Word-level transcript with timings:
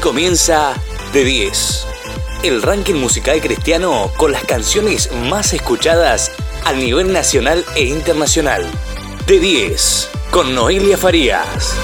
Comienza 0.00 0.74
De 1.12 1.24
10, 1.24 1.86
el 2.42 2.62
ranking 2.62 2.94
musical 2.94 3.40
cristiano 3.40 4.10
con 4.16 4.30
las 4.30 4.44
canciones 4.44 5.10
más 5.12 5.52
escuchadas 5.52 6.32
a 6.64 6.72
nivel 6.72 7.12
nacional 7.12 7.64
e 7.74 7.84
internacional. 7.84 8.66
De 9.26 9.40
10, 9.40 10.10
con 10.30 10.54
Noelia 10.54 10.98
Farías. 10.98 11.74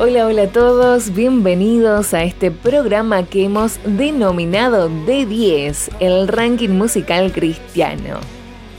Hola, 0.00 0.28
hola 0.28 0.42
a 0.42 0.46
todos, 0.46 1.12
bienvenidos 1.12 2.14
a 2.14 2.22
este 2.22 2.52
programa 2.52 3.24
que 3.24 3.46
hemos 3.46 3.80
denominado 3.84 4.88
D10, 4.88 5.90
el 5.98 6.28
ranking 6.28 6.68
musical 6.68 7.32
cristiano. 7.32 8.20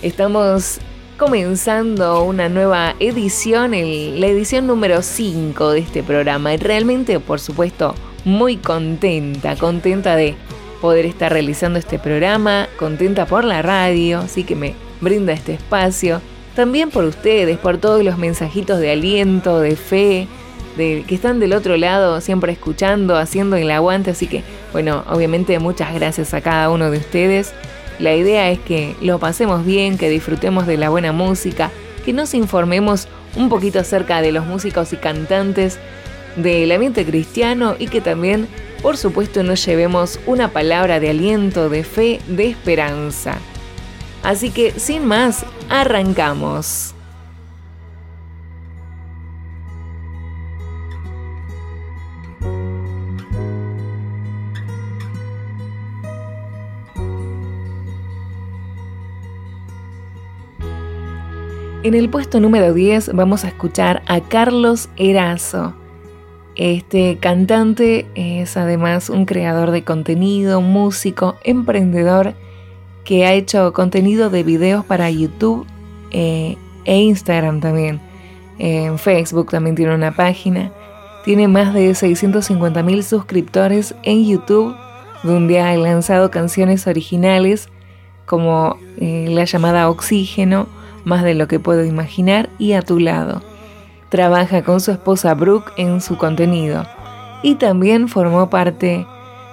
Estamos 0.02 0.80
comenzando 1.18 2.24
una 2.24 2.48
nueva 2.48 2.96
edición, 3.02 3.72
la 3.72 4.28
edición 4.28 4.66
número 4.66 5.02
5 5.02 5.72
de 5.72 5.80
este 5.80 6.04
programa. 6.04 6.54
Y 6.54 6.58
realmente, 6.58 7.20
por 7.20 7.42
supuesto, 7.42 7.96
muy 8.24 8.56
contenta, 8.56 9.58
contenta 9.58 10.16
de 10.16 10.38
poder 10.82 11.06
estar 11.06 11.32
realizando 11.32 11.80
este 11.80 12.00
programa, 12.00 12.68
contenta 12.78 13.26
por 13.26 13.44
la 13.44 13.62
radio, 13.62 14.20
así 14.20 14.44
que 14.44 14.56
me 14.56 14.74
brinda 15.02 15.34
este 15.34 15.54
espacio, 15.54 16.22
también 16.56 16.90
por 16.90 17.06
ustedes, 17.06 17.58
por 17.58 17.78
todos 17.78 18.04
los 18.04 18.18
mensajitos 18.18 18.80
de 18.80 18.92
aliento, 18.92 19.60
de 19.60 19.76
fe, 19.76 20.28
que 20.78 21.16
están 21.16 21.40
del 21.40 21.54
otro 21.54 21.76
lado, 21.78 22.22
siempre 22.22 22.54
escuchando, 22.54 23.18
haciendo 23.18 23.58
el 23.58 23.70
aguante. 23.70 24.12
Así 24.12 24.28
que, 24.28 24.44
bueno, 24.72 25.04
obviamente 25.10 25.60
muchas 25.60 25.94
gracias 25.94 26.34
a 26.34 26.42
cada 26.42 26.70
uno 26.70 26.90
de 26.90 26.98
ustedes. 26.98 27.54
La 28.00 28.16
idea 28.16 28.50
es 28.50 28.60
que 28.60 28.96
lo 29.02 29.20
pasemos 29.20 29.66
bien, 29.66 29.98
que 29.98 30.10
disfrutemos 30.10 30.68
de 30.68 30.78
la 30.78 30.90
buena 30.90 31.12
música, 31.12 31.70
que 32.06 32.14
nos 32.14 32.34
informemos 32.34 33.08
un 33.36 33.50
poquito 33.50 33.80
acerca 33.80 34.22
de 34.22 34.32
los 34.32 34.46
músicos 34.46 34.94
y 34.94 34.98
cantantes 34.98 35.78
del 36.38 36.72
ambiente 36.72 37.06
cristiano 37.06 37.76
y 37.78 37.88
que 37.88 38.00
también, 38.00 38.48
por 38.82 38.98
supuesto, 38.98 39.44
nos 39.44 39.66
llevemos 39.66 40.20
una 40.26 40.50
palabra 40.50 41.00
de 41.00 41.10
aliento, 41.10 41.70
de 41.70 41.84
fe, 41.84 42.20
de 42.28 42.50
esperanza. 42.50 43.38
Así 44.24 44.52
que, 44.52 44.72
sin 44.80 45.06
más, 45.06 45.46
arrancamos. 45.70 46.94
En 61.82 61.94
el 61.94 62.10
puesto 62.10 62.42
número 62.42 62.74
10 62.74 63.14
vamos 63.14 63.46
a 63.46 63.48
escuchar 63.48 64.04
a 64.06 64.20
Carlos 64.20 64.90
Erazo. 64.98 65.79
Este 66.60 67.18
cantante 67.22 68.06
es 68.16 68.58
además 68.58 69.10
un 69.10 69.24
creador 69.24 69.72
de 69.72 69.86
contenido, 69.86 70.60
músico, 70.60 71.38
emprendedor 71.46 72.34
que 73.06 73.26
ha 73.26 73.32
hecho 73.32 73.72
contenido 73.72 74.30
de 74.30 74.44
videos 74.44 74.84
para 74.84 75.10
YouTube 75.10 75.66
eh, 76.12 76.58
e 76.84 76.98
Instagram 76.98 77.62
también. 77.62 78.02
En 78.58 79.00
Facebook 79.00 79.52
también 79.52 79.78
tiene 79.78 79.96
una 79.96 80.12
página. 80.12 80.74
Tiene 81.24 81.48
más 81.48 81.74
de 81.74 81.96
650 81.96 82.84
mil 82.84 83.06
suscriptores 83.06 83.96
en 84.04 84.28
YouTube, 84.28 84.76
donde 85.24 85.62
ha 85.62 85.74
lanzado 85.78 86.30
canciones 86.30 86.88
originales 86.88 87.70
como 88.26 88.76
eh, 88.98 89.28
la 89.30 89.46
llamada 89.46 89.90
Oxígeno 89.90 90.68
más 91.06 91.24
de 91.24 91.36
lo 91.36 91.48
que 91.48 91.62
puedo 91.62 91.86
imaginar 91.86 92.50
y 92.60 92.74
a 92.74 92.82
tu 92.82 93.00
lado. 93.00 93.49
Trabaja 94.10 94.64
con 94.64 94.82
su 94.82 94.92
esposa 94.92 95.34
Brooke 95.36 95.72
en 95.78 96.02
su 96.02 96.18
contenido 96.18 96.86
y 97.44 97.56
también 97.56 98.08
formó 98.08 98.50
parte 98.50 99.06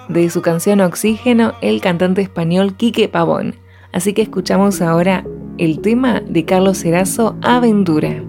de 0.09 0.31
su 0.31 0.43
canción 0.43 0.81
Oxígeno 0.81 1.55
el 1.61 1.81
cantante 1.81 2.23
español 2.23 2.75
Quique 2.75 3.09
Pavón. 3.09 3.57
Así 3.93 4.13
que 4.13 4.23
escuchamos 4.23 4.83
ahora 4.83 5.25
el 5.59 5.81
tema 5.81 6.21
de 6.21 6.45
Carlos 6.45 6.79
Serazo, 6.79 7.37
Aventura. 7.43 8.23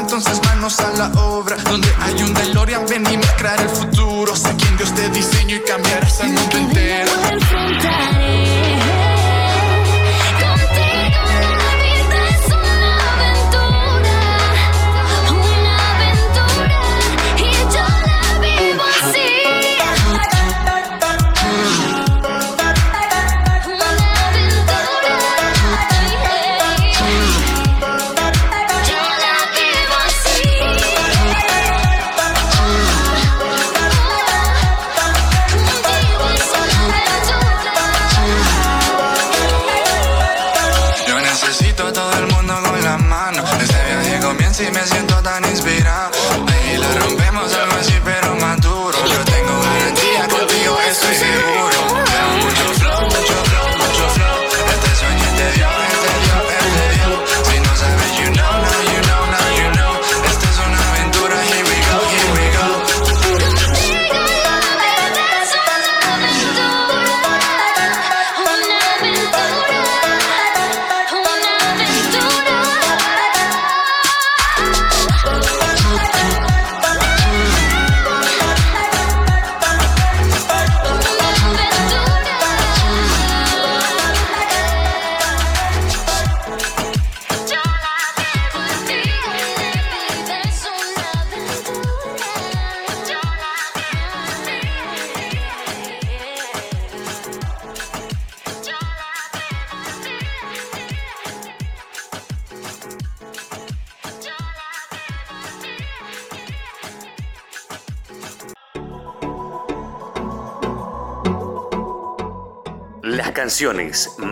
entonces 0.00 0.40
manos 0.44 0.80
a 0.80 0.90
la 0.92 1.08
obra. 1.20 1.56
Donde 1.56 1.88
hay 2.00 2.22
un 2.22 2.34
DeLorean, 2.34 2.86
ven 2.88 3.04
y 3.12 3.16
mezclar 3.16 3.60
el 3.60 3.68
futuro. 3.68 4.34
Sé 4.34 4.54
quien 4.56 4.76
Dios 4.76 4.94
te 4.94 5.08
diseño 5.10 5.56
y 5.56 5.60
cambiarás 5.60 6.20
el 6.20 6.30
mundo 6.30 6.58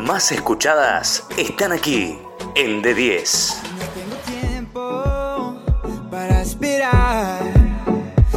más 0.08 0.32
escuchadas 0.32 1.26
están 1.36 1.70
aquí 1.70 2.18
en 2.54 2.82
D10. 2.82 3.56
No 3.60 3.84
tengo 3.94 4.16
tiempo 4.40 5.54
para 6.10 6.40
esperar. 6.40 7.40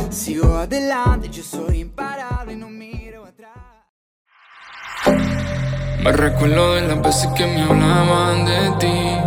Sigo 0.09 0.57
adelante, 0.57 1.29
yo 1.29 1.41
soy 1.41 1.79
imparable, 1.79 2.57
no 2.57 2.69
miro 2.69 3.23
atrás. 3.25 3.55
Me 6.03 6.11
recuerdo 6.11 6.75
de 6.75 6.81
las 6.89 7.01
veces 7.01 7.29
que 7.37 7.47
me 7.47 7.61
hablaban 7.61 8.43
de 8.43 8.71
ti. 8.81 9.17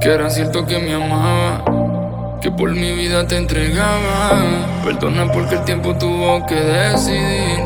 Que 0.00 0.08
era 0.08 0.30
cierto 0.30 0.64
que 0.64 0.78
me 0.78 0.94
amaba. 0.94 2.38
Que 2.40 2.50
por 2.50 2.70
mi 2.70 2.92
vida 2.94 3.26
te 3.26 3.36
entregaba. 3.36 4.40
Perdona 4.84 5.30
porque 5.30 5.56
el 5.56 5.64
tiempo 5.64 5.94
tuvo 5.98 6.46
que 6.46 6.54
decidir. 6.54 7.60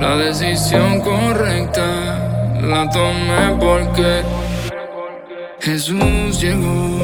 La 0.00 0.14
decisión 0.16 1.00
correcta 1.00 2.58
la 2.60 2.88
tomé 2.90 3.56
porque 3.58 4.22
Jesús 5.60 6.40
llegó 6.40 7.00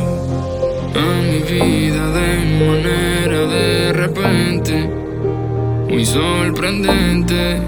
a 0.94 1.22
mi 1.22 1.38
vida 1.40 2.06
de 2.10 2.66
manera 2.66 3.46
de 3.46 3.92
repente, 3.94 4.90
muy 5.88 6.04
sorprendente. 6.04 7.60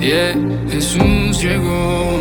Yeah, 0.00 0.34
Jesús 0.70 1.42
llegó 1.42 2.20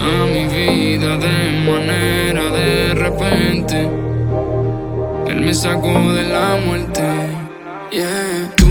a 0.00 0.24
mi 0.24 0.46
vida 0.46 1.18
de 1.18 1.60
manera 1.66 2.50
de 2.50 2.94
repente. 2.94 3.88
Él 5.28 5.40
me 5.42 5.52
sacó 5.52 5.92
de 6.14 6.22
la 6.24 6.58
muerte. 6.64 7.02
Yeah, 7.92 8.63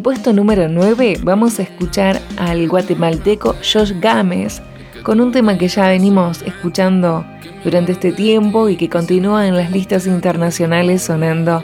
el 0.00 0.04
puesto 0.04 0.32
número 0.32 0.66
9 0.66 1.18
vamos 1.24 1.58
a 1.58 1.62
escuchar 1.62 2.22
al 2.38 2.66
guatemalteco 2.68 3.54
Josh 3.56 3.92
Gámez 4.00 4.62
con 5.02 5.20
un 5.20 5.30
tema 5.30 5.58
que 5.58 5.68
ya 5.68 5.88
venimos 5.88 6.40
escuchando 6.40 7.26
durante 7.64 7.92
este 7.92 8.10
tiempo 8.10 8.70
y 8.70 8.78
que 8.78 8.88
continúa 8.88 9.46
en 9.46 9.58
las 9.58 9.70
listas 9.70 10.06
internacionales 10.06 11.02
sonando 11.02 11.62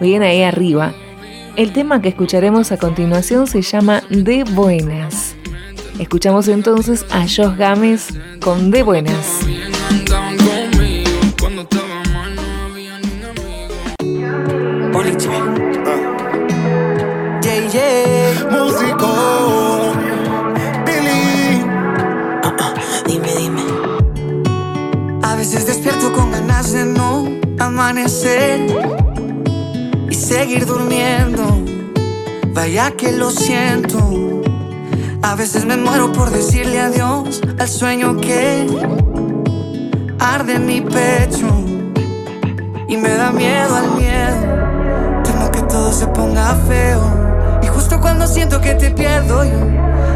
bien 0.00 0.22
ahí 0.22 0.44
arriba. 0.44 0.92
El 1.56 1.72
tema 1.72 2.00
que 2.00 2.10
escucharemos 2.10 2.70
a 2.70 2.76
continuación 2.76 3.48
se 3.48 3.62
llama 3.62 4.04
De 4.10 4.44
Buenas. 4.44 5.34
Escuchamos 5.98 6.46
entonces 6.46 7.04
a 7.10 7.22
Josh 7.22 7.56
Games 7.56 8.14
con 8.40 8.70
De 8.70 8.84
Buenas. 8.84 9.40
Y 30.10 30.14
seguir 30.14 30.66
durmiendo. 30.66 31.42
Vaya 32.52 32.90
que 32.90 33.10
lo 33.10 33.30
siento. 33.30 33.98
A 35.22 35.34
veces 35.34 35.64
me 35.64 35.78
muero 35.78 36.12
por 36.12 36.28
decirle 36.30 36.78
adiós 36.78 37.40
al 37.58 37.68
sueño 37.68 38.20
que 38.20 38.66
arde 40.18 40.56
en 40.56 40.66
mi 40.66 40.82
pecho 40.82 41.48
y 42.86 42.98
me 42.98 43.14
da 43.14 43.32
miedo 43.32 43.74
al 43.74 43.92
miedo. 43.92 45.22
Temo 45.24 45.50
que 45.50 45.62
todo 45.62 45.90
se 45.90 46.06
ponga 46.08 46.54
feo. 46.68 47.00
Y 47.62 47.66
justo 47.68 47.98
cuando 47.98 48.26
siento 48.26 48.60
que 48.60 48.74
te 48.74 48.90
pierdo 48.90 49.42
yo, 49.42 49.58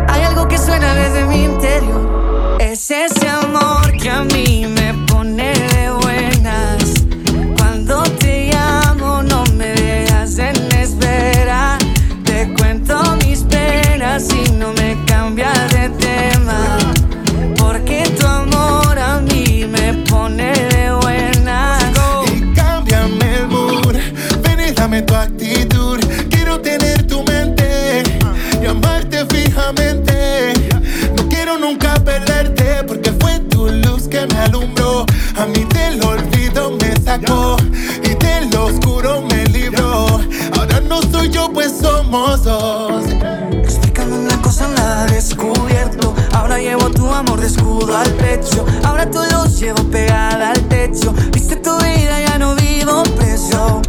hay 0.09 0.21
algo 0.21 0.47
que 0.49 0.59
suena 0.59 0.95
desde 0.95 1.25
mi 1.25 1.45
interior. 1.45 2.59
Es 2.61 2.91
ese 2.91 3.27
amor 3.27 3.91
que 3.93 4.11
a 4.11 4.23
mí 4.23 4.67
me 4.69 4.76
no 14.67 14.73
me 14.73 14.97
cambias 15.05 15.71
de 15.71 15.89
tema. 15.91 16.79
Porque 17.57 18.03
tu 18.19 18.27
amor 18.27 18.99
a 18.99 19.21
mí 19.21 19.65
me 19.65 19.95
pone 20.11 20.53
de 20.53 20.93
buenas. 20.93 21.85
Y 22.33 22.53
cámbiame 22.53 23.37
el 23.37 23.49
mood. 23.49 23.97
Ven 24.43 24.61
y 24.69 24.73
dame 24.73 25.03
tu 25.03 25.15
actitud. 25.15 26.01
Quiero 26.31 26.61
tener 26.61 27.07
tu 27.07 27.23
mente 27.23 28.03
y 28.61 28.67
amarte 28.67 29.25
fijamente. 29.27 30.53
No 31.17 31.29
quiero 31.29 31.59
nunca 31.59 31.95
perderte 31.95 32.83
porque 32.89 33.13
fue 33.21 33.39
tu 33.51 33.69
luz 33.69 34.09
que 34.09 34.27
me 34.27 34.39
alumbró. 34.39 35.07
A 35.37 35.47
mí 35.47 35.65
del 35.75 36.03
olvido 36.03 36.77
me 36.81 36.97
sacó 37.01 37.57
y 38.03 38.15
del 38.25 38.55
oscuro 38.57 39.23
me 39.31 39.45
libró. 39.47 40.21
Ahora 40.57 40.81
no 40.81 41.03
soy 41.03 41.29
yo, 41.31 41.53
pues 41.53 41.73
somos 41.81 42.43
dos. 42.43 43.05
Cosa, 44.57 44.69
nada 44.69 45.05
descubierto. 45.05 46.15
Ahora 46.33 46.59
llevo 46.59 46.89
tu 46.89 47.13
amor 47.13 47.39
de 47.41 47.47
escudo 47.47 47.95
al 47.95 48.11
pecho. 48.13 48.65
Ahora 48.85 49.05
tu 49.11 49.19
luz 49.19 49.61
llevo 49.61 49.85
pegada 49.91 50.53
al 50.53 50.63
techo. 50.69 51.13
Viste 51.31 51.57
tu 51.57 51.77
vida, 51.77 52.21
ya 52.27 52.39
no 52.39 52.55
vivo 52.55 53.03
preso. 53.19 53.83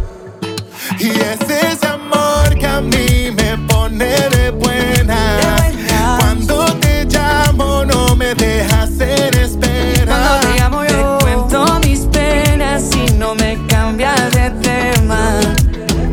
Y 0.98 1.08
es 1.08 1.40
ese 1.48 1.86
amor 1.86 2.54
que 2.58 2.66
a 2.66 2.82
mí 2.82 3.30
me 3.34 3.56
pone 3.66 4.04
de 4.04 4.50
buena. 4.50 5.38
De 5.38 5.72
buenas. 5.72 6.18
Cuando 6.18 6.64
te 6.80 7.06
llamo 7.06 7.86
no 7.86 8.14
me 8.14 8.34
dejas 8.34 8.90
en 9.00 9.34
espera. 9.38 10.06
Cuando 10.06 10.48
te 10.48 10.60
llamo 10.60 10.84
yo, 10.84 11.16
te 11.16 11.24
cuento 11.24 11.80
mis 11.80 12.00
penas 12.00 12.94
y 12.94 13.14
no 13.14 13.34
me 13.34 13.58
cambias 13.68 14.30
de 14.32 14.50
tema. 14.50 15.40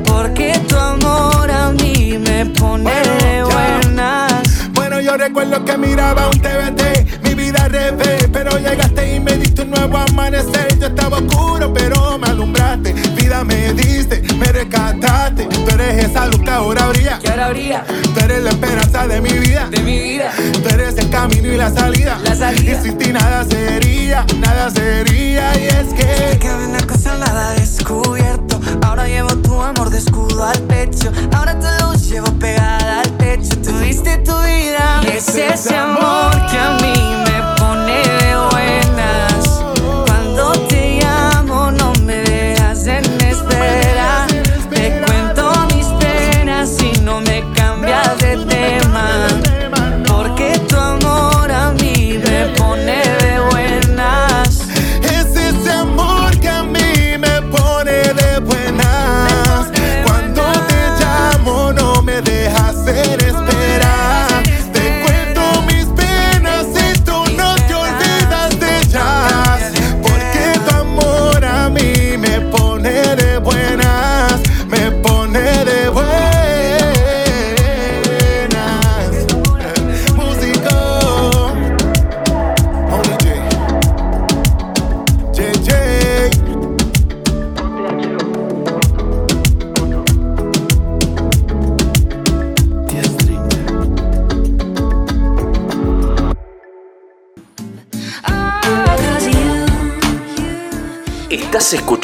Porque 0.06 0.58
tu 0.66 0.78
amor 0.78 1.52
a 1.52 1.72
mí 1.72 2.18
me 2.20 2.46
pone 2.46 3.05
recuerdo 5.27 5.65
que 5.65 5.75
miraba 5.77 6.27
un 6.27 6.39
TVT, 6.39 7.24
mi 7.24 7.34
vida 7.34 7.63
al 7.63 7.72
revés, 7.72 8.27
pero 8.32 8.60
llegaste 8.60 9.15
y 9.15 9.20
me 9.20 9.36
diste 9.38 9.63
un 9.63 9.72
nuevo 9.72 9.98
amanecer. 9.98 10.77
Yo 10.79 10.88
estaba 10.88 11.17
oscuro, 11.17 11.74
pero 11.74 12.20
me 12.20 12.27
alumbraste. 12.27 12.94
Vida 12.94 13.44
me 13.44 13.74
diste, 13.74 14.22
me 14.38 14.46
rescataste. 14.46 15.46
Tú 15.46 15.72
eres 15.74 16.05
esa 16.05 16.27
luz 16.27 16.41
que 16.41 16.51
ahora 16.51 16.88
brilla. 16.89 17.17
Que 17.20 17.29
ahora 17.29 17.50
brilla 17.50 17.84
Tú 18.13 18.20
eres 18.24 18.44
la 18.44 18.50
esperanza 18.51 19.08
de 19.08 19.22
mi 19.22 19.32
vida. 19.34 19.67
de 19.72 19.79
mi 19.79 20.00
vida. 20.00 20.32
Tú 20.62 20.70
eres 20.70 20.96
el 20.98 21.10
camino 21.10 21.48
y 21.51 21.58
la 21.58 21.72
salida. 21.72 22.20
La 22.24 22.36
salida. 22.36 22.79
Y 22.79 22.84
sin 22.84 22.98
ti 23.00 23.12
nada 23.12 23.44
sería, 23.46 24.25
nada 24.39 24.70
sería. 24.70 25.58
Y 25.60 25.65
es 25.65 25.94
que 25.96 26.38
Que 26.38 26.50
una 26.53 26.86
cosa 26.86 27.17
nada 27.17 27.53
descubierto. 27.53 28.60
Ahora 28.86 29.08
llevo 29.08 29.36
tu 29.38 29.60
amor 29.62 29.89
de 29.89 29.98
escudo 29.98 30.44
al 30.44 30.60
pecho. 30.63 31.12
Ahora 31.36 31.60
tu 31.60 31.68
luz 31.84 32.08
llevo 32.08 32.32
pegada 32.39 33.01
al 33.01 33.12
techo. 33.18 33.58
Tú 33.63 33.77
diste 33.80 34.18
tu 34.20 34.32
vida. 34.44 35.01
Y 35.04 35.08
es 35.08 35.27
ese 35.36 35.75
amor 35.75 36.32
que 36.50 36.58
a 36.58 36.77
mí 36.82 36.94
me 37.25 37.25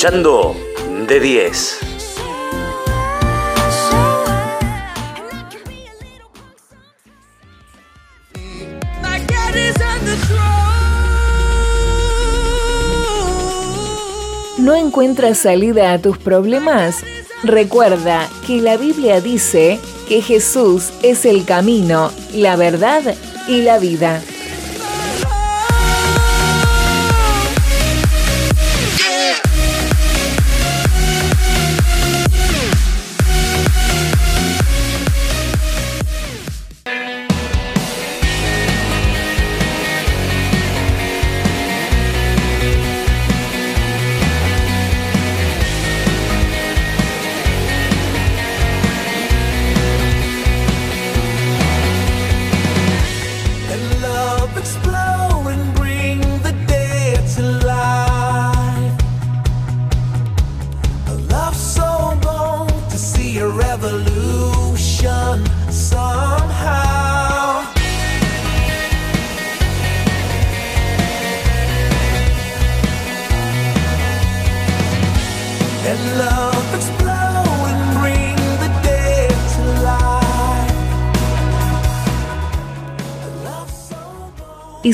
de 0.01 1.19
10. 1.19 1.79
¿No 14.57 14.75
encuentras 14.75 15.37
salida 15.37 15.93
a 15.93 15.99
tus 15.99 16.17
problemas? 16.17 17.03
Recuerda 17.43 18.27
que 18.47 18.59
la 18.59 18.77
Biblia 18.77 19.21
dice 19.21 19.79
que 20.07 20.23
Jesús 20.23 20.89
es 21.03 21.25
el 21.25 21.45
camino, 21.45 22.11
la 22.33 22.55
verdad 22.55 23.03
y 23.47 23.61
la 23.61 23.77
vida. 23.77 24.19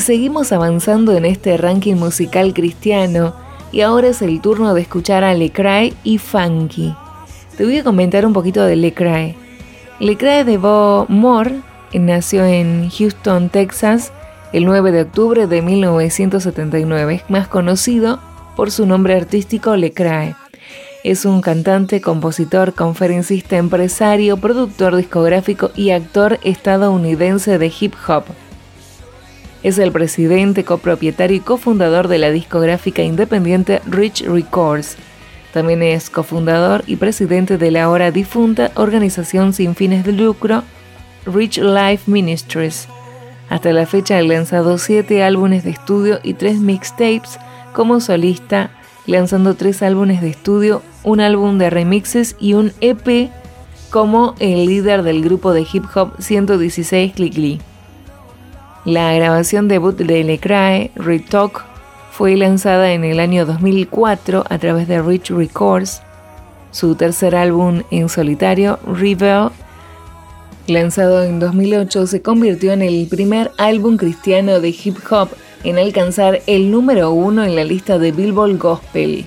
Seguimos 0.08 0.52
avanzando 0.52 1.14
en 1.14 1.26
este 1.26 1.58
ranking 1.58 1.96
musical 1.96 2.54
cristiano 2.54 3.34
y 3.72 3.82
ahora 3.82 4.08
es 4.08 4.22
el 4.22 4.40
turno 4.40 4.72
de 4.72 4.80
escuchar 4.80 5.22
a 5.22 5.34
Lecrae 5.34 5.92
y 6.02 6.16
Funky. 6.16 6.94
Te 7.58 7.64
voy 7.64 7.76
a 7.76 7.84
comentar 7.84 8.24
un 8.24 8.32
poquito 8.32 8.64
de 8.64 8.74
Lecrae. 8.74 9.36
Lecrae 10.00 10.44
de 10.44 10.56
Bo 10.56 11.04
Moore 11.10 11.60
nació 11.92 12.46
en 12.46 12.88
Houston, 12.88 13.50
Texas, 13.50 14.10
el 14.54 14.64
9 14.64 14.92
de 14.92 15.02
octubre 15.02 15.46
de 15.46 15.60
1979. 15.60 17.14
Es 17.16 17.28
más 17.28 17.46
conocido 17.46 18.18
por 18.56 18.70
su 18.70 18.86
nombre 18.86 19.14
artístico 19.14 19.76
Lecrae. 19.76 20.34
Es 21.04 21.26
un 21.26 21.42
cantante, 21.42 22.00
compositor, 22.00 22.72
conferencista, 22.72 23.58
empresario, 23.58 24.38
productor 24.38 24.96
discográfico 24.96 25.70
y 25.76 25.90
actor 25.90 26.38
estadounidense 26.44 27.58
de 27.58 27.70
hip 27.78 27.92
hop. 28.08 28.24
Es 29.62 29.78
el 29.78 29.90
presidente, 29.90 30.64
copropietario 30.64 31.36
y 31.36 31.40
cofundador 31.40 32.06
de 32.08 32.18
la 32.18 32.30
discográfica 32.30 33.02
independiente 33.02 33.82
Rich 33.86 34.22
Records. 34.22 34.96
También 35.52 35.82
es 35.82 36.10
cofundador 36.10 36.84
y 36.86 36.96
presidente 36.96 37.58
de 37.58 37.70
la 37.70 37.84
ahora 37.84 38.10
difunta 38.10 38.70
organización 38.76 39.52
sin 39.52 39.74
fines 39.74 40.04
de 40.04 40.12
lucro 40.12 40.62
Rich 41.26 41.58
Life 41.58 42.08
Ministries. 42.10 42.88
Hasta 43.48 43.72
la 43.72 43.86
fecha 43.86 44.18
ha 44.18 44.22
lanzado 44.22 44.78
siete 44.78 45.22
álbumes 45.22 45.64
de 45.64 45.70
estudio 45.70 46.20
y 46.22 46.34
tres 46.34 46.58
mixtapes 46.58 47.38
como 47.72 48.00
solista, 48.00 48.70
lanzando 49.06 49.54
tres 49.54 49.82
álbumes 49.82 50.20
de 50.20 50.28
estudio, 50.28 50.82
un 51.02 51.20
álbum 51.20 51.58
de 51.58 51.70
remixes 51.70 52.36
y 52.38 52.54
un 52.54 52.72
EP 52.80 53.30
como 53.90 54.34
el 54.38 54.66
líder 54.66 55.02
del 55.02 55.22
grupo 55.22 55.52
de 55.52 55.66
hip 55.72 55.84
hop 55.94 56.12
116 56.18 57.14
Click 57.14 57.60
La 58.84 59.12
grabación 59.12 59.68
debut 59.68 59.96
de 59.96 60.24
Lecrae, 60.24 60.90
Retalk, 60.94 61.64
fue 62.12 62.36
lanzada 62.36 62.92
en 62.92 63.04
el 63.04 63.20
año 63.20 63.44
2004 63.44 64.44
a 64.48 64.58
través 64.58 64.88
de 64.88 65.02
Rich 65.02 65.30
Records. 65.30 66.02
Su 66.70 66.94
tercer 66.94 67.34
álbum 67.34 67.82
en 67.90 68.08
solitario, 68.08 68.78
Rebel, 68.86 69.50
lanzado 70.68 71.24
en 71.24 71.40
2008, 71.40 72.06
se 72.06 72.22
convirtió 72.22 72.72
en 72.72 72.82
el 72.82 73.08
primer 73.08 73.50
álbum 73.58 73.96
cristiano 73.96 74.60
de 74.60 74.68
hip 74.68 74.96
hop 75.10 75.30
en 75.64 75.78
alcanzar 75.78 76.40
el 76.46 76.70
número 76.70 77.10
uno 77.10 77.44
en 77.44 77.56
la 77.56 77.64
lista 77.64 77.98
de 77.98 78.12
Billboard 78.12 78.58
Gospel. 78.58 79.24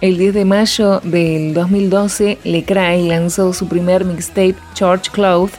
El 0.00 0.18
10 0.18 0.34
de 0.34 0.44
mayo 0.44 1.00
del 1.00 1.52
2012, 1.54 2.38
Lecrae 2.44 3.02
lanzó 3.02 3.52
su 3.52 3.66
primer 3.66 4.04
mixtape 4.04 4.54
Church 4.74 5.10
Cloud, 5.10 5.50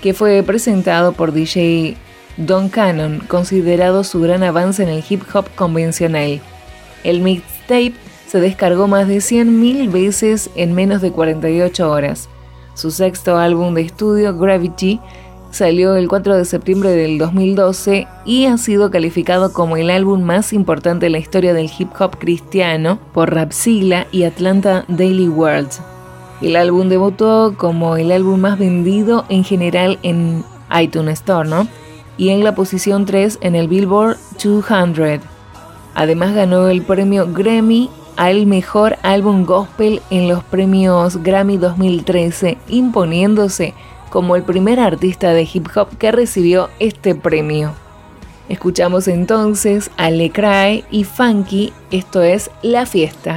que 0.00 0.14
fue 0.14 0.42
presentado 0.42 1.12
por 1.12 1.32
DJ 1.32 1.96
Don 2.36 2.68
Cannon, 2.68 3.20
considerado 3.28 4.04
su 4.04 4.20
gran 4.20 4.42
avance 4.42 4.82
en 4.82 4.88
el 4.88 5.04
hip 5.08 5.22
hop 5.34 5.46
convencional. 5.54 6.40
El 7.04 7.20
mixtape 7.20 7.94
se 8.26 8.40
descargó 8.40 8.88
más 8.88 9.08
de 9.08 9.18
100.000 9.18 9.90
veces 9.90 10.50
en 10.56 10.74
menos 10.74 11.00
de 11.00 11.12
48 11.12 11.90
horas. 11.90 12.28
Su 12.74 12.90
sexto 12.90 13.38
álbum 13.38 13.74
de 13.74 13.82
estudio, 13.82 14.36
Gravity, 14.36 15.00
salió 15.50 15.96
el 15.96 16.08
4 16.08 16.36
de 16.36 16.44
septiembre 16.44 16.90
del 16.90 17.16
2012 17.16 18.06
y 18.26 18.46
ha 18.46 18.58
sido 18.58 18.90
calificado 18.90 19.52
como 19.52 19.78
el 19.78 19.88
álbum 19.88 20.22
más 20.22 20.52
importante 20.52 21.06
en 21.06 21.12
la 21.12 21.18
historia 21.18 21.54
del 21.54 21.70
hip 21.78 21.88
hop 21.98 22.18
cristiano 22.18 22.98
por 23.14 23.32
Rapsila 23.32 24.06
y 24.12 24.24
Atlanta 24.24 24.84
Daily 24.88 25.28
World. 25.28 25.95
El 26.40 26.56
álbum 26.56 26.88
debutó 26.88 27.54
como 27.56 27.96
el 27.96 28.12
álbum 28.12 28.40
más 28.40 28.58
vendido 28.58 29.24
en 29.28 29.44
general 29.44 29.98
en 30.02 30.44
iTunes 30.78 31.20
Store, 31.20 31.48
¿no? 31.48 31.66
Y 32.18 32.28
en 32.30 32.44
la 32.44 32.54
posición 32.54 33.06
3 33.06 33.38
en 33.40 33.54
el 33.54 33.68
Billboard 33.68 34.16
200. 34.42 35.20
Además 35.94 36.34
ganó 36.34 36.68
el 36.68 36.82
premio 36.82 37.26
Grammy 37.32 37.90
al 38.16 38.46
mejor 38.46 38.96
álbum 39.02 39.44
gospel 39.44 40.02
en 40.10 40.28
los 40.28 40.42
premios 40.44 41.22
Grammy 41.22 41.56
2013, 41.56 42.58
imponiéndose 42.68 43.74
como 44.10 44.36
el 44.36 44.42
primer 44.42 44.80
artista 44.80 45.32
de 45.32 45.48
hip 45.50 45.68
hop 45.74 45.96
que 45.98 46.12
recibió 46.12 46.68
este 46.78 47.14
premio. 47.14 47.72
Escuchamos 48.48 49.08
entonces 49.08 49.90
a 49.96 50.10
Lecrae 50.10 50.84
y 50.90 51.04
Funky, 51.04 51.72
esto 51.90 52.22
es 52.22 52.50
La 52.62 52.86
Fiesta. 52.86 53.36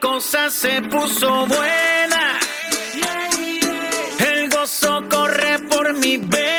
Cosa 0.00 0.50
se 0.50 0.82
puso 0.82 1.46
buena. 1.46 2.38
El 4.18 4.48
gozo 4.48 5.04
corre 5.08 5.58
por 5.68 5.94
mi 5.94 6.16
vena. 6.16 6.51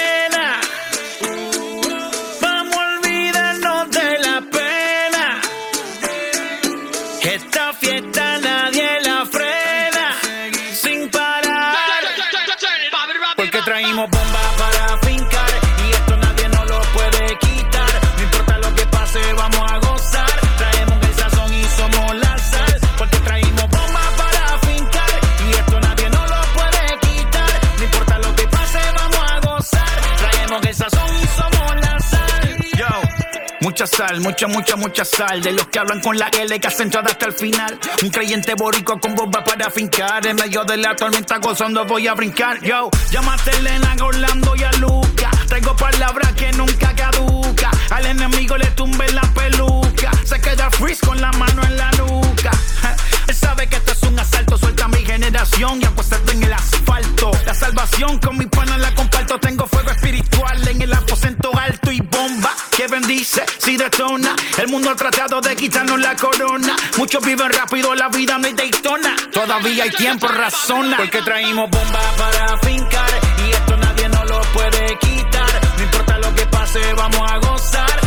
Mucha 33.74 33.88
sal, 33.88 34.22
mucha, 34.22 34.46
mucha, 34.46 34.76
mucha 34.76 35.04
sal. 35.04 35.42
De 35.42 35.52
los 35.52 35.66
que 35.66 35.80
hablan 35.80 36.00
con 36.00 36.16
la 36.16 36.28
L 36.28 36.60
que 36.60 36.68
hacen 36.68 36.92
hasta 36.96 37.26
el 37.26 37.34
final. 37.34 37.80
Un 38.04 38.10
creyente 38.12 38.54
borico 38.54 39.00
con 39.00 39.16
bomba 39.16 39.44
para 39.44 39.72
fincar. 39.72 40.28
En 40.28 40.36
medio 40.36 40.64
de 40.64 40.78
la 40.78 40.96
tormenta 40.96 41.40
gozando 41.40 41.84
voy 41.84 42.08
a 42.08 42.14
brincar. 42.14 42.62
Yo, 42.62 42.92
llámate 43.10 43.50
Elena, 43.58 43.96
Orlando 44.00 44.56
y 44.56 44.64
a 44.64 44.72
Luca. 44.74 45.32
Tengo 45.50 45.76
palabras 45.76 46.34
que 46.34 46.52
nunca 46.52 46.94
caduca. 46.94 47.72
Al 47.90 48.06
enemigo 48.06 48.56
le 48.58 48.68
tumbe 48.68 49.12
la 49.12 49.24
peluca. 49.34 50.12
Se 50.24 50.40
queda 50.40 50.70
freeze 50.70 51.04
con 51.04 51.20
la 51.20 51.32
mano 51.32 51.64
en 51.64 51.76
la 51.76 51.90
nuca. 51.94 52.52
Él 53.28 53.36
sabe 53.36 53.66
que 53.66 53.78
esto 53.78 53.94
es 53.94 54.04
un 54.04 54.20
asalto. 54.20 54.56
Suelta 54.56 54.88
mi 54.88 55.04
generación 55.04 55.82
y 55.82 55.86
apuesta 55.86 56.20
en 56.32 56.44
el 56.44 56.54
asfalto. 56.54 57.32
La 57.48 57.56
salvación 57.56 58.20
con 58.20 58.38
mi 58.38 58.46
pana 58.46 58.78
la 58.78 58.94
comparto. 58.94 59.40
Tengo 59.40 59.66
fuego 59.66 59.90
espiritual 59.90 60.68
en 60.68 60.80
el 60.80 60.94
aposento 60.94 61.50
alto 61.58 61.92
y 61.92 62.02
bomba 62.02 62.52
bendice 62.88 63.43
si 63.58 63.78
detona. 63.78 64.36
El 64.58 64.67
mundo 64.67 64.89
ha 64.89 64.96
tratado 64.96 65.41
de 65.41 65.56
quitarnos 65.56 66.00
la 66.00 66.15
corona. 66.15 66.76
Muchos 66.98 67.24
viven 67.24 67.52
rápido, 67.52 67.93
la 67.96 68.10
vida 68.10 68.38
no 68.38 68.48
hay 68.48 68.54
Daytona. 68.54 69.15
Todavía 69.32 69.84
hay 69.84 69.91
tiempo, 69.91 70.28
razona. 70.28 70.98
Porque 70.98 71.22
traímos 71.22 71.69
bomba 71.69 72.02
para 72.17 72.58
fincar. 72.60 73.10
Y 73.46 73.52
esto 73.52 73.78
nadie 73.78 74.10
nos 74.10 74.30
lo 74.30 74.41
puede 74.54 74.98
quitar. 75.00 75.62
No 75.78 75.84
importa 75.84 76.17
lo 76.19 76.36
que 76.36 76.46
pase, 76.48 76.93
vamos 76.93 77.32
a 77.32 77.38
gozar. 77.38 78.03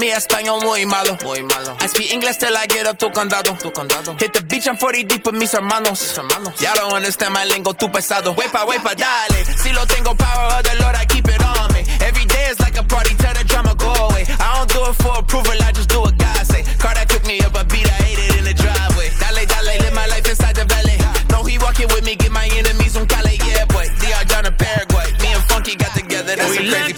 Mi 0.00 0.10
español 0.10 0.62
muy 0.62 0.86
malo? 0.86 1.16
Muy 1.22 1.42
malo. 1.42 1.76
I 1.78 1.86
speak 1.86 2.10
English 2.12 2.38
till 2.38 2.56
I 2.56 2.66
get 2.66 2.86
up 2.86 2.98
tu 2.98 3.10
condado. 3.10 3.52
Tu 3.60 3.70
condado. 3.70 4.16
Hit 4.18 4.32
the 4.32 4.42
beach, 4.42 4.66
I'm 4.66 4.76
40 4.76 5.04
deep 5.04 5.26
with 5.26 5.36
mis 5.36 5.52
hermanos. 5.52 6.00
Mis 6.00 6.16
hermanos. 6.16 6.60
Y'all 6.60 6.74
don't 6.74 6.94
understand 6.94 7.34
my 7.34 7.44
lingo, 7.44 7.72
tu 7.74 7.86
pesado. 7.88 8.34
Wepa, 8.34 8.64
wepa, 8.64 8.94
dale. 8.96 9.44
Si 9.44 9.70
lo 9.72 9.84
tengo 9.86 10.14
power 10.16 10.56
of 10.56 10.62
the 10.64 10.74
Lord, 10.82 10.96
I 10.96 11.04
keep 11.04 11.28
it 11.28 11.42
on 11.44 11.72
me. 11.74 11.84
Every 12.00 12.24
day 12.24 12.48
is 12.50 12.58
like 12.60 12.78
a 12.78 12.82
party, 12.82 13.14
tell 13.16 13.34
the 13.34 13.44
drama 13.44 13.74
go 13.76 13.92
away. 14.08 14.24
I 14.40 14.56
don't 14.56 14.72
do 14.72 14.80
it 14.88 14.96
for 15.04 15.12
approval, 15.18 15.60
I 15.60 15.70
just 15.72 15.90
do 15.90 16.00
what 16.00 16.16
God 16.16 16.46
say. 16.46 16.64
Car 16.80 16.94
that 16.94 17.08
took 17.10 17.24
me 17.26 17.38
up 17.44 17.54
a 17.54 17.64
beat, 17.68 17.84
I 17.84 18.00
hate 18.08 18.18
it 18.24 18.38
in 18.40 18.44
the 18.44 18.54
driveway. 18.54 19.12
Dale, 19.20 19.44
dale, 19.44 19.76
live 19.84 19.94
my 19.94 20.06
life 20.08 20.24
inside 20.24 20.56
the 20.56 20.64
valley. 20.64 20.96
No, 21.28 21.44
he 21.44 21.58
walking 21.58 21.88
with 21.92 22.04
me, 22.08 22.16
get 22.16 22.32
my 22.32 22.48
enemies 22.56 22.96
on 22.96 23.04
Cali, 23.06 23.36
yeah, 23.44 23.68
boy. 23.68 23.84
DR 24.00 24.24
John 24.24 24.48
Paraguay. 24.56 25.12
Me 25.20 25.28
and 25.36 25.44
Funky 25.44 25.76
got 25.76 25.92
together, 25.92 26.36
that's 26.36 26.56
a 26.56 26.64
crazy 26.64 26.94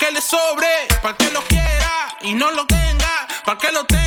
que 0.00 0.10
le 0.10 0.22
sobre, 0.22 0.66
para 1.02 1.14
que 1.14 1.30
lo 1.30 1.42
quiera 1.42 2.16
y 2.22 2.32
no 2.32 2.50
lo 2.52 2.66
tenga, 2.66 3.28
para 3.44 3.58
que 3.58 3.70
lo 3.70 3.84
tenga. 3.84 3.99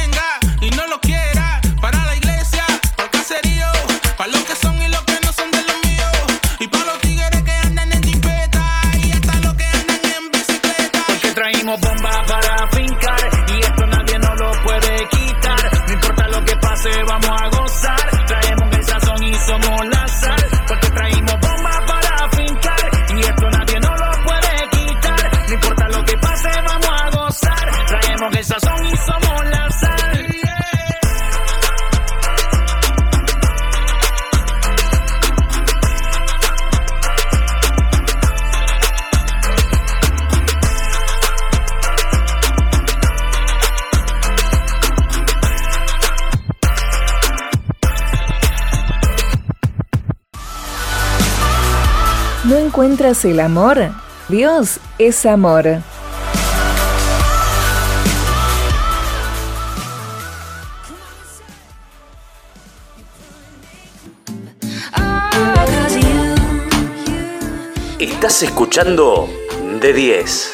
Encuentras 52.74 53.24
el 53.24 53.40
amor? 53.40 53.92
Dios 54.30 54.80
es 54.98 55.28
amor. 55.28 55.84
Estás 68.00 68.42
escuchando 68.42 69.30
de 69.80 69.94
10. 69.94 70.54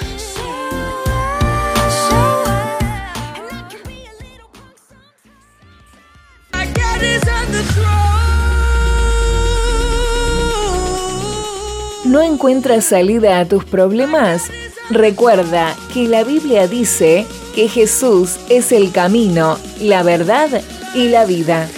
¿No 12.10 12.24
encuentras 12.24 12.86
salida 12.86 13.40
a 13.40 13.46
tus 13.46 13.66
problemas? 13.66 14.50
Recuerda 14.90 15.76
que 15.94 16.08
la 16.08 16.24
Biblia 16.24 16.68
dice 16.68 17.28
que 17.54 17.68
Jesús 17.68 18.38
es 18.50 18.72
el 18.72 18.92
camino, 18.92 19.60
la 19.80 20.02
verdad 20.02 20.50
y 20.96 21.10
la 21.10 21.26
vida. 21.26 21.70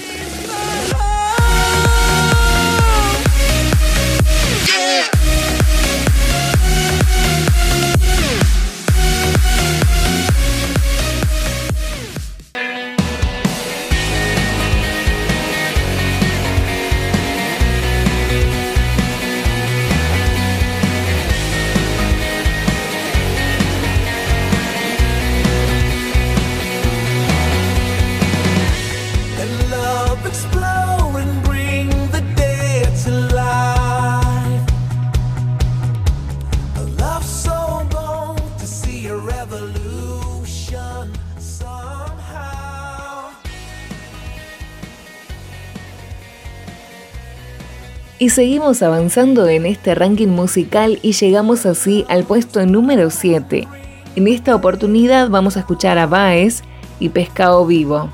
Seguimos 48.31 48.81
avanzando 48.81 49.49
en 49.49 49.65
este 49.65 49.93
ranking 49.93 50.29
musical 50.29 50.99
y 51.01 51.11
llegamos 51.11 51.65
así 51.65 52.05
al 52.07 52.23
puesto 52.23 52.65
número 52.65 53.09
7. 53.09 53.67
En 54.15 54.27
esta 54.27 54.55
oportunidad 54.55 55.29
vamos 55.29 55.57
a 55.57 55.59
escuchar 55.59 55.97
a 55.97 56.07
Baez 56.07 56.63
y 57.01 57.09
Pescado 57.09 57.65
Vivo. 57.65 58.09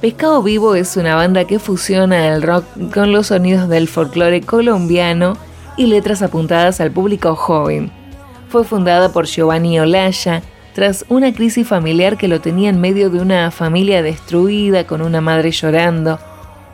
Pescado 0.00 0.42
Vivo 0.42 0.74
es 0.74 0.96
una 0.96 1.14
banda 1.14 1.44
que 1.44 1.58
fusiona 1.58 2.28
el 2.28 2.40
rock 2.40 2.64
con 2.94 3.12
los 3.12 3.26
sonidos 3.26 3.68
del 3.68 3.86
folclore 3.86 4.40
colombiano 4.40 5.36
y 5.76 5.86
letras 5.86 6.22
apuntadas 6.22 6.80
al 6.80 6.90
público 6.90 7.36
joven. 7.36 7.92
Fue 8.48 8.64
fundada 8.64 9.12
por 9.12 9.26
Giovanni 9.26 9.78
Olaya 9.78 10.42
tras 10.74 11.04
una 11.10 11.34
crisis 11.34 11.68
familiar 11.68 12.16
que 12.16 12.28
lo 12.28 12.40
tenía 12.40 12.70
en 12.70 12.80
medio 12.80 13.10
de 13.10 13.20
una 13.20 13.50
familia 13.50 14.02
destruida 14.02 14.86
con 14.86 15.02
una 15.02 15.20
madre 15.20 15.50
llorando, 15.50 16.18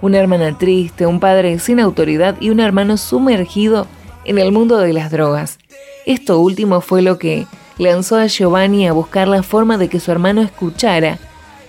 una 0.02 0.18
hermana 0.18 0.56
triste, 0.56 1.06
un 1.06 1.20
padre 1.20 1.58
sin 1.58 1.80
autoridad 1.80 2.36
y 2.40 2.50
un 2.50 2.60
hermano 2.60 2.96
sumergido 2.96 3.86
en 4.24 4.38
el 4.38 4.52
mundo 4.52 4.78
de 4.78 4.92
las 4.92 5.10
drogas. 5.10 5.58
Esto 6.06 6.40
último 6.40 6.80
fue 6.80 7.02
lo 7.02 7.18
que 7.18 7.46
lanzó 7.78 8.16
a 8.16 8.26
Giovanni 8.26 8.86
a 8.86 8.92
buscar 8.92 9.28
la 9.28 9.42
forma 9.42 9.78
de 9.78 9.88
que 9.88 10.00
su 10.00 10.10
hermano 10.10 10.42
escuchara 10.42 11.18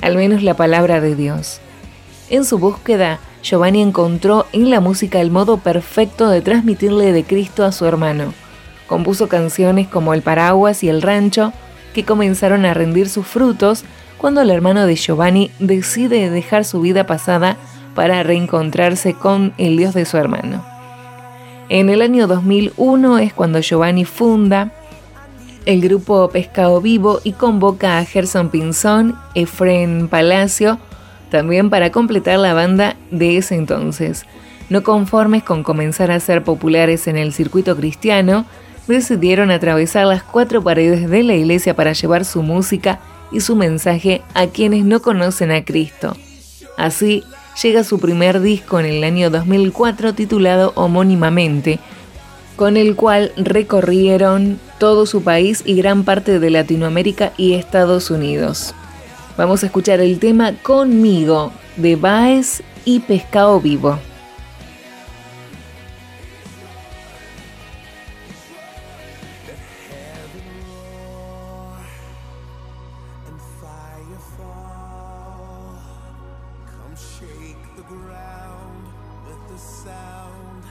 al 0.01 0.15
menos 0.15 0.43
la 0.43 0.55
palabra 0.55 0.99
de 0.99 1.15
Dios. 1.15 1.59
En 2.29 2.43
su 2.43 2.57
búsqueda, 2.57 3.19
Giovanni 3.43 3.81
encontró 3.81 4.45
en 4.51 4.69
la 4.69 4.79
música 4.79 5.21
el 5.21 5.31
modo 5.31 5.57
perfecto 5.57 6.29
de 6.29 6.41
transmitirle 6.41 7.11
de 7.11 7.23
Cristo 7.23 7.65
a 7.65 7.71
su 7.71 7.85
hermano. 7.85 8.33
Compuso 8.87 9.27
canciones 9.27 9.87
como 9.87 10.13
El 10.13 10.21
Paraguas 10.21 10.83
y 10.83 10.89
El 10.89 11.01
Rancho, 11.01 11.53
que 11.93 12.05
comenzaron 12.05 12.65
a 12.65 12.73
rendir 12.73 13.09
sus 13.09 13.25
frutos 13.27 13.83
cuando 14.17 14.41
el 14.41 14.49
hermano 14.49 14.85
de 14.85 14.95
Giovanni 14.95 15.51
decide 15.59 16.29
dejar 16.29 16.63
su 16.63 16.81
vida 16.81 17.05
pasada 17.05 17.57
para 17.95 18.23
reencontrarse 18.23 19.13
con 19.13 19.53
el 19.57 19.77
Dios 19.77 19.93
de 19.93 20.05
su 20.05 20.17
hermano. 20.17 20.63
En 21.69 21.89
el 21.89 22.01
año 22.01 22.27
2001 22.27 23.19
es 23.19 23.33
cuando 23.33 23.59
Giovanni 23.61 24.05
funda 24.05 24.71
el 25.65 25.81
grupo 25.81 26.29
Pescado 26.29 26.81
Vivo 26.81 27.19
y 27.23 27.33
convoca 27.33 27.97
a 27.97 28.05
Gerson 28.05 28.49
Pinzón, 28.49 29.15
Efren 29.35 30.07
Palacio, 30.07 30.79
también 31.29 31.69
para 31.69 31.91
completar 31.91 32.39
la 32.39 32.53
banda 32.53 32.95
de 33.09 33.37
ese 33.37 33.55
entonces. 33.55 34.25
No 34.69 34.83
conformes 34.83 35.43
con 35.43 35.63
comenzar 35.63 36.11
a 36.11 36.19
ser 36.19 36.43
populares 36.43 37.07
en 37.07 37.17
el 37.17 37.33
circuito 37.33 37.75
cristiano, 37.75 38.45
decidieron 38.87 39.51
atravesar 39.51 40.05
las 40.07 40.23
cuatro 40.23 40.61
paredes 40.61 41.09
de 41.09 41.23
la 41.23 41.35
iglesia 41.35 41.75
para 41.75 41.93
llevar 41.93 42.25
su 42.25 42.41
música 42.43 42.99
y 43.31 43.39
su 43.41 43.55
mensaje 43.55 44.21
a 44.33 44.47
quienes 44.47 44.83
no 44.83 45.01
conocen 45.01 45.51
a 45.51 45.63
Cristo. 45.63 46.15
Así, 46.77 47.23
llega 47.61 47.83
su 47.83 47.99
primer 47.99 48.41
disco 48.41 48.79
en 48.79 48.85
el 48.85 49.03
año 49.03 49.29
2004 49.29 50.13
titulado 50.13 50.71
homónimamente, 50.75 51.79
con 52.55 52.77
el 52.77 52.95
cual 52.95 53.31
recorrieron 53.37 54.59
todo 54.79 55.05
su 55.05 55.23
país 55.23 55.63
y 55.65 55.75
gran 55.75 56.03
parte 56.03 56.39
de 56.39 56.49
Latinoamérica 56.49 57.33
y 57.37 57.53
Estados 57.53 58.11
Unidos. 58.11 58.73
Vamos 59.37 59.63
a 59.63 59.67
escuchar 59.67 59.99
el 59.99 60.19
tema 60.19 60.53
Conmigo 60.61 61.51
de 61.77 61.95
Baez 61.95 62.63
y 62.85 62.99
Pescado 62.99 63.59
Vivo. 63.59 63.99
Ground 77.91 78.83
with 79.27 79.41
the 79.51 79.57
sound. 79.57 80.63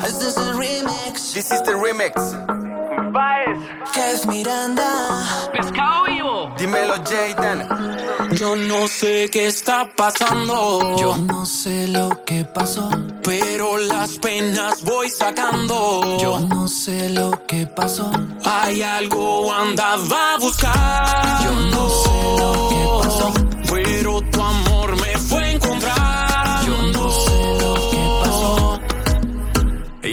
This 0.00 0.18
is 0.22 0.36
a 0.36 0.52
remix. 0.54 1.34
This 1.34 1.50
is 1.50 1.62
the 1.62 1.72
remix. 1.72 2.14
Kev 3.94 4.26
Miranda. 4.26 4.90
Pescado 5.52 6.04
vivo. 6.06 6.54
Dímelo, 6.56 6.94
Jaden. 7.04 7.66
Yo 8.36 8.54
no 8.56 8.86
sé 8.86 9.28
qué 9.30 9.46
está 9.46 9.88
pasando. 9.96 10.96
Yo 10.96 11.16
no 11.16 11.44
sé 11.44 11.88
lo 11.88 12.24
que 12.24 12.44
pasó. 12.44 12.88
pero 13.22 13.78
las 13.78 14.18
penas 14.18 14.82
voy 14.82 15.08
sacando. 15.08 16.18
Yo 16.20 16.40
no 16.40 16.68
sé 16.68 17.10
lo 17.10 17.46
que 17.46 17.66
pasó. 17.66 18.10
Hay 18.44 18.82
algo 18.82 19.52
andaba 19.52 20.34
a 20.34 20.38
buscar. 20.38 21.44
Yo 21.44 21.52
no 21.70 21.88
sé 21.88 22.19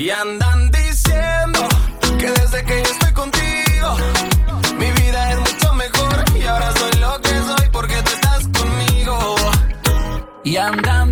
Y 0.07 0.09
andan 0.09 0.71
diciendo 0.71 1.67
que 2.17 2.31
desde 2.31 2.63
que 2.63 2.81
yo 2.81 2.91
estoy 2.91 3.11
contigo, 3.11 3.97
mi 4.79 4.89
vida 5.01 5.31
es 5.33 5.37
mucho 5.37 5.73
mejor. 5.73 6.23
Y 6.33 6.43
ahora 6.45 6.71
soy 6.77 6.91
lo 7.01 7.21
que 7.21 7.29
soy 7.29 7.69
porque 7.73 7.95
tú 8.03 8.11
estás 8.13 8.47
conmigo. 8.57 9.35
Y 10.45 10.55
andan 10.55 11.06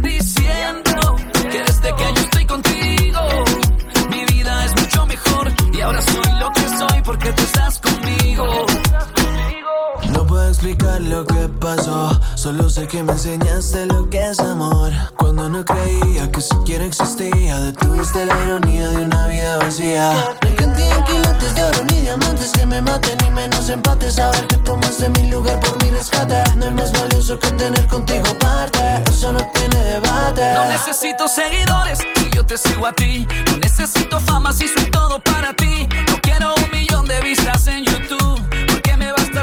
lo 11.06 11.26
que 11.26 11.48
pasó, 11.60 12.20
solo 12.36 12.70
sé 12.70 12.88
que 12.88 13.04
me 13.04 13.14
enseñaste 13.14 13.86
lo 13.86 14.10
que 14.10 14.22
es 14.30 14.40
amor. 14.40 14.92
Cuando 15.18 15.50
no 15.50 15.64
creía 15.64 16.32
que 16.32 16.42
siquiera 16.42 16.86
existía, 16.86 17.60
detuviste 17.60 18.26
la 18.26 18.36
ironía 18.46 18.90
de 18.90 18.98
una 18.98 19.28
vida 19.28 19.58
vacía. 19.58 20.14
No 20.42 20.56
cantidad 20.56 21.06
quilates 21.06 21.56
de 21.56 21.64
oro 21.64 21.84
ni 21.90 22.02
diamantes 22.02 22.52
que 22.52 22.66
me 22.66 22.82
maten, 22.82 23.18
ni 23.24 23.30
menos 23.32 23.70
empates. 23.70 24.16
Saber 24.16 24.48
que 24.48 24.58
tomaste 24.58 25.10
mi 25.10 25.30
lugar 25.30 25.60
por 25.60 25.84
mi 25.84 25.92
rescate, 25.92 26.44
no 26.56 26.66
es 26.66 26.74
más 26.74 26.92
valioso 26.92 27.40
que 27.40 27.52
tener 27.52 27.88
contigo 27.88 28.38
parte. 28.40 29.04
Eso 29.10 29.32
no 29.32 29.40
tiene 29.54 29.84
debate. 29.84 30.54
No 30.54 30.66
necesito 30.66 31.28
seguidores 31.28 32.00
si 32.16 32.30
yo 32.32 32.46
te 32.46 32.58
sigo 32.58 32.88
a 32.88 32.94
ti. 32.94 33.28
No 33.52 33.58
necesito 33.58 34.20
fama 34.20 34.54
si 34.54 34.68
soy 34.68 34.90
todo 34.90 35.20
para 35.20 35.54
ti. 35.54 35.88
No 36.10 36.20
quiero 36.22 36.54
un 36.56 36.72
millón 36.72 37.06
de 37.08 37.20
vistas 37.22 37.68
en 37.68 37.86
YouTube 37.86 38.06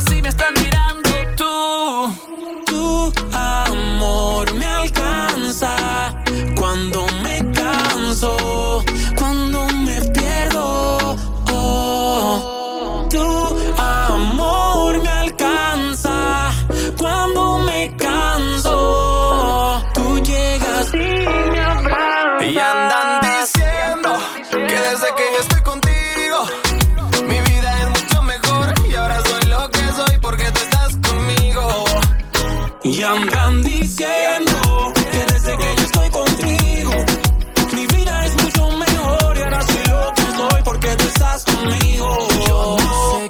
si 0.08 0.22
me 0.22 0.28
están 0.28 0.52
mirando 0.54 0.71
amor 4.02 4.52
me 4.54 4.64
alcanza 4.64 6.21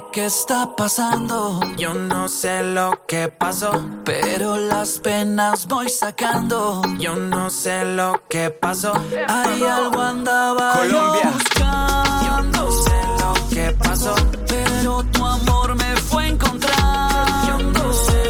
sé 0.03 0.11
qué 0.11 0.25
está 0.25 0.75
pasando, 0.75 1.59
yo 1.77 1.93
no 1.93 2.27
sé 2.27 2.63
lo 2.63 3.05
que 3.07 3.27
pasó, 3.27 3.71
pero 4.03 4.57
las 4.57 4.99
penas 4.99 5.67
voy 5.67 5.89
sacando. 5.89 6.81
Yo 6.97 7.15
no 7.15 7.49
sé 7.49 7.85
lo 7.85 8.21
que 8.29 8.49
pasó, 8.49 8.93
hay 9.27 9.63
algo 9.63 10.01
andaba 10.01 10.73
Colombia. 10.73 11.31
buscando. 11.33 12.25
Yo 12.25 12.43
no 12.43 12.71
sé 12.71 13.01
lo 13.19 13.49
que 13.49 13.71
pasó, 13.71 14.15
pero 14.47 15.03
tu 15.03 15.25
amor 15.25 15.75
me 15.75 15.95
fue 15.97 16.25
a 16.25 16.27
encontrar. 16.27 17.47
Yo 17.47 17.57
no 17.59 17.93
sé 17.93 18.23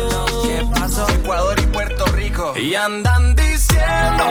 Ecuador 1.20 1.60
y 1.60 1.66
Puerto 1.68 2.06
Rico. 2.08 2.54
Y 2.58 2.76
andan 2.76 3.36
diciendo 3.36 4.26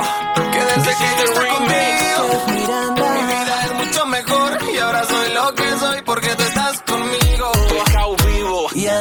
que 0.52 0.64
desde 0.64 0.94
que 0.94 1.08
yo 1.18 1.24
estoy 1.24 1.48
contigo, 1.48 3.12
mi 3.14 3.22
vida 3.26 3.64
es 3.64 3.86
mucho 3.86 4.06
mejor. 4.06 4.58
Y 4.72 4.78
ahora 4.78 5.04
soy 5.04 5.32
lo 5.32 5.54
que 5.54 5.70
soy 5.78 6.02
porque 6.04 6.34
tú 6.36 6.51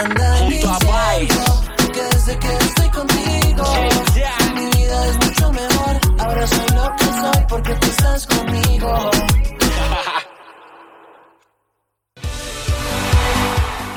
andan 0.03 0.37
junto 0.37 0.69
a 0.69 0.79
que 1.93 2.01
desde 2.11 2.37
que 2.39 2.47
estoy 2.47 2.89
contigo, 2.89 3.63
mi 4.55 4.65
vida 4.65 5.05
es 5.07 5.15
mucho 5.25 5.51
mejor. 5.51 5.99
Ahora 6.19 6.47
soy 6.47 6.65
lo 6.73 6.95
que 6.97 7.05
soy 7.05 7.45
porque 7.47 7.73
tú 7.75 7.87
estás 7.87 8.27
conmigo. 8.27 9.11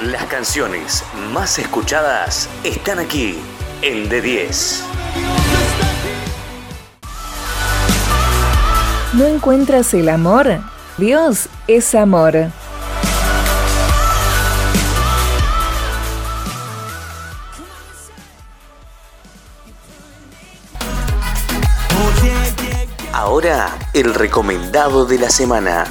Las 0.03 0.27
canciones 0.27 1.03
más 1.33 1.59
escuchadas 1.59 2.49
están 2.65 2.99
aquí 2.99 3.39
en 3.83 4.11
D10. 4.11 4.83
¿No 9.15 9.25
encuentras 9.27 9.95
el 9.95 10.11
amor? 10.11 10.61
Dios 10.99 11.49
es 11.69 11.95
amor. 11.95 12.51
Ahora, 23.45 23.79
el 23.93 24.15
recomendado 24.15 25.05
de 25.05 25.19
la 25.19 25.29
semana. 25.29 25.85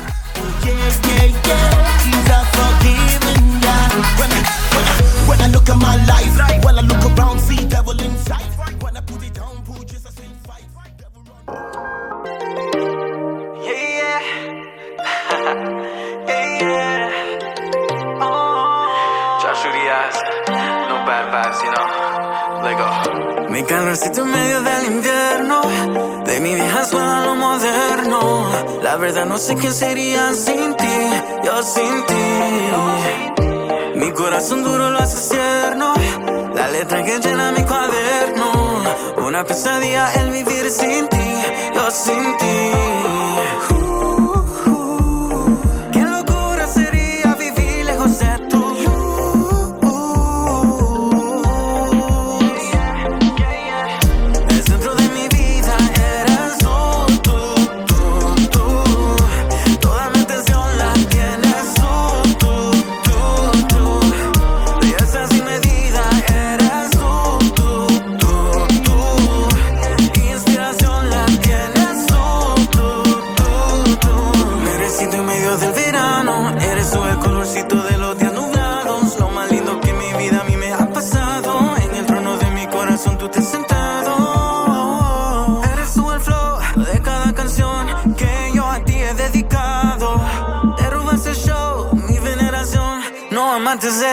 Mi 23.50 23.64
calorcito 23.64 24.24
en 24.24 24.32
medio 24.32 24.62
del 24.64 24.86
invierno, 24.88 25.62
de 26.26 26.40
mi 26.40 26.56
vieja 26.56 26.84
suena. 26.86 27.03
La 28.94 29.00
verdad 29.00 29.26
no 29.26 29.40
sé 29.40 29.56
quién 29.56 29.74
sería 29.74 30.32
sin 30.36 30.76
ti, 30.76 30.86
yo 31.44 31.64
sin 31.64 32.06
ti. 32.06 33.96
Mi 33.96 34.12
corazón 34.12 34.64
duro 34.64 34.92
lo 34.92 35.00
hace 35.00 35.18
cierno, 35.18 35.96
la 36.54 36.68
letra 36.70 37.04
que 37.04 37.18
llena 37.18 37.52
mi 37.54 37.64
cuaderno. 37.64 38.84
Una 39.26 39.44
pesadilla 39.46 40.14
el 40.14 40.30
vivir 40.30 40.70
sin 40.70 41.08
ti, 41.08 41.34
yo 41.74 41.90
sin 41.90 42.38
ti. 42.38 43.83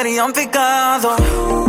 Antes 0.00 0.46
sería 0.46 1.59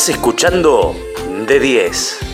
Estás 0.00 0.16
escuchando 0.16 0.96
de 1.46 1.60
10. 1.60 2.29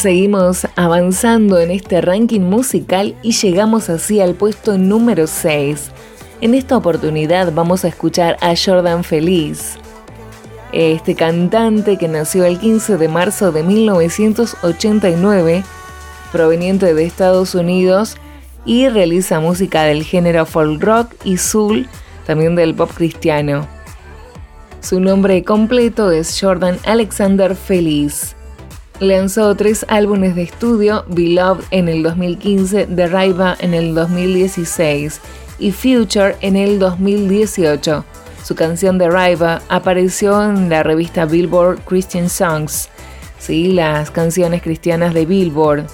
Seguimos 0.00 0.66
avanzando 0.76 1.60
en 1.60 1.70
este 1.70 2.00
ranking 2.00 2.40
musical 2.40 3.14
y 3.22 3.32
llegamos 3.32 3.90
así 3.90 4.18
al 4.20 4.34
puesto 4.34 4.78
número 4.78 5.26
6. 5.26 5.90
En 6.40 6.54
esta 6.54 6.78
oportunidad 6.78 7.52
vamos 7.52 7.84
a 7.84 7.88
escuchar 7.88 8.38
a 8.40 8.54
Jordan 8.56 9.04
Feliz, 9.04 9.74
este 10.72 11.14
cantante 11.14 11.98
que 11.98 12.08
nació 12.08 12.46
el 12.46 12.58
15 12.58 12.96
de 12.96 13.08
marzo 13.08 13.52
de 13.52 13.62
1989, 13.62 15.64
proveniente 16.32 16.94
de 16.94 17.04
Estados 17.04 17.54
Unidos 17.54 18.16
y 18.64 18.88
realiza 18.88 19.38
música 19.38 19.82
del 19.82 20.02
género 20.02 20.46
folk 20.46 20.82
rock 20.82 21.12
y 21.24 21.36
soul, 21.36 21.86
también 22.26 22.56
del 22.56 22.74
pop 22.74 22.90
cristiano. 22.94 23.68
Su 24.80 24.98
nombre 24.98 25.44
completo 25.44 26.10
es 26.10 26.40
Jordan 26.40 26.78
Alexander 26.86 27.54
Feliz. 27.54 28.34
Lanzó 29.00 29.54
tres 29.54 29.86
álbumes 29.88 30.34
de 30.34 30.42
estudio, 30.42 31.06
Beloved 31.08 31.64
en 31.70 31.88
el 31.88 32.02
2015, 32.02 32.84
The 32.84 33.06
Raiva 33.06 33.56
en 33.58 33.72
el 33.72 33.94
2016 33.94 35.22
y 35.58 35.72
Future 35.72 36.36
en 36.42 36.54
el 36.54 36.78
2018. 36.78 38.04
Su 38.44 38.54
canción 38.54 38.98
The 38.98 39.08
Raiva 39.08 39.62
apareció 39.70 40.44
en 40.44 40.68
la 40.68 40.82
revista 40.82 41.24
Billboard 41.24 41.80
Christian 41.86 42.28
Songs, 42.28 42.90
¿sí? 43.38 43.72
las 43.72 44.10
canciones 44.10 44.60
cristianas 44.60 45.14
de 45.14 45.24
Billboard. 45.24 45.86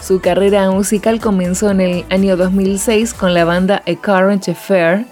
Su 0.00 0.20
carrera 0.20 0.70
musical 0.70 1.18
comenzó 1.18 1.72
en 1.72 1.80
el 1.80 2.04
año 2.10 2.36
2006 2.36 3.12
con 3.12 3.34
la 3.34 3.44
banda 3.44 3.82
A 3.88 3.94
Current 3.96 4.48
Affair, 4.48 5.04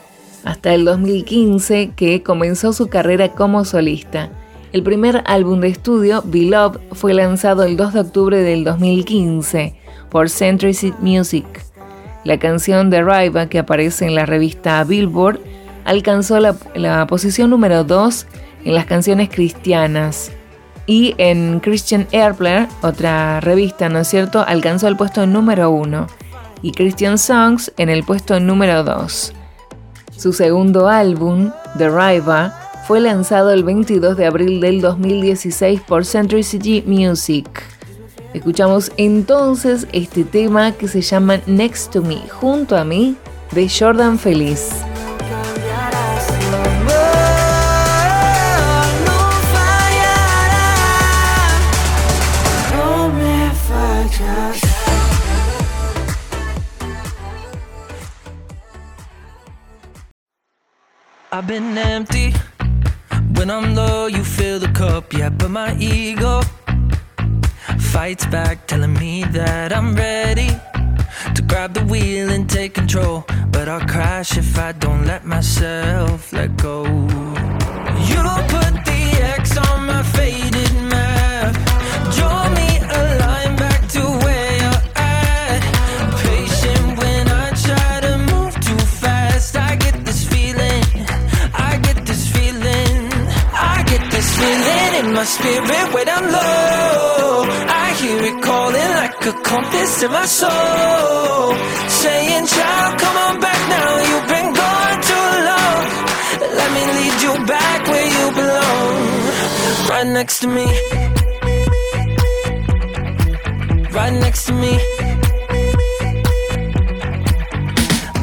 hasta 0.44 0.72
el 0.72 0.84
2015 0.84 1.94
que 1.96 2.22
comenzó 2.22 2.72
su 2.72 2.86
carrera 2.86 3.32
como 3.32 3.64
solista. 3.64 4.30
El 4.72 4.82
primer 4.82 5.22
álbum 5.26 5.60
de 5.60 5.68
estudio, 5.68 6.22
Beloved, 6.24 6.80
fue 6.92 7.12
lanzado 7.12 7.64
el 7.64 7.76
2 7.76 7.92
de 7.92 8.00
octubre 8.00 8.38
del 8.38 8.64
2015 8.64 9.74
por 10.08 10.30
Century 10.30 10.94
Music. 10.98 11.44
La 12.24 12.38
canción 12.38 12.88
The 12.88 13.02
Riva, 13.02 13.48
que 13.48 13.58
aparece 13.58 14.06
en 14.06 14.14
la 14.14 14.24
revista 14.24 14.82
Billboard, 14.84 15.40
alcanzó 15.84 16.40
la, 16.40 17.06
posición 17.06 17.50
número 17.50 17.84
2 17.84 18.26
en 18.64 18.74
las 18.74 18.86
canciones 18.86 19.28
cristianas. 19.28 20.32
Y 20.86 21.14
en 21.18 21.60
Christian 21.60 22.08
Airplay, 22.10 22.66
otra 22.80 23.40
revista, 23.40 23.90
¿no 23.90 23.98
es 23.98 24.08
cierto?, 24.08 24.42
alcanzó 24.46 24.88
el 24.88 24.96
puesto 24.96 25.26
número 25.26 25.70
1. 25.70 26.06
Y 26.62 26.72
Christian 26.72 27.18
Songs 27.18 27.72
en 27.76 27.90
el 27.90 28.04
puesto 28.04 28.40
número 28.40 28.84
2. 28.84 29.34
Su 30.16 30.32
segundo 30.32 30.88
álbum, 30.88 31.50
The 31.76 31.90
fue 32.92 33.00
lanzado 33.00 33.52
el 33.52 33.64
22 33.64 34.18
de 34.18 34.26
abril 34.26 34.60
del 34.60 34.82
2016 34.82 35.80
por 35.80 36.04
Century 36.04 36.42
City 36.42 36.84
Music. 36.86 37.48
Escuchamos 38.34 38.92
entonces 38.98 39.86
este 39.92 40.24
tema 40.24 40.72
que 40.72 40.88
se 40.88 41.00
llama 41.00 41.40
Next 41.46 41.90
to 41.90 42.02
Me, 42.02 42.18
junto 42.28 42.76
a 42.76 42.84
mí, 42.84 43.16
de 43.52 43.66
Jordan 43.66 44.18
Feliz. 44.18 44.68
I've 61.34 61.46
been 61.46 61.78
empty. 61.78 62.34
When 63.42 63.50
I'm 63.50 63.74
low, 63.74 64.06
you 64.06 64.22
fill 64.22 64.60
the 64.60 64.68
cup, 64.68 65.12
yeah, 65.12 65.28
but 65.28 65.50
my 65.50 65.76
ego 65.76 66.42
fights 67.90 68.24
back, 68.26 68.68
telling 68.68 68.94
me 68.94 69.24
that 69.32 69.72
I'm 69.72 69.96
ready 69.96 70.46
to 71.34 71.42
grab 71.42 71.74
the 71.74 71.84
wheel 71.84 72.30
and 72.30 72.48
take 72.48 72.72
control. 72.72 73.24
But 73.50 73.68
I'll 73.68 73.84
crash 73.88 74.38
if 74.38 74.56
I 74.60 74.70
don't 74.70 75.06
let 75.06 75.24
myself 75.24 76.32
let 76.32 76.56
go. 76.56 76.84
My 95.22 95.26
spirit 95.26 95.94
when 95.94 96.08
I'm 96.08 96.26
low. 96.36 97.44
I 97.82 97.86
hear 98.00 98.20
it 98.30 98.42
calling 98.42 98.92
like 99.00 99.24
a 99.32 99.34
compass 99.50 100.02
in 100.02 100.10
my 100.10 100.26
soul. 100.26 101.54
Saying, 102.02 102.46
child, 102.54 102.92
come 103.02 103.16
on 103.26 103.34
back 103.46 103.60
now. 103.76 103.90
You've 104.08 104.28
been 104.34 104.50
gone 104.62 104.98
too 105.10 105.30
long. 105.50 105.82
Let 106.58 106.68
me 106.76 106.82
lead 106.96 107.16
you 107.26 107.34
back 107.54 107.80
where 107.92 108.08
you 108.16 108.26
belong. 108.40 108.96
Right 109.90 110.08
next 110.18 110.40
to 110.40 110.48
me. 110.56 110.66
Right 113.98 114.14
next 114.24 114.46
to 114.46 114.52
me. 114.62 114.74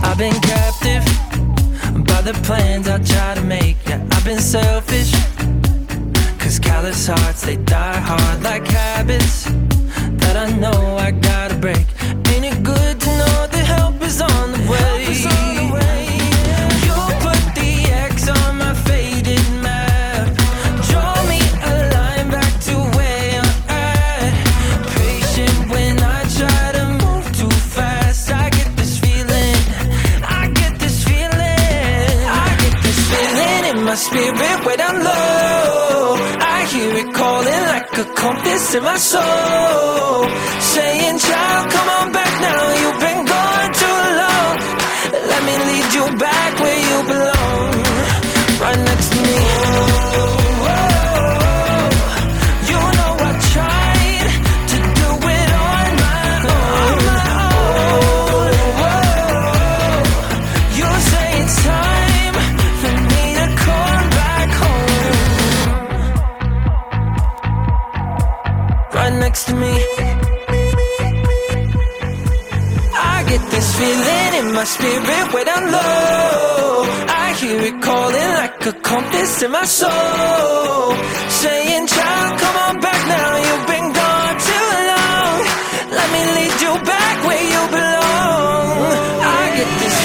I've 0.08 0.18
been 0.18 0.40
captive 0.52 1.06
by 2.10 2.20
the 2.30 2.36
plans 2.44 2.90
I 2.90 2.98
try 3.14 3.36
to 3.36 3.44
make. 3.56 3.78
Yeah, 3.88 4.06
I've 4.12 4.26
been 4.26 4.42
selfish. 4.42 5.39
Cause 6.40 6.58
callous 6.58 7.08
hearts, 7.08 7.42
they 7.46 7.58
die 7.58 8.00
hard 8.00 8.44
like 8.44 8.66
habits 8.66 9.44
that 10.22 10.36
I 10.36 10.52
know 10.58 10.98
I 10.98 11.12
gotta 11.12 11.56
break. 11.56 11.86
In 38.76 38.84
my 38.84 38.98
soul. 38.98 40.30
Saying, 40.60 41.18
child, 41.18 41.72
come 41.72 41.90
on 41.90 42.12
back 42.12 42.34
now. 42.42 42.62
You've 42.82 43.00
been 43.00 43.26
gone 43.26 43.72
too 43.82 44.00
long. 44.22 44.56
Let 45.32 45.42
me 45.48 45.56
lead 45.70 45.94
you 45.94 46.18
back 46.18 46.59
my 74.60 74.66
spirit 74.66 75.28
when 75.34 75.48
I'm 75.56 75.66
low. 75.72 76.84
I 77.24 77.28
hear 77.40 77.60
it 77.70 77.78
calling 77.82 78.32
like 78.40 78.66
a 78.72 78.74
compass 78.90 79.42
in 79.46 79.52
my 79.52 79.64
soul, 79.64 80.88
saying, 81.44 81.86
"Child, 81.96 82.32
come 82.42 82.58
on 82.66 82.76
back 82.86 83.02
now. 83.16 83.32
You've 83.46 83.68
been 83.74 83.88
gone 84.00 84.38
too 84.50 84.70
long. 84.92 85.38
Let 85.98 86.08
me 86.16 86.22
lead 86.38 86.56
you 86.66 86.74
back 86.92 87.16
where 87.28 87.46
you 87.54 87.62
belong." 87.78 88.68
I 89.40 89.44
get 89.58 89.72
this 89.82 89.99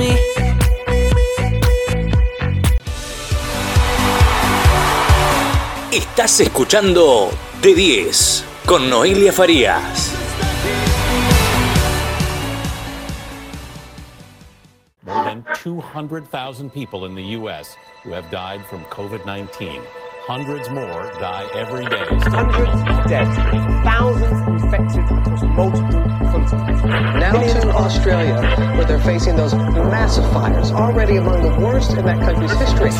me. 0.00 0.16
Estás 5.92 6.40
escuchando 6.40 7.30
De 7.60 7.74
10 7.74 8.44
con 8.66 8.88
Noelia 8.88 9.32
Farías. 9.32 10.16
More 15.02 15.24
than 15.24 15.44
200,000 15.54 16.70
people 16.70 17.04
in 17.06 17.14
the 17.14 17.36
U.S. 17.38 17.76
who 18.02 18.12
have 18.12 18.30
died 18.30 18.64
from 18.66 18.84
COVID 18.84 19.26
19. 19.26 19.82
Hundreds 20.30 20.70
more 20.70 21.10
die 21.18 21.50
every 21.56 21.84
day. 21.86 22.06
Hundreds 22.30 22.70
of 22.70 23.10
deaths, 23.10 23.36
thousands 23.82 24.62
infected 24.62 25.02
across 25.02 25.42
multiple 25.42 25.90
continents. 26.30 26.82
Now 27.18 27.32
to 27.32 27.70
Australia, 27.74 28.38
where 28.76 28.84
they're 28.84 29.00
facing 29.00 29.34
those 29.34 29.56
massive 29.56 30.22
fires, 30.32 30.70
already 30.70 31.16
among 31.16 31.42
the 31.42 31.50
worst 31.58 31.94
in 31.94 32.04
that 32.06 32.20
country's 32.22 32.52
history. 32.52 32.92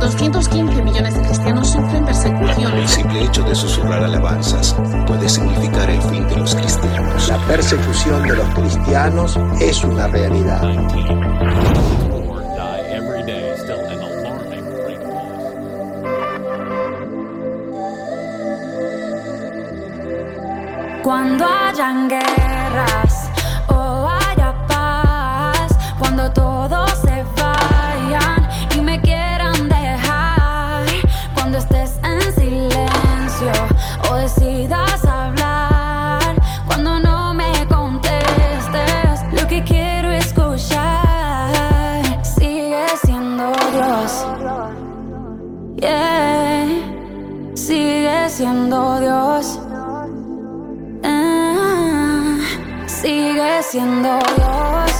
215 0.00 0.84
millones 0.84 1.14
de 1.14 1.22
cristianos 1.22 1.70
sufren 1.70 2.04
persecución. 2.04 2.72
El 2.74 2.88
simple 2.88 3.22
hecho 3.22 3.44
de 3.44 3.54
susurrar 3.54 4.02
alabanzas 4.02 4.74
puede 5.06 5.28
significar 5.28 5.88
el 5.88 6.02
fin 6.02 6.26
de 6.26 6.38
los 6.38 6.56
cristianos. 6.56 7.28
La 7.28 7.38
persecución 7.46 8.26
de 8.26 8.34
los 8.34 8.48
cristianos 8.48 9.38
es 9.60 9.84
una 9.84 10.08
realidad. 10.08 12.05
Cuando 21.06 21.46
hayan 21.46 22.08
guerras 22.08 23.30
o 23.68 24.08
haya 24.08 24.52
paz, 24.66 25.68
cuando 26.00 26.28
todos 26.32 26.90
se 26.98 27.24
vayan 27.40 28.48
y 28.76 28.80
me 28.80 29.00
quieran 29.00 29.68
dejar, 29.68 30.84
cuando 31.32 31.58
estés 31.58 32.00
en 32.02 32.20
silencio 32.34 33.52
o 34.10 34.16
decidas 34.16 35.04
hablar, 35.04 36.34
cuando 36.66 36.98
no 36.98 37.32
me 37.34 37.52
contestes 37.68 39.22
lo 39.30 39.46
que 39.46 39.62
quiero 39.62 40.10
escuchar, 40.10 42.02
sigue 42.24 42.84
siendo 43.04 43.52
Dios. 43.72 44.26
Sigue 47.54 48.28
siendo 48.28 48.98
Dios. 48.98 49.60
Sigue 53.56 53.62
siendo 53.62 54.18
Dios. 54.36 54.90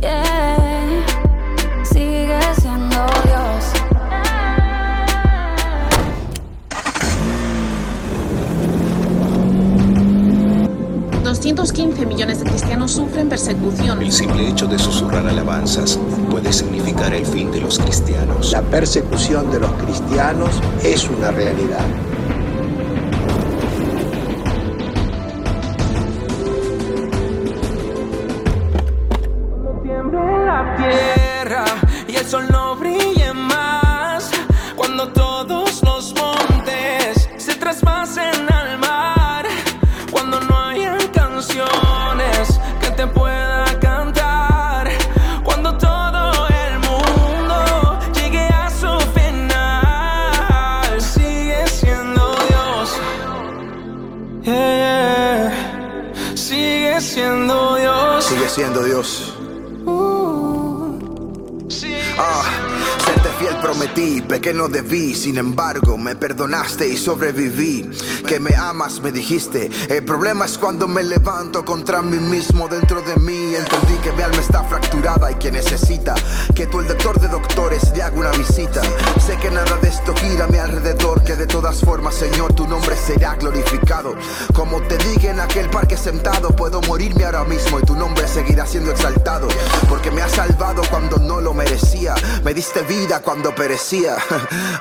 Yeah, 0.00 1.04
sigue 1.82 2.38
siendo 2.60 3.06
Dios. 3.24 3.72
215 11.24 12.06
millones 12.06 12.40
de 12.40 12.50
cristianos 12.50 12.92
sufren 12.92 13.28
persecución. 13.28 14.02
El 14.02 14.12
simple 14.12 14.48
hecho 14.48 14.66
de 14.66 14.78
susurrar 14.78 15.26
alabanzas 15.26 15.98
puede 16.30 16.52
significar 16.52 17.14
el 17.14 17.26
fin 17.26 17.50
de 17.50 17.60
los 17.60 17.78
cristianos. 17.78 18.52
La 18.52 18.62
persecución 18.62 19.50
de 19.50 19.60
los 19.60 19.72
cristianos 19.72 20.60
es 20.82 21.08
una 21.08 21.30
realidad. 21.30 21.86
Prometí, 64.30 64.40
pequeño 64.40 64.68
debí, 64.68 65.14
sin 65.14 65.38
embargo 65.38 65.98
me 65.98 66.14
perdonaste 66.14 66.88
y 66.88 66.96
sobreviví. 66.96 67.90
Que 68.26 68.38
me 68.38 68.54
amas, 68.54 69.00
me 69.00 69.10
dijiste. 69.10 69.70
El 69.88 70.04
problema 70.04 70.44
es 70.44 70.56
cuando 70.56 70.86
me 70.86 71.02
levanto 71.02 71.64
contra 71.64 72.02
mí 72.02 72.18
mismo 72.18 72.68
dentro 72.68 73.02
de 73.02 73.16
mí. 73.16 73.39
Mi 74.16 74.22
alma 74.22 74.40
está 74.40 74.64
fracturada 74.64 75.30
y 75.30 75.36
que 75.36 75.52
necesita 75.52 76.14
que 76.54 76.66
tú, 76.66 76.80
el 76.80 76.88
doctor 76.88 77.20
de 77.20 77.28
doctores, 77.28 77.92
le 77.94 78.02
haga 78.02 78.16
una 78.16 78.30
visita. 78.32 78.82
Sé 79.24 79.36
que 79.36 79.50
nada 79.50 79.76
de 79.76 79.88
esto 79.88 80.14
gira 80.16 80.44
a 80.44 80.48
mi 80.48 80.58
alrededor, 80.58 81.22
que 81.22 81.36
de 81.36 81.46
todas 81.46 81.80
formas, 81.80 82.14
Señor, 82.16 82.52
tu 82.54 82.66
nombre 82.66 82.96
será 82.96 83.36
glorificado. 83.36 84.14
Como 84.52 84.82
te 84.82 84.98
dije 84.98 85.30
en 85.30 85.40
aquel 85.40 85.70
parque 85.70 85.96
sentado, 85.96 86.54
puedo 86.56 86.80
morirme 86.82 87.24
ahora 87.24 87.44
mismo 87.44 87.78
y 87.78 87.82
tu 87.82 87.94
nombre 87.94 88.26
seguirá 88.26 88.66
siendo 88.66 88.90
exaltado. 88.90 89.48
Porque 89.88 90.10
me 90.10 90.22
has 90.22 90.32
salvado 90.32 90.82
cuando 90.90 91.18
no 91.18 91.40
lo 91.40 91.54
merecía. 91.54 92.14
Me 92.44 92.52
diste 92.52 92.82
vida 92.82 93.20
cuando 93.20 93.54
perecía. 93.54 94.16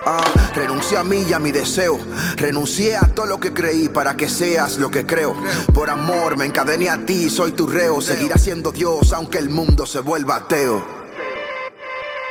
Ah, 0.06 0.24
renuncié 0.56 0.98
a 0.98 1.04
mí 1.04 1.24
y 1.30 1.34
a 1.34 1.40
mi 1.40 1.52
deseo. 1.52 2.00
Renuncié 2.38 2.96
a 2.96 3.02
todo 3.02 3.26
lo 3.26 3.40
que 3.40 3.54
creí 3.54 3.90
para 3.90 4.16
que 4.16 4.28
seas 4.30 4.78
lo 4.78 4.90
que 4.90 5.06
creo. 5.06 5.36
Por 5.74 5.90
amor 5.90 6.38
me 6.38 6.46
encadené 6.46 6.90
a 6.90 7.06
ti, 7.06 7.30
soy 7.30 7.52
tu 7.52 7.68
reo. 7.68 8.02
Seguirá 8.02 8.38
siendo 8.38 8.72
Dios 8.72 9.14
aunque 9.20 9.38
el 9.38 9.50
mundo 9.50 9.86
se 9.86 10.00
vuelva 10.00 10.38
ateo. 10.38 10.82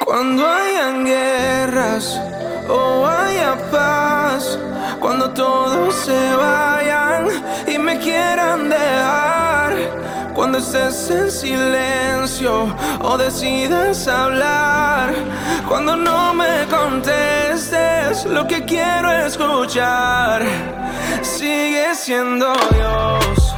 Cuando 0.06 0.48
hayan 0.48 1.04
guerras 1.04 2.18
o 2.66 3.06
haya 3.06 3.58
paz, 3.70 4.58
cuando 4.98 5.28
todos 5.28 5.94
se 5.94 6.34
vayan 6.34 7.26
y 7.66 7.76
me 7.76 7.98
quieran 7.98 8.70
dejar, 8.70 9.74
cuando 10.34 10.56
estés 10.56 11.10
en 11.10 11.30
silencio 11.30 12.74
o 13.02 13.18
decidas 13.18 14.08
hablar, 14.08 15.12
cuando 15.68 15.94
no 15.94 16.32
me 16.32 16.66
contestes 16.70 18.24
lo 18.24 18.46
que 18.46 18.64
quiero 18.64 19.12
escuchar, 19.12 20.42
sigue 21.20 21.94
siendo 21.94 22.50
Dios, 22.72 23.54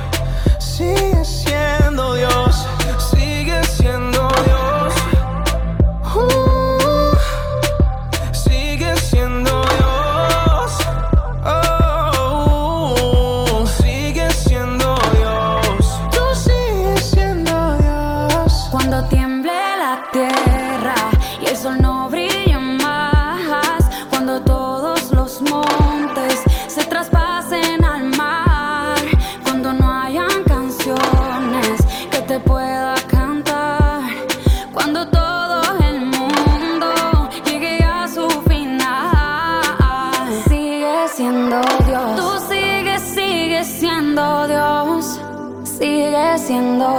sigue 0.58 1.24
siendo 1.24 2.14
Dios, 2.14 2.49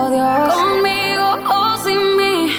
Dios. 0.10 0.54
Conmigo 0.54 1.28
o 1.50 1.78
sin 1.78 2.18
mí, 2.18 2.52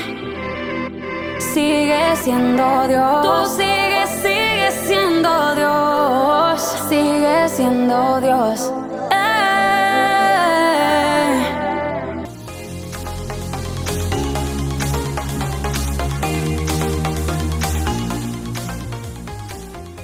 sigue 1.38 2.16
siendo 2.16 2.88
Dios. 2.88 3.22
Tú 3.22 3.56
sigues, 3.56 4.10
sigues 4.22 4.74
siendo 4.86 5.54
Dios. 5.54 6.62
Sigue 6.88 7.48
siendo 7.48 8.20
Dios. 8.20 8.72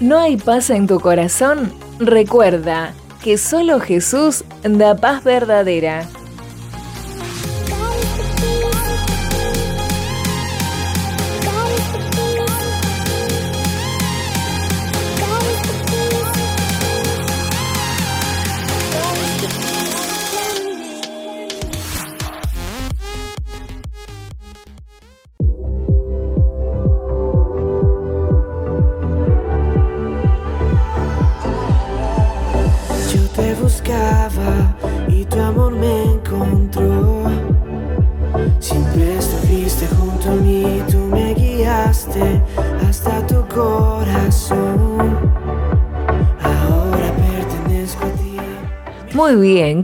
¿No 0.01 0.18
hay 0.18 0.37
paz 0.37 0.70
en 0.70 0.87
tu 0.87 1.01
corazón? 1.01 1.72
Recuerda 1.99 2.95
que 3.22 3.37
solo 3.37 3.81
Jesús 3.81 4.45
da 4.62 4.95
paz 4.95 5.24
verdadera. 5.24 6.07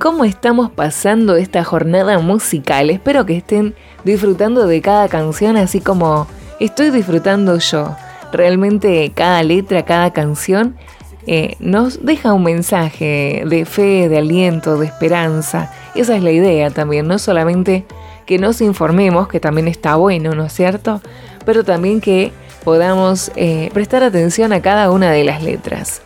¿Cómo 0.04 0.26
estamos 0.26 0.70
pasando 0.70 1.34
esta 1.36 1.64
jornada 1.64 2.18
musical? 2.18 2.90
Espero 2.90 3.24
que 3.24 3.38
estén 3.38 3.74
disfrutando 4.04 4.66
de 4.66 4.82
cada 4.82 5.08
canción 5.08 5.56
así 5.56 5.80
como 5.80 6.26
estoy 6.60 6.90
disfrutando 6.90 7.56
yo. 7.56 7.96
Realmente 8.30 9.10
cada 9.14 9.42
letra, 9.42 9.86
cada 9.86 10.12
canción 10.12 10.76
eh, 11.26 11.56
nos 11.58 12.04
deja 12.04 12.34
un 12.34 12.42
mensaje 12.42 13.44
de 13.46 13.64
fe, 13.64 14.10
de 14.10 14.18
aliento, 14.18 14.76
de 14.76 14.84
esperanza. 14.84 15.72
Esa 15.94 16.14
es 16.14 16.22
la 16.22 16.32
idea 16.32 16.68
también, 16.68 17.08
no 17.08 17.18
solamente 17.18 17.86
que 18.26 18.38
nos 18.38 18.60
informemos, 18.60 19.26
que 19.28 19.40
también 19.40 19.68
está 19.68 19.96
bueno, 19.96 20.34
¿no 20.34 20.44
es 20.44 20.52
cierto? 20.52 21.00
Pero 21.46 21.64
también 21.64 22.02
que 22.02 22.30
podamos 22.62 23.32
eh, 23.36 23.70
prestar 23.72 24.02
atención 24.02 24.52
a 24.52 24.60
cada 24.60 24.90
una 24.90 25.10
de 25.12 25.24
las 25.24 25.42
letras. 25.42 26.02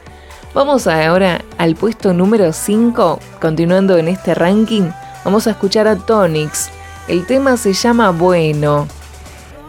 Vamos 0.59 0.88
ahora 0.88 1.44
al 1.56 1.76
puesto 1.76 2.12
número 2.12 2.52
5, 2.52 3.20
continuando 3.40 3.96
en 3.96 4.09
este 4.09 4.34
ranking, 4.34 4.90
vamos 5.24 5.46
a 5.46 5.52
escuchar 5.52 5.86
a 5.86 5.94
Tonix. 5.94 6.68
El 7.06 7.26
tema 7.26 7.56
se 7.56 7.74
llama 7.74 8.11
Bueno. 8.11 8.88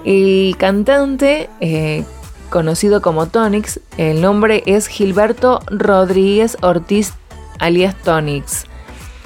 El 0.03 0.55
cantante, 0.57 1.47
eh, 1.59 2.05
conocido 2.49 3.03
como 3.03 3.27
Tonix, 3.27 3.79
el 3.97 4.19
nombre 4.19 4.63
es 4.65 4.87
Gilberto 4.87 5.59
Rodríguez 5.67 6.57
Ortiz, 6.61 7.13
alias 7.59 7.95
Tonix. 8.03 8.65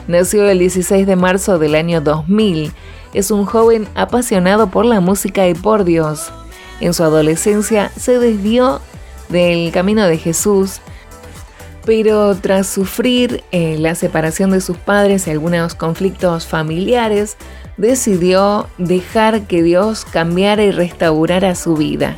Nació 0.10 0.50
el 0.50 0.60
16 0.60 1.08
de 1.08 1.16
marzo 1.16 1.60
del 1.60 1.76
año 1.76 2.02
2000. 2.02 2.74
Es 3.14 3.32
un 3.32 3.46
joven 3.46 3.88
apasionado 3.96 4.68
por 4.70 4.84
la 4.84 5.00
música 5.00 5.48
y 5.48 5.54
por 5.54 5.86
Dios. 5.86 6.30
En 6.82 6.94
su 6.94 7.04
adolescencia 7.04 7.90
se 7.98 8.20
desvió 8.20 8.82
del 9.30 9.72
camino 9.72 10.06
de 10.06 10.18
Jesús 10.18 10.82
pero 11.86 12.36
tras 12.36 12.68
sufrir 12.68 13.44
eh, 13.52 13.78
la 13.78 13.96
separación 13.96 14.52
de 14.52 14.62
sus 14.62 14.78
padres 14.78 15.28
y 15.28 15.32
algunos 15.32 15.76
conflictos 15.76 16.48
familiares, 16.48 17.38
decidió 17.78 18.68
dejar 18.78 19.44
que 19.48 19.64
Dios 19.64 20.06
cambiara 20.06 20.64
y 20.64 20.72
restaurara 20.72 21.56
su 21.56 21.76
vida. 21.76 22.16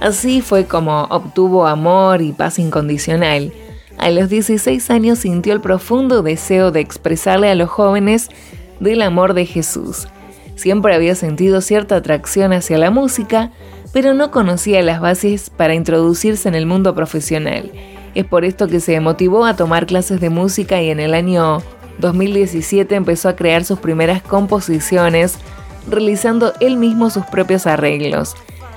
Así 0.00 0.42
fue 0.42 0.66
como 0.66 1.04
obtuvo 1.04 1.66
amor 1.66 2.20
y 2.20 2.32
paz 2.32 2.58
incondicional. 2.58 3.52
A 3.96 4.10
los 4.10 4.28
16 4.28 4.90
años 4.90 5.20
sintió 5.20 5.54
el 5.54 5.62
profundo 5.62 6.22
deseo 6.22 6.70
de 6.70 6.80
expresarle 6.80 7.50
a 7.50 7.54
los 7.54 7.70
jóvenes 7.70 8.28
del 8.80 9.00
amor 9.00 9.32
de 9.32 9.46
Jesús. 9.46 10.08
Siempre 10.54 10.94
había 10.94 11.14
sentido 11.14 11.62
cierta 11.62 11.96
atracción 11.96 12.52
hacia 12.52 12.76
la 12.76 12.90
música, 12.90 13.52
pero 13.92 14.12
no 14.12 14.30
conocía 14.30 14.82
las 14.82 15.00
bases 15.00 15.48
para 15.48 15.74
introducirse 15.74 16.48
en 16.48 16.54
el 16.54 16.66
mundo 16.66 16.94
profesional 16.94 17.70
es 18.16 18.24
por 18.24 18.46
esto 18.46 18.66
que 18.66 18.80
se 18.80 18.98
motivó 18.98 19.44
a 19.44 19.56
tomar 19.56 19.84
clases 19.84 20.20
de 20.20 20.30
música 20.30 20.80
y 20.80 20.88
en 20.88 21.00
el 21.00 21.12
año 21.12 21.62
2017 21.98 22.94
empezó 22.94 23.28
a 23.28 23.36
crear 23.36 23.62
sus 23.62 23.78
primeras 23.78 24.22
composiciones, 24.22 25.36
realizando 25.86 26.54
él 26.60 26.78
mismo 26.78 27.10
sus 27.10 27.26
propios 27.26 27.66
arreglos. 27.66 28.34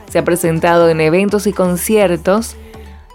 Se 0.09 0.19
ha 0.19 0.25
presentado 0.25 0.89
en 0.89 0.99
eventos 0.99 1.47
y 1.47 1.53
conciertos 1.53 2.57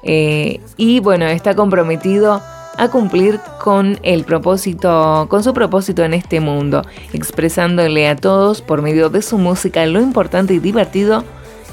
eh, 0.03 0.61
y 0.79 1.01
bueno, 1.01 1.27
está 1.27 1.55
comprometido 1.55 2.41
a 2.79 2.89
cumplir 2.89 3.39
con 3.63 3.99
el 4.03 4.25
propósito, 4.25 5.27
con 5.29 5.45
su 5.45 5.53
propósito 5.53 6.05
en 6.05 6.15
este 6.15 6.41
mundo, 6.41 6.87
expresándole 7.13 8.09
a 8.09 8.17
todos 8.17 8.63
por 8.63 8.81
medio 8.81 9.11
de 9.11 9.21
su 9.21 9.37
música 9.37 9.85
lo 9.85 10.01
importante 10.01 10.55
y 10.55 10.59
divertido 10.59 11.23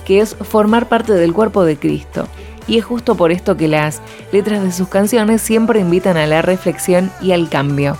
que 0.05 0.19
es 0.19 0.35
formar 0.35 0.89
parte 0.89 1.13
del 1.13 1.31
cuerpo 1.31 1.63
de 1.63 1.77
Cristo 1.77 2.27
y 2.71 2.77
es 2.77 2.85
justo 2.85 3.15
por 3.15 3.33
esto 3.33 3.57
que 3.57 3.67
las 3.67 4.01
letras 4.31 4.63
de 4.63 4.71
sus 4.71 4.87
canciones 4.87 5.41
siempre 5.41 5.81
invitan 5.81 6.15
a 6.15 6.25
la 6.25 6.41
reflexión 6.41 7.11
y 7.21 7.33
al 7.33 7.49
cambio. 7.49 7.97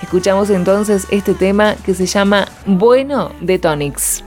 Escuchamos 0.00 0.48
entonces 0.48 1.06
este 1.10 1.34
tema 1.34 1.76
que 1.84 1.94
se 1.94 2.06
llama 2.06 2.48
Bueno 2.64 3.30
de 3.42 3.58
Tonix. 3.58 4.24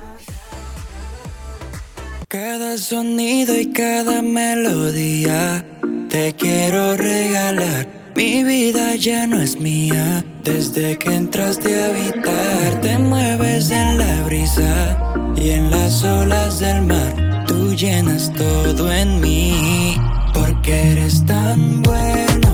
Cada 2.28 2.78
sonido 2.78 3.60
y 3.60 3.72
cada 3.74 4.22
melodía 4.22 5.66
te 6.08 6.36
quiero 6.36 6.96
regalar. 6.96 8.03
Mi 8.16 8.44
vida 8.44 8.96
ya 8.96 9.26
no 9.28 9.42
es 9.42 9.60
mía. 9.60 10.24
Desde 10.44 10.98
que 10.98 11.16
entraste 11.16 11.82
a 11.82 11.88
habitar, 11.88 12.82
te 12.82 12.98
mueves 13.00 13.72
en 13.72 13.98
la 13.98 14.24
brisa 14.24 14.98
y 15.36 15.50
en 15.50 15.72
las 15.72 16.04
olas 16.04 16.60
del 16.60 16.84
mar 16.84 17.46
tú 17.48 17.74
llenas 17.74 18.32
todo 18.34 18.92
en 18.92 19.20
mí, 19.20 19.98
porque 20.34 20.92
eres 20.92 21.26
tan 21.26 21.82
bueno, 21.82 22.53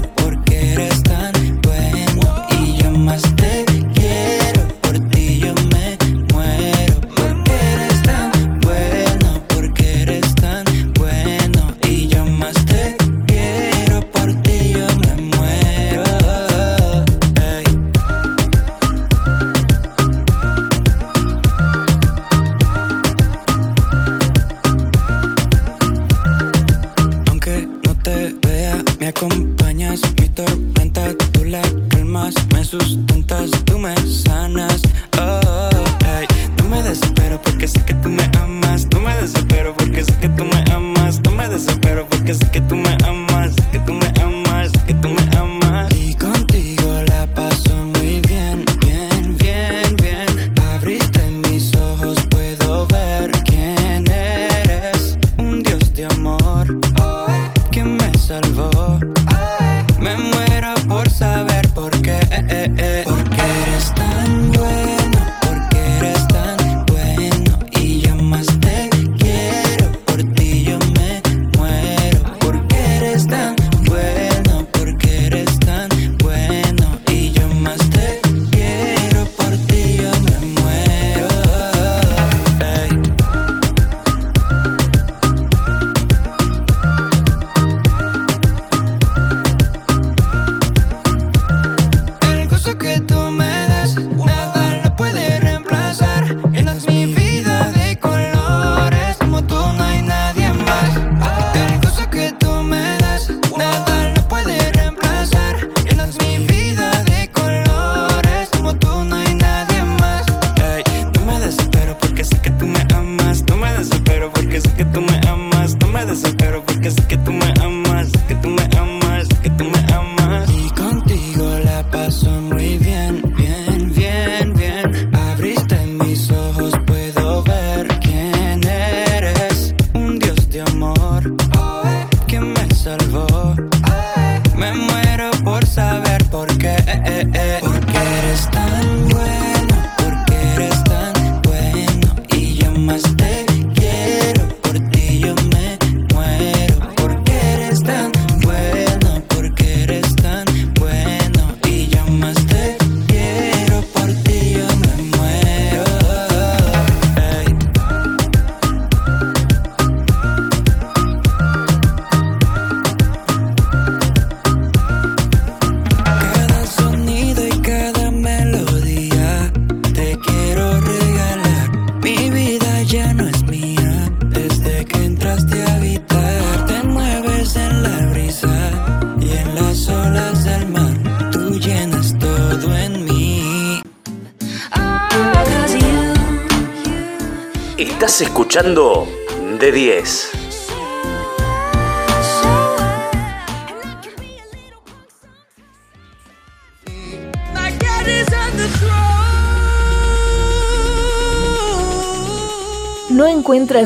sustentas, 32.70 33.50
tú 33.66 33.80
me 33.80 33.96
sanas. 34.08 34.82
Oh, 35.20 35.70
hey. 36.06 36.28
No 36.58 36.70
me 36.70 36.84
desespero 36.84 37.42
porque 37.42 37.68
sé 37.68 37.84
que 37.84 37.96
tú 37.96 38.10
me 38.10 38.24
amas. 38.38 38.88
No 38.92 39.00
me 39.00 39.16
desespero 39.16 39.74
porque 39.76 40.04
sé 40.04 40.14
que 40.20 40.30
tú 40.30 40.46
me 40.46 40.72
amas. 40.72 41.20
No 41.24 41.32
me 41.32 41.48
desespero 41.50 42.08
porque 42.08 42.34
sé 42.36 42.50
que 42.52 42.62
tú 42.62 42.76
me 42.76 42.90
amas. 42.90 42.99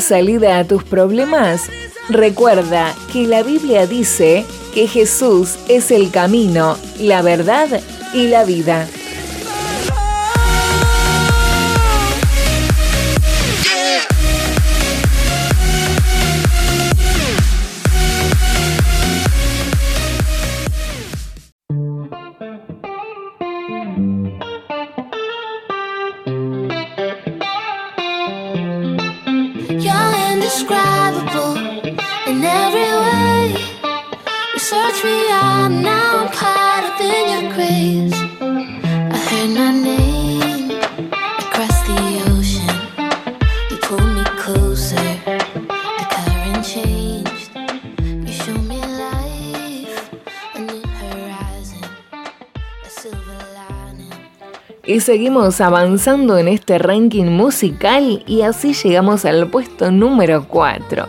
Salida 0.02 0.60
a 0.60 0.64
tus 0.66 0.84
problemas? 0.84 1.70
Recuerda 2.10 2.94
que 3.12 3.28
la 3.28 3.44
Biblia 3.44 3.88
dice 3.88 4.46
que 4.74 4.88
Jesús 4.88 5.56
es 5.68 5.92
el 5.92 6.12
camino, 6.12 6.78
la 7.00 7.22
verdad 7.22 7.82
y 8.14 8.28
la 8.28 8.44
vida. 8.44 8.88
Y 54.86 55.00
seguimos 55.02 55.60
avanzando 55.60 56.38
en 56.38 56.48
este 56.48 56.78
ranking 56.78 57.26
musical 57.26 58.24
y 58.26 58.44
así 58.44 58.74
llegamos 58.74 59.26
al 59.26 59.48
puesto 59.48 59.92
número 59.92 60.48
4. 60.48 61.06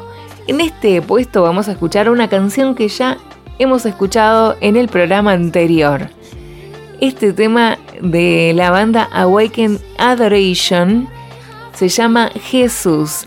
En 0.48 0.60
este 0.60 1.02
puesto 1.02 1.42
vamos 1.42 1.68
a 1.68 1.72
escuchar 1.72 2.10
una 2.10 2.28
canción 2.28 2.74
que 2.74 2.88
ya 2.88 3.16
hemos 3.60 3.86
escuchado 3.86 4.56
en 4.60 4.76
el 4.76 4.88
programa 4.88 5.32
anterior. 5.32 6.08
Este 7.00 7.32
tema 7.32 7.78
de 8.00 8.52
la 8.54 8.70
banda 8.70 9.08
Awaken 9.12 9.78
Adoration 9.98 11.08
se 11.74 11.88
llama 11.88 12.30
Jesús. 12.50 13.26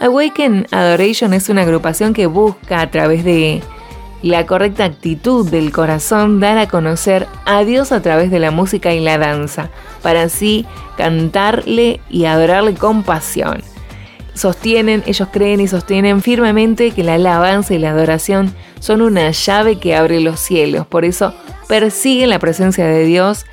Awaken 0.00 0.66
Adoration 0.70 1.34
es 1.34 1.48
una 1.48 1.62
agrupación 1.62 2.14
que 2.14 2.26
busca 2.26 2.80
a 2.80 2.90
través 2.90 3.24
de 3.24 3.62
la 4.22 4.46
correcta 4.46 4.84
actitud 4.84 5.48
del 5.48 5.72
corazón 5.72 6.40
dar 6.40 6.58
a 6.58 6.68
conocer 6.68 7.26
a 7.46 7.64
Dios 7.64 7.92
a 7.92 8.02
través 8.02 8.30
de 8.30 8.38
la 8.38 8.50
música 8.50 8.92
y 8.92 9.00
la 9.00 9.18
danza, 9.18 9.70
para 10.02 10.22
así 10.22 10.66
cantarle 10.96 12.00
y 12.10 12.26
adorarle 12.26 12.74
con 12.74 13.02
pasión. 13.02 13.62
Sostienen, 14.34 15.02
ellos 15.06 15.28
creen 15.32 15.60
y 15.60 15.68
sostienen 15.68 16.22
firmemente 16.22 16.92
que 16.92 17.04
la 17.04 17.14
alabanza 17.14 17.74
y 17.74 17.78
la 17.78 17.90
adoración 17.90 18.54
son 18.78 19.02
una 19.02 19.30
llave 19.30 19.78
que 19.78 19.96
abre 19.96 20.20
los 20.20 20.38
cielos, 20.40 20.86
por 20.86 21.04
eso 21.04 21.34
persiguen 21.68 22.30
la 22.30 22.38
presencia 22.38 22.86
de 22.86 23.04
Dios 23.04 23.46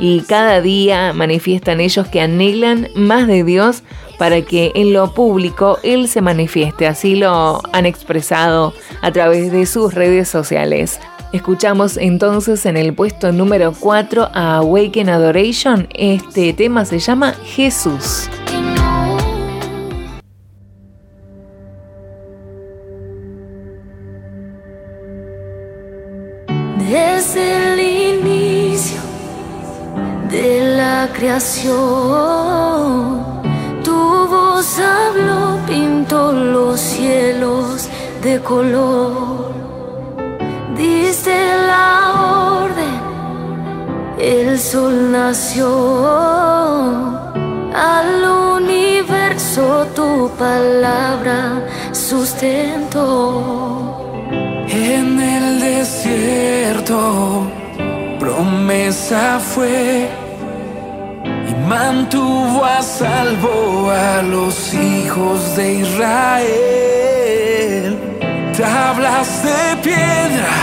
y 0.00 0.22
cada 0.22 0.60
día 0.62 1.12
manifiestan 1.12 1.80
ellos 1.80 2.08
que 2.08 2.22
anhelan 2.22 2.88
más 2.96 3.26
de 3.26 3.44
Dios 3.44 3.82
para 4.18 4.42
que 4.42 4.72
en 4.74 4.92
lo 4.92 5.14
público 5.14 5.78
Él 5.82 6.08
se 6.08 6.22
manifieste. 6.22 6.86
Así 6.86 7.14
lo 7.14 7.60
han 7.72 7.86
expresado 7.86 8.72
a 9.02 9.12
través 9.12 9.52
de 9.52 9.66
sus 9.66 9.94
redes 9.94 10.28
sociales. 10.28 10.98
Escuchamos 11.32 11.96
entonces 11.96 12.66
en 12.66 12.76
el 12.76 12.92
puesto 12.92 13.30
número 13.30 13.72
4 13.78 14.30
a 14.32 14.56
Awaken 14.56 15.10
Adoration. 15.10 15.86
Este 15.94 16.52
tema 16.54 16.84
se 16.84 16.98
llama 16.98 17.34
Jesús. 17.44 18.28
Creación 31.08 32.90
voz 34.30 34.78
habló, 34.78 35.58
pintó 35.66 36.32
los 36.32 36.80
cielos 36.80 37.88
de 38.22 38.40
color. 38.40 39.52
Diste 40.76 41.34
la 41.66 42.62
orden, 42.64 43.00
el 44.18 44.58
sol 44.58 45.12
nació. 45.12 45.68
Al 47.74 48.24
universo 48.56 49.86
tu 49.94 50.30
palabra 50.38 51.66
sustentó. 51.92 53.02
En 54.68 55.20
el 55.20 55.60
desierto, 55.60 57.46
promesa 58.18 59.40
fue 59.40 60.08
mantuvo 61.70 62.64
a 62.64 62.82
salvo 62.82 63.90
a 63.90 64.22
los 64.22 64.74
hijos 64.74 65.56
de 65.56 65.74
Israel. 65.84 66.48
Tablas 68.58 69.44
de 69.44 69.76
piedra, 69.86 70.56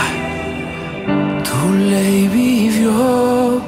tu 1.48 1.60
ley 1.94 2.28
vivió. 2.28 3.62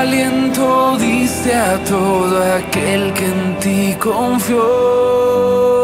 Aliento 0.00 0.96
diste 0.98 1.54
a 1.54 1.78
todo 1.84 2.34
aquel 2.58 3.12
que 3.14 3.26
en 3.26 3.56
ti 3.62 3.96
confió. 4.00 5.77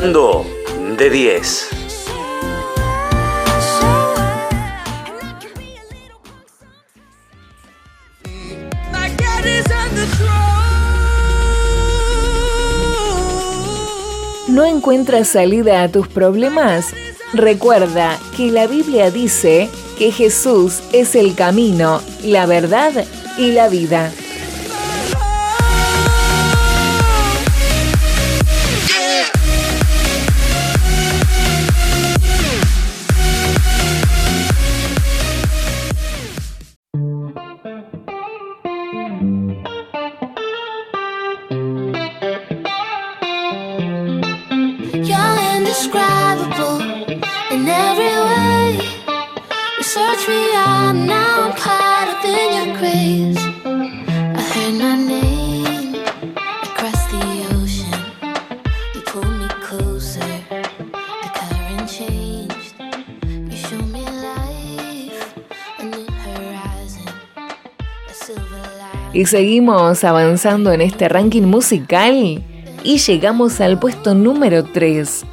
De 0.00 1.10
10. 1.10 1.70
¿No 14.46 14.64
encuentras 14.64 15.26
salida 15.26 15.82
a 15.82 15.88
tus 15.88 16.06
problemas? 16.06 16.94
Recuerda 17.32 18.16
que 18.36 18.52
la 18.52 18.68
Biblia 18.68 19.10
dice 19.10 19.68
que 19.98 20.12
Jesús 20.12 20.80
es 20.92 21.16
el 21.16 21.34
camino, 21.34 22.00
la 22.22 22.46
verdad 22.46 22.92
y 23.36 23.50
la 23.50 23.68
vida. 23.68 24.12
Y 69.18 69.26
seguimos 69.26 70.04
avanzando 70.04 70.70
en 70.70 70.80
este 70.80 71.08
ranking 71.08 71.42
musical 71.42 72.40
y 72.84 72.98
llegamos 72.98 73.60
al 73.60 73.76
puesto 73.76 74.14
número 74.14 74.62
3. 74.62 75.24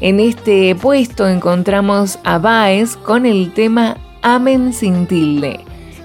En 0.00 0.20
este 0.20 0.76
puesto 0.76 1.26
encontramos 1.26 2.20
a 2.22 2.38
Baez 2.38 2.96
con 2.96 3.26
el 3.26 3.52
tema 3.52 3.96
Amen 4.22 4.72
sin 4.72 5.08
tilde. 5.08 5.58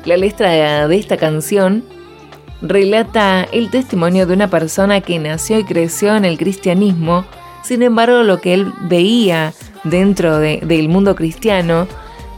La 0.05 0.17
letra 0.17 0.87
de 0.87 0.95
esta 0.95 1.17
canción 1.17 1.83
relata 2.63 3.43
el 3.43 3.69
testimonio 3.69 4.25
de 4.25 4.33
una 4.33 4.47
persona 4.47 5.01
que 5.01 5.19
nació 5.19 5.59
y 5.59 5.65
creció 5.65 6.15
en 6.15 6.25
el 6.25 6.35
cristianismo, 6.39 7.25
sin 7.61 7.83
embargo 7.83 8.23
lo 8.23 8.41
que 8.41 8.55
él 8.55 8.73
veía 8.89 9.53
dentro 9.83 10.39
del 10.39 10.89
mundo 10.89 11.15
cristiano 11.15 11.87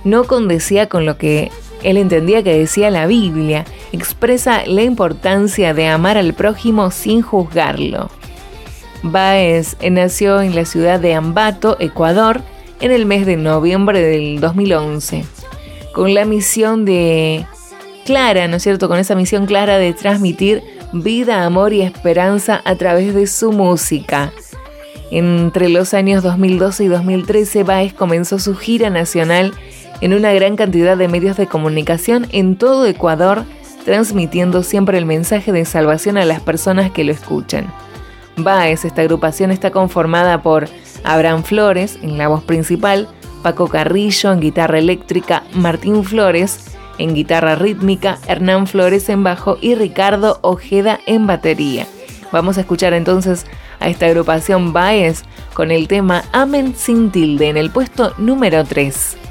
no 0.03 0.25
condecía 0.25 0.89
con 0.89 1.05
lo 1.05 1.17
que 1.17 1.49
él 1.83 1.97
entendía 1.97 2.43
que 2.43 2.57
decía 2.57 2.89
la 2.89 3.07
Biblia, 3.07 3.65
expresa 3.91 4.63
la 4.65 4.83
importancia 4.83 5.73
de 5.73 5.87
amar 5.87 6.17
al 6.17 6.33
prójimo 6.33 6.91
sin 6.91 7.21
juzgarlo. 7.21 8.09
Baez 9.03 9.77
nació 9.89 10.41
en 10.41 10.55
la 10.55 10.65
ciudad 10.65 10.99
de 10.99 11.15
Ambato, 11.15 11.77
Ecuador, 11.79 12.41
en 12.79 12.91
el 12.91 13.05
mes 13.05 13.25
de 13.25 13.37
noviembre 13.37 14.01
del 14.01 14.39
2011, 14.39 15.25
con 15.93 16.13
la 16.13 16.25
misión 16.25 16.85
de 16.85 17.45
clara, 18.05 18.47
¿no 18.47 18.57
es 18.57 18.63
cierto? 18.63 18.87
Con 18.87 18.99
esa 18.99 19.15
misión 19.15 19.45
clara 19.45 19.77
de 19.77 19.93
transmitir 19.93 20.63
vida, 20.93 21.45
amor 21.45 21.73
y 21.73 21.81
esperanza 21.81 22.61
a 22.65 22.75
través 22.75 23.13
de 23.13 23.27
su 23.27 23.51
música. 23.51 24.31
Entre 25.11 25.69
los 25.69 25.93
años 25.93 26.23
2012 26.23 26.85
y 26.85 26.87
2013, 26.87 27.63
Baez 27.63 27.93
comenzó 27.93 28.39
su 28.39 28.55
gira 28.55 28.89
nacional 28.89 29.53
en 30.01 30.13
una 30.13 30.33
gran 30.33 30.55
cantidad 30.55 30.97
de 30.97 31.07
medios 31.07 31.37
de 31.37 31.47
comunicación 31.47 32.27
en 32.31 32.57
todo 32.57 32.85
Ecuador, 32.85 33.45
transmitiendo 33.85 34.63
siempre 34.63 34.97
el 34.97 35.05
mensaje 35.05 35.51
de 35.51 35.65
salvación 35.65 36.17
a 36.17 36.25
las 36.25 36.41
personas 36.41 36.91
que 36.91 37.03
lo 37.03 37.11
escuchan. 37.11 37.71
Baez, 38.37 38.85
esta 38.85 39.01
agrupación 39.01 39.51
está 39.51 39.71
conformada 39.71 40.41
por 40.41 40.67
Abraham 41.03 41.43
Flores 41.43 41.97
en 42.01 42.17
la 42.17 42.27
voz 42.27 42.43
principal, 42.43 43.07
Paco 43.43 43.67
Carrillo 43.67 44.31
en 44.31 44.39
guitarra 44.39 44.79
eléctrica, 44.79 45.43
Martín 45.53 46.03
Flores 46.03 46.77
en 46.97 47.15
guitarra 47.15 47.55
rítmica, 47.55 48.19
Hernán 48.27 48.67
Flores 48.67 49.09
en 49.09 49.23
bajo 49.23 49.57
y 49.61 49.75
Ricardo 49.75 50.39
Ojeda 50.41 50.99
en 51.05 51.25
batería. 51.25 51.87
Vamos 52.31 52.57
a 52.57 52.61
escuchar 52.61 52.93
entonces 52.93 53.45
a 53.79 53.89
esta 53.89 54.05
agrupación 54.05 54.73
Baez 54.73 55.23
con 55.53 55.71
el 55.71 55.87
tema 55.87 56.23
Amen 56.31 56.75
sin 56.75 57.11
tilde 57.11 57.49
en 57.49 57.57
el 57.57 57.71
puesto 57.71 58.13
número 58.17 58.63
3. 58.63 59.30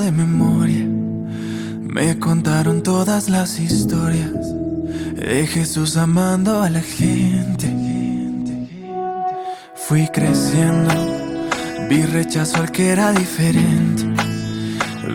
De 0.00 0.10
memoria. 0.10 0.84
Me 0.84 2.18
contaron 2.18 2.82
todas 2.82 3.28
las 3.28 3.60
historias 3.60 4.32
de 5.14 5.46
Jesús 5.46 5.96
amando 5.96 6.64
a 6.64 6.68
la 6.68 6.80
gente. 6.80 7.72
Fui 9.76 10.08
creciendo, 10.08 10.92
vi 11.88 12.02
rechazo 12.02 12.56
al 12.56 12.72
que 12.72 12.88
era 12.88 13.12
diferente. 13.12 14.02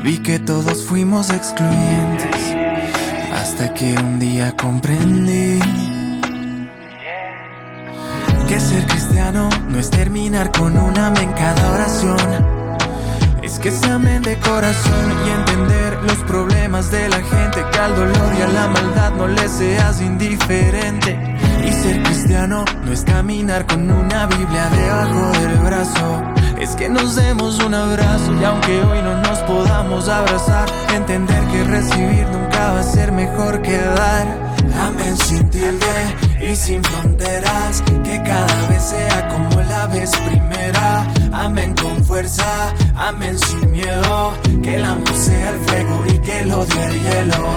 Vi 0.05 0.19
que 0.19 0.39
todos 0.39 0.85
fuimos 0.85 1.29
excluyentes. 1.31 2.55
Hasta 3.33 3.73
que 3.73 3.93
un 3.97 4.19
día 4.19 4.55
comprendí 4.55 5.59
es 9.81 9.89
terminar 9.89 10.51
con 10.51 10.77
una 10.77 11.07
amén 11.07 11.33
cada 11.33 11.73
oración 11.73 12.61
que 13.61 13.69
se 13.69 13.91
amen 13.91 14.23
de 14.23 14.39
corazón 14.39 15.11
y 15.25 15.29
entender 15.29 15.99
los 16.03 16.17
problemas 16.23 16.89
de 16.89 17.07
la 17.09 17.17
gente, 17.17 17.63
que 17.71 17.77
al 17.77 17.95
dolor 17.95 18.33
y 18.37 18.41
a 18.41 18.47
la 18.47 18.67
maldad 18.69 19.11
no 19.11 19.27
le 19.27 19.47
seas 19.47 20.01
indiferente. 20.01 21.37
Y 21.63 21.71
ser 21.71 22.01
cristiano 22.01 22.65
no 22.83 22.91
es 22.91 23.03
caminar 23.03 23.67
con 23.67 23.91
una 23.91 24.25
Biblia 24.25 24.67
debajo 24.69 25.31
del 25.39 25.57
brazo. 25.59 26.23
Es 26.59 26.75
que 26.75 26.89
nos 26.89 27.15
demos 27.15 27.59
un 27.59 27.75
abrazo 27.75 28.33
y 28.39 28.43
aunque 28.43 28.81
hoy 28.81 29.01
no 29.03 29.21
nos 29.21 29.39
podamos 29.39 30.09
abrazar, 30.09 30.67
entender 30.95 31.43
que 31.51 31.63
recibir 31.63 32.27
nunca 32.29 32.71
va 32.73 32.79
a 32.79 32.83
ser 32.83 33.11
mejor 33.11 33.61
que 33.61 33.77
dar. 33.77 34.25
Amén 34.87 35.15
sin 35.17 35.47
tilde 35.51 36.30
y 36.41 36.55
sin 36.55 36.83
fronteras, 36.83 37.83
que 38.03 38.21
cada 38.23 38.67
vez 38.67 38.83
sea 38.83 39.27
como 39.29 39.61
la 39.61 39.87
vez 39.87 40.11
primera. 40.27 41.07
Amén 41.31 41.75
con 41.81 42.03
fuerza, 42.03 42.73
amén 42.95 43.37
sin 43.37 43.71
miedo, 43.71 44.33
que 44.63 44.75
el 44.75 44.85
amor 44.85 45.13
sea 45.13 45.49
el 45.51 45.59
fuego 45.59 46.03
y 46.07 46.19
que 46.19 46.39
el 46.39 46.51
odio 46.51 46.83
el 46.83 47.01
hielo. 47.01 47.47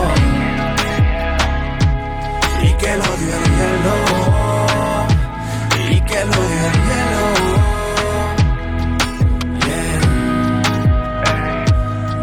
Y 2.63 2.73
que 2.75 2.93
el 2.93 3.01
odio 3.01 3.35
el 3.39 3.45
hielo. 3.57 3.95
Y 5.91 6.01
que 6.03 6.19
el 6.21 6.29
odio 6.29 6.67
el 6.71 6.79
hielo. 6.89 7.25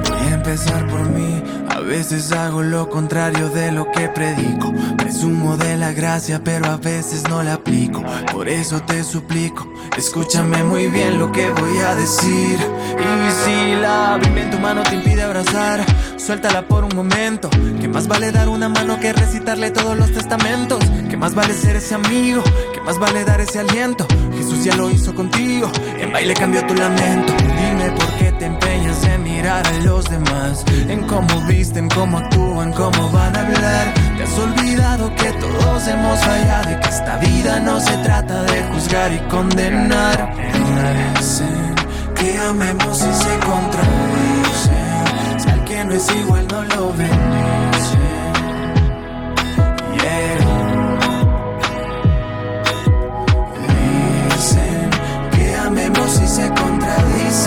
Voy 0.10 0.28
a 0.28 0.34
empezar 0.34 0.88
por 0.88 1.10
mí 1.10 1.44
veces 1.92 2.32
hago 2.32 2.62
lo 2.62 2.90
contrario 2.90 3.50
de 3.50 3.70
lo 3.70 3.92
que 3.92 4.08
predico. 4.08 4.74
Presumo 4.96 5.58
de 5.58 5.76
la 5.76 5.92
gracia, 5.92 6.42
pero 6.42 6.68
a 6.68 6.78
veces 6.78 7.28
no 7.28 7.44
la 7.44 7.56
aplico. 7.56 8.02
Por 8.32 8.48
eso 8.48 8.82
te 8.82 9.04
suplico, 9.04 9.68
escúchame 9.98 10.64
muy 10.64 10.88
bien 10.88 11.20
lo 11.20 11.34
que 11.34 11.50
voy 11.50 11.80
a 11.80 11.94
decir. 11.96 12.58
Y 12.98 13.32
si 13.44 13.76
la 13.76 14.18
Biblia 14.24 14.44
en 14.46 14.52
tu 14.52 14.60
mano 14.60 14.84
te 14.84 14.96
impide 14.96 15.22
abrazar, 15.24 15.84
suéltala 16.16 16.66
por 16.66 16.86
un 16.86 16.96
momento. 16.96 17.50
Que 17.82 17.90
más 17.90 18.08
vale 18.08 18.32
dar 18.32 18.48
una 18.48 18.70
mano 18.70 18.98
que 19.02 19.12
recitarle 19.12 19.72
todos 19.72 19.98
los 19.98 20.14
testamentos. 20.14 20.80
Que 21.10 21.18
más 21.18 21.36
vale 21.36 21.54
ser 21.54 21.76
ese 21.76 21.96
amigo 21.96 22.42
más 22.86 23.00
vale 23.00 23.24
dar 23.24 23.40
ese 23.42 23.60
aliento. 23.60 24.06
Jesús 24.36 24.64
ya 24.64 24.76
lo 24.76 24.90
hizo 24.90 25.14
contigo, 25.14 25.72
en 26.00 26.12
baile 26.12 26.34
cambió 26.34 26.66
tu 26.66 26.74
lamento. 26.74 27.34
Dime 27.34 27.92
por 27.92 28.08
qué 28.18 28.32
te 28.34 28.46
empeñas 28.46 29.04
en 29.04 29.24
mirar 29.24 29.66
a 29.66 29.72
los 29.84 30.10
demás, 30.10 30.64
en 30.88 31.06
cómo 31.08 31.42
visten, 31.48 31.90
cómo 31.90 32.18
actúan, 32.18 32.74
cómo 32.74 33.10
van 33.12 33.36
a 33.36 33.42
hablar. 33.42 33.94
Te 34.18 34.24
has 34.24 34.40
olvidado 34.40 35.14
que 35.16 35.32
todos 35.34 35.88
hemos 35.88 36.20
fallado 36.20 36.72
y 36.72 36.80
que 36.80 36.90
esta 36.90 37.18
vida 37.18 37.60
no 37.60 37.80
se 37.80 37.96
trata 37.98 38.44
de 38.44 38.64
juzgar 38.74 39.14
y 39.14 39.20
condenar. 39.30 40.36
Parecen 40.76 41.76
que 42.16 42.38
amemos 42.38 43.00
y 43.00 43.14
se 43.14 43.40
contradicen. 43.40 45.40
Si 45.40 45.50
alguien 45.50 45.88
no 45.88 45.96
es 45.96 46.16
igual, 46.16 46.48
no 46.48 46.64
lo 46.64 46.94
bendice. 46.94 48.11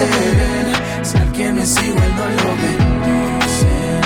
Alguien 0.01 1.57
no 1.57 1.63
es 1.63 1.83
igual, 1.83 2.17
no 2.17 2.25
lo 2.25 2.51
bendicen. 2.63 4.03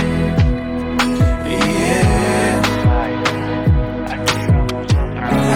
Yeah. 1.48 2.62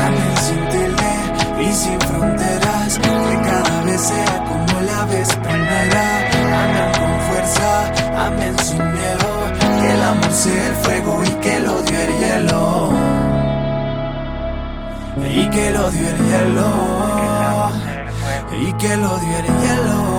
Amén 0.07 0.37
sin 0.47 0.63
tilde 0.69 1.13
y 1.61 1.73
sin 1.73 2.01
fronteras. 2.01 2.99
Que 2.99 3.35
cada 3.51 3.83
vez 3.85 4.01
sea 4.01 4.45
como 4.49 4.81
la 4.81 5.05
vez 5.07 5.29
primera. 5.37 6.05
Amén 6.63 6.91
con 6.99 7.15
fuerza, 7.29 7.71
amén 8.27 8.59
sin 8.59 8.79
miedo. 8.79 9.31
Que 9.81 9.89
el 9.93 10.03
amor 10.03 10.33
sea 10.33 10.67
el 10.69 10.75
fuego 10.77 11.23
y 11.25 11.31
que 11.43 11.57
el 11.57 11.67
odio 11.67 11.99
el 12.01 12.13
hielo. 12.21 12.93
Y 15.29 15.51
que 15.51 15.69
el 15.69 15.77
odio 15.77 16.09
el 16.09 16.17
hielo. 16.27 17.72
Y 18.55 18.73
que 18.75 18.93
el 18.93 19.03
odio 19.03 19.39
el 19.39 19.47
hielo. 19.47 20.13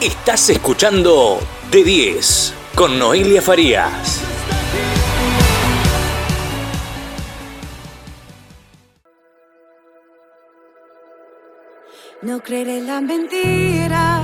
Estás 0.00 0.50
escuchando 0.50 1.38
De 1.70 1.84
10 1.84 2.54
con 2.74 2.98
Noelia 2.98 3.40
Farías. 3.40 4.22
No 12.22 12.40
creeré 12.40 12.80
la 12.80 13.00
mentira 13.00 14.20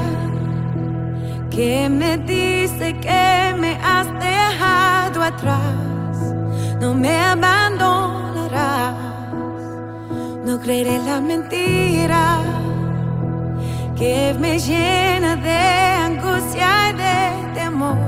que 1.51 1.89
me 1.89 2.19
dice 2.19 2.97
que 3.01 3.55
me 3.59 3.79
has 3.83 4.07
dejado 4.19 4.42
atrás. 5.23 6.17
No 6.81 6.95
me 6.95 7.17
abandonarás. 7.19 8.95
No 10.45 10.61
creeré 10.61 10.99
la 10.99 11.21
mentira 11.21 12.41
que 13.97 14.35
me 14.39 14.59
llena 14.59 15.37
de 15.37 15.61
angustia 16.09 16.91
y 16.91 16.93
de 16.97 17.55
temor. 17.55 17.99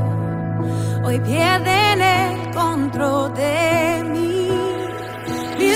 Hoy 1.04 1.20
pierden 1.20 2.00
el 2.00 2.50
control 2.52 3.32
de 3.34 4.02
mí. 4.12 4.48
Mi 5.58 5.70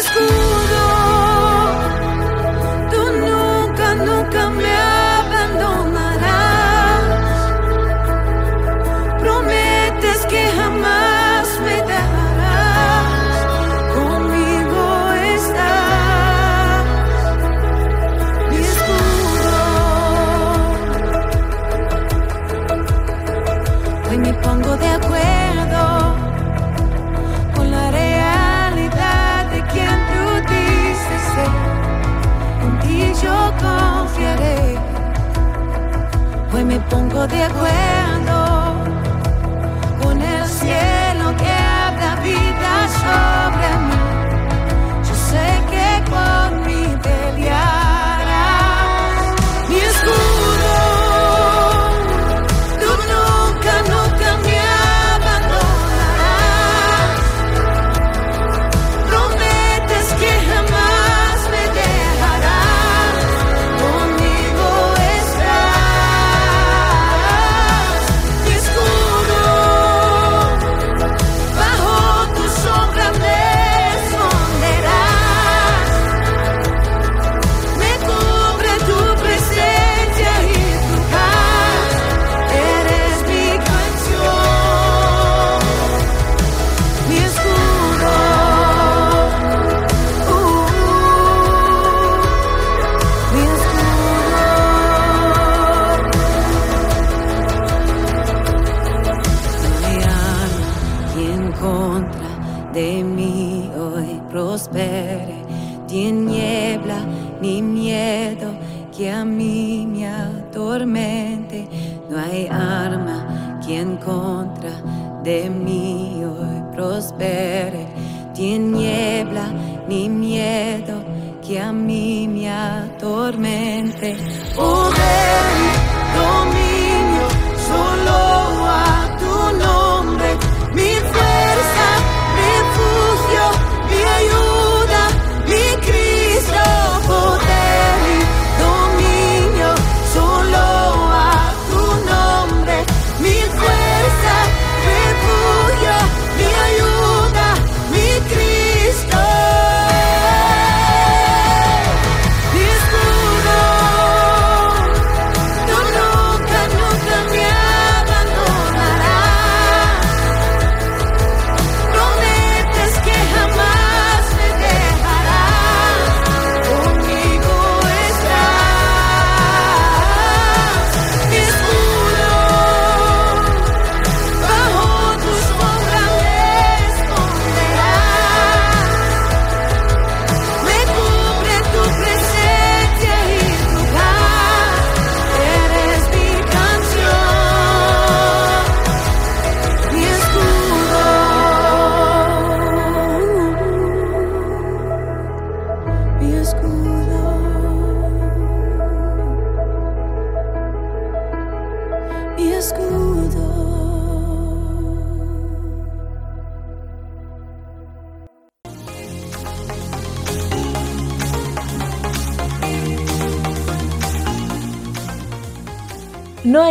pongo 36.88 37.26
de 37.26 37.42
acuerdo 37.42 38.07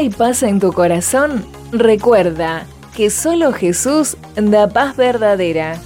hay 0.07 0.13
paz 0.13 0.41
en 0.41 0.61
tu 0.61 0.71
corazón? 0.71 1.45
Recuerda 1.73 2.65
que 2.95 3.09
solo 3.09 3.51
Jesús 3.51 4.15
da 4.37 4.69
paz 4.69 4.95
verdadera. 4.95 5.81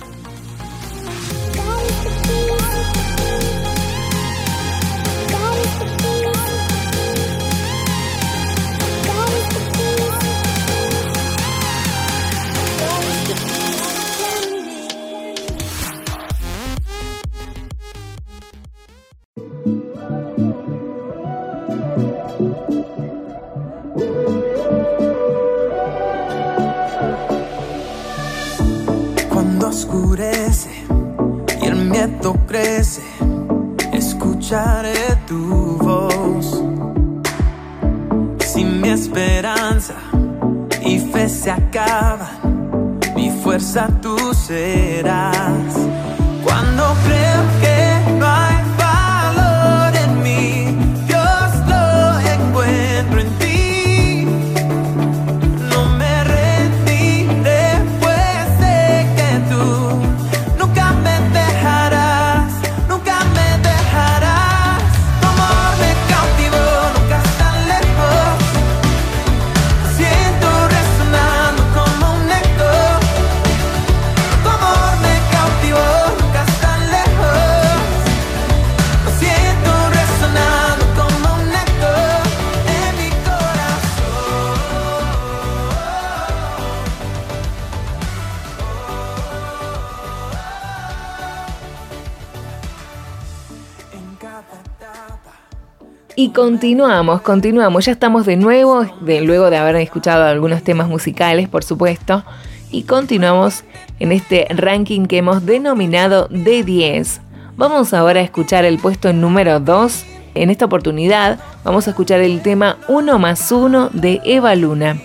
Continuamos, 96.42 97.22
continuamos, 97.22 97.86
ya 97.86 97.92
estamos 97.92 98.26
de 98.26 98.36
nuevo, 98.36 98.84
luego 99.00 99.52
de 99.52 99.58
haber 99.58 99.76
escuchado 99.76 100.24
algunos 100.24 100.64
temas 100.64 100.88
musicales, 100.88 101.48
por 101.48 101.64
supuesto, 101.64 102.24
y 102.72 102.82
continuamos 102.82 103.64
en 104.00 104.12
este 104.12 104.48
ranking 104.50 105.06
que 105.06 105.20
hemos 105.20 105.46
denominado 105.46 106.28
de 106.32 106.64
10. 106.64 107.22
Vamos 107.58 107.94
ahora 107.94 108.22
a 108.22 108.24
escuchar 108.24 108.66
el 108.66 108.80
puesto 108.80 109.14
número 109.14 109.60
2. 109.60 110.06
En 110.34 110.50
esta 110.50 110.66
oportunidad 110.66 111.38
vamos 111.64 111.86
a 111.86 111.92
escuchar 111.92 112.22
el 112.22 112.42
tema 112.42 112.78
1 112.88 113.20
más 113.20 113.52
1 113.52 113.92
de 113.94 114.20
Eva 114.26 114.56
Luna. 114.56 115.00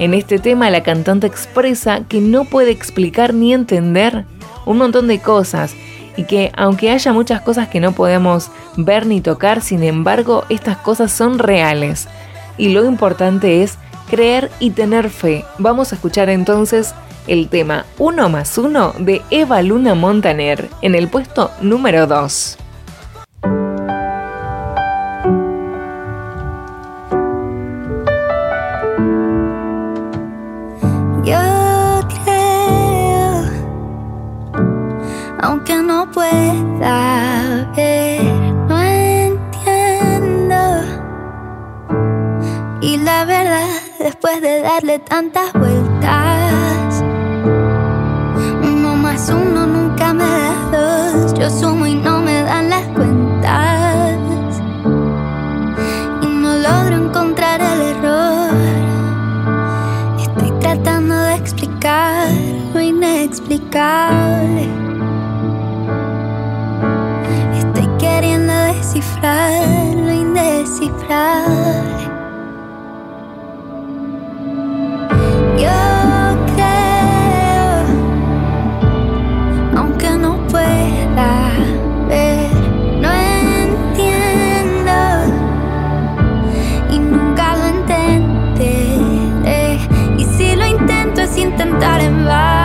En 0.00 0.14
este 0.14 0.40
tema 0.40 0.68
la 0.68 0.82
cantante 0.82 1.28
expresa 1.28 2.00
que 2.08 2.20
no 2.20 2.44
puede 2.44 2.72
explicar 2.72 3.34
ni 3.34 3.54
entender 3.54 4.24
un 4.66 4.78
montón 4.78 5.06
de 5.06 5.20
cosas 5.20 5.76
y 6.16 6.24
que 6.24 6.52
aunque 6.56 6.90
haya 6.90 7.12
muchas 7.12 7.40
cosas 7.40 7.68
que 7.68 7.80
no 7.80 7.92
podemos 7.92 8.50
ver 8.76 9.06
ni 9.06 9.20
tocar, 9.20 9.62
sin 9.62 9.82
embargo 9.82 10.44
estas 10.48 10.76
cosas 10.78 11.12
son 11.12 11.38
reales. 11.38 12.08
Y 12.56 12.70
lo 12.70 12.84
importante 12.84 13.62
es 13.62 13.78
creer 14.08 14.50
y 14.60 14.70
tener 14.70 15.08
fe. 15.10 15.44
Vamos 15.58 15.92
a 15.92 15.94
escuchar 15.94 16.28
entonces 16.28 16.94
el 17.26 17.48
tema 17.48 17.86
1 17.98 18.28
más 18.28 18.58
1 18.58 18.94
de 18.98 19.22
Eva 19.30 19.62
Luna 19.62 19.94
Montaner 19.94 20.68
en 20.82 20.94
el 20.94 21.08
puesto 21.08 21.50
número 21.60 22.06
2. 22.06 22.59
Aunque 35.70 35.86
no 35.86 36.10
pueda 36.10 37.70
ver, 37.76 38.24
no 38.68 38.80
entiendo. 38.80 40.56
Y 42.80 42.96
la 42.98 43.24
verdad, 43.24 43.68
después 43.98 44.40
de 44.40 44.60
darle 44.62 45.00
tantas 45.00 45.52
vueltas, 45.52 47.04
uno 48.62 48.96
más 48.96 49.28
uno 49.30 49.66
nunca 49.66 50.14
me 50.14 50.24
da 50.24 50.54
dos. 50.72 51.34
Yo 51.34 51.50
sumo 51.50 51.86
y 51.86 51.94
no 51.94 52.20
me 52.20 52.42
dan 52.42 52.70
las 52.70 52.86
cuentas. 52.88 54.18
Y 56.22 56.26
no 56.26 56.56
logro 56.56 56.96
encontrar 56.96 57.60
el 57.60 57.80
error. 57.96 58.50
Estoy 60.18 60.50
tratando 60.60 61.14
de 61.14 61.34
explicar 61.34 62.28
lo 62.74 62.80
inexplicable. 62.80 64.79
Queriendo 68.20 68.52
descifrar 68.52 69.96
lo 69.96 70.12
indescifrable. 70.12 72.04
Yo 75.56 75.80
creo, 76.52 77.86
aunque 79.74 80.10
no 80.18 80.36
pueda 80.48 81.32
ver, 82.08 82.50
no 83.00 83.10
entiendo 83.64 84.98
y 86.90 86.98
nunca 86.98 87.56
lo 87.56 87.64
entenderé. 87.74 88.98
Y 90.18 90.24
si 90.26 90.56
lo 90.56 90.66
intento 90.66 91.22
es 91.22 91.38
intentar 91.38 92.02
en 92.02 92.26
vano. 92.26 92.59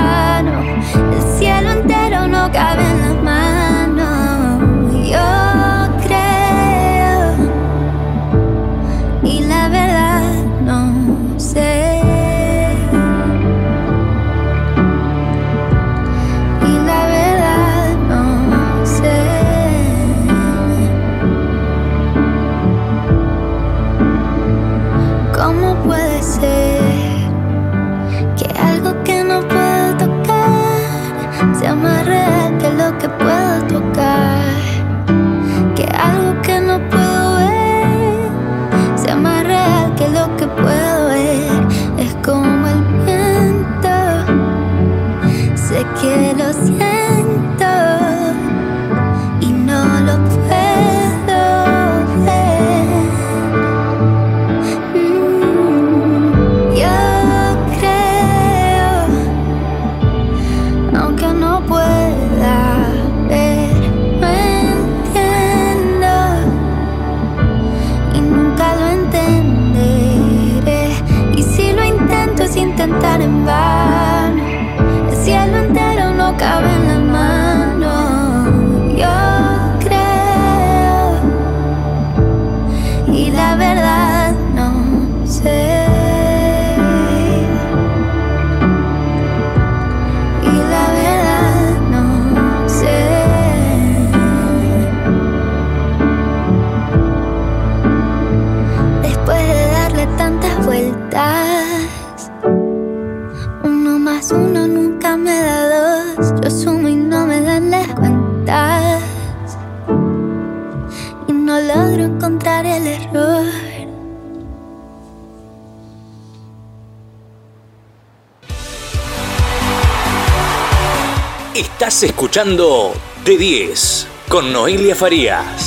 Estás 121.96 122.10
escuchando 122.10 122.94
De 123.24 123.38
10 123.38 124.08
con 124.28 124.52
Noelia 124.52 124.98
Farías. 124.98 125.65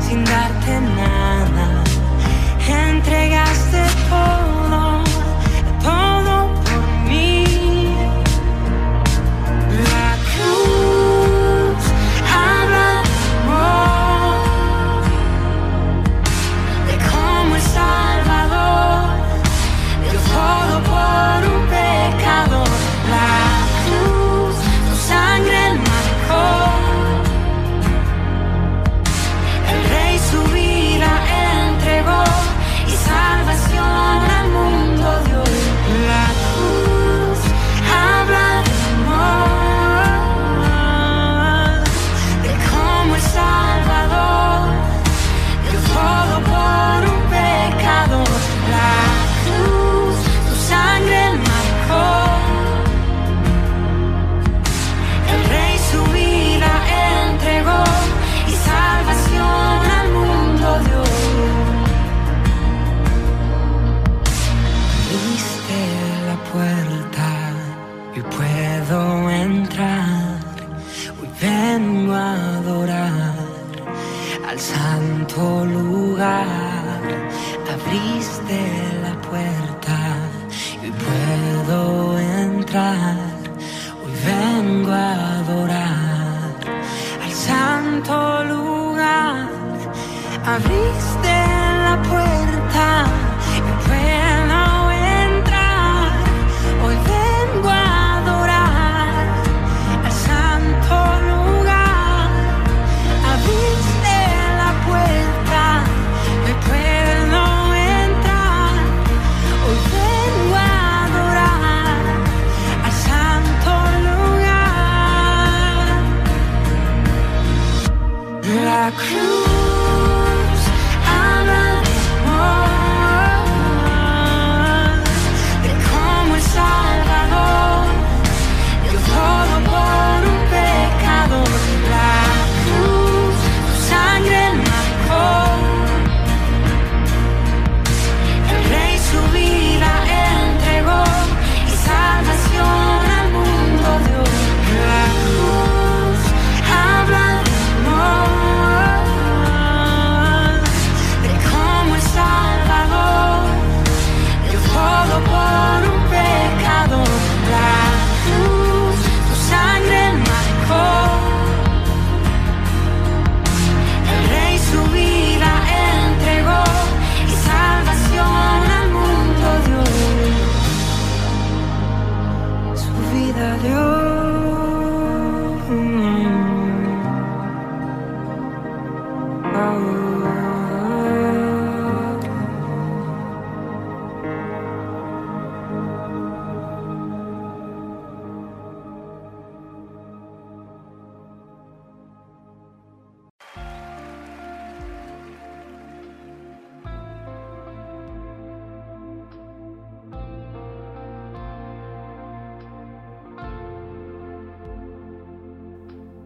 생각했나? 0.00 1.23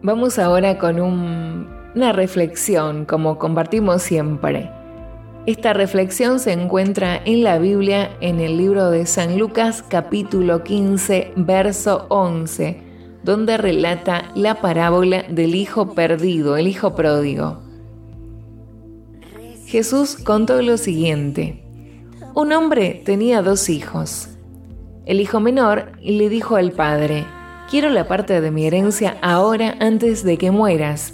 Vamos 0.09 0.39
ahora 0.39 0.79
con 0.79 0.99
una 0.99 2.11
reflexión, 2.13 3.05
como 3.05 3.37
compartimos 3.37 4.01
siempre. 4.01 4.71
Esta 5.45 5.73
reflexión 5.73 6.39
se 6.39 6.51
encuentra 6.51 7.21
en 7.25 7.43
la 7.43 7.59
Biblia 7.59 8.17
en 8.19 8.39
el 8.39 8.57
libro 8.57 8.89
de 8.89 9.05
San 9.05 9.37
Lucas 9.37 9.85
capítulo 9.87 10.63
15, 10.63 11.33
verso 11.35 12.07
11, 12.09 12.81
donde 13.21 13.57
relata 13.57 14.31
la 14.33 14.55
parábola 14.55 15.25
del 15.29 15.53
hijo 15.53 15.93
perdido, 15.93 16.57
el 16.57 16.65
hijo 16.65 16.95
pródigo. 16.95 17.59
Jesús 19.67 20.15
contó 20.15 20.59
lo 20.63 20.77
siguiente. 20.77 21.63
Un 22.33 22.51
hombre 22.51 23.03
tenía 23.05 23.43
dos 23.43 23.69
hijos. 23.69 24.27
El 25.05 25.21
hijo 25.21 25.39
menor 25.39 25.91
le 26.01 26.29
dijo 26.29 26.55
al 26.55 26.71
padre, 26.71 27.27
quiero 27.69 27.89
la 27.89 28.07
parte 28.07 28.41
de 28.41 28.51
mi 28.51 28.65
herencia 28.65 29.17
ahora 29.21 29.75
antes 29.79 30.23
de 30.23 30.37
que 30.37 30.49
mueras. 30.51 31.13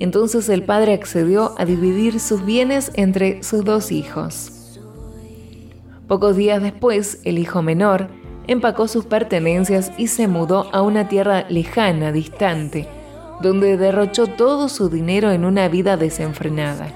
Entonces 0.00 0.48
el 0.48 0.64
padre 0.64 0.94
accedió 0.94 1.54
a 1.58 1.64
dividir 1.64 2.18
sus 2.18 2.44
bienes 2.44 2.90
entre 2.94 3.42
sus 3.44 3.64
dos 3.64 3.92
hijos. 3.92 4.80
Pocos 6.08 6.36
días 6.36 6.60
después, 6.60 7.20
el 7.24 7.38
hijo 7.38 7.62
menor 7.62 8.08
empacó 8.48 8.88
sus 8.88 9.04
pertenencias 9.04 9.92
y 9.96 10.08
se 10.08 10.26
mudó 10.26 10.68
a 10.72 10.82
una 10.82 11.08
tierra 11.08 11.46
lejana, 11.48 12.10
distante, 12.10 12.88
donde 13.40 13.76
derrochó 13.76 14.26
todo 14.26 14.68
su 14.68 14.88
dinero 14.88 15.30
en 15.30 15.44
una 15.44 15.68
vida 15.68 15.96
desenfrenada. 15.96 16.88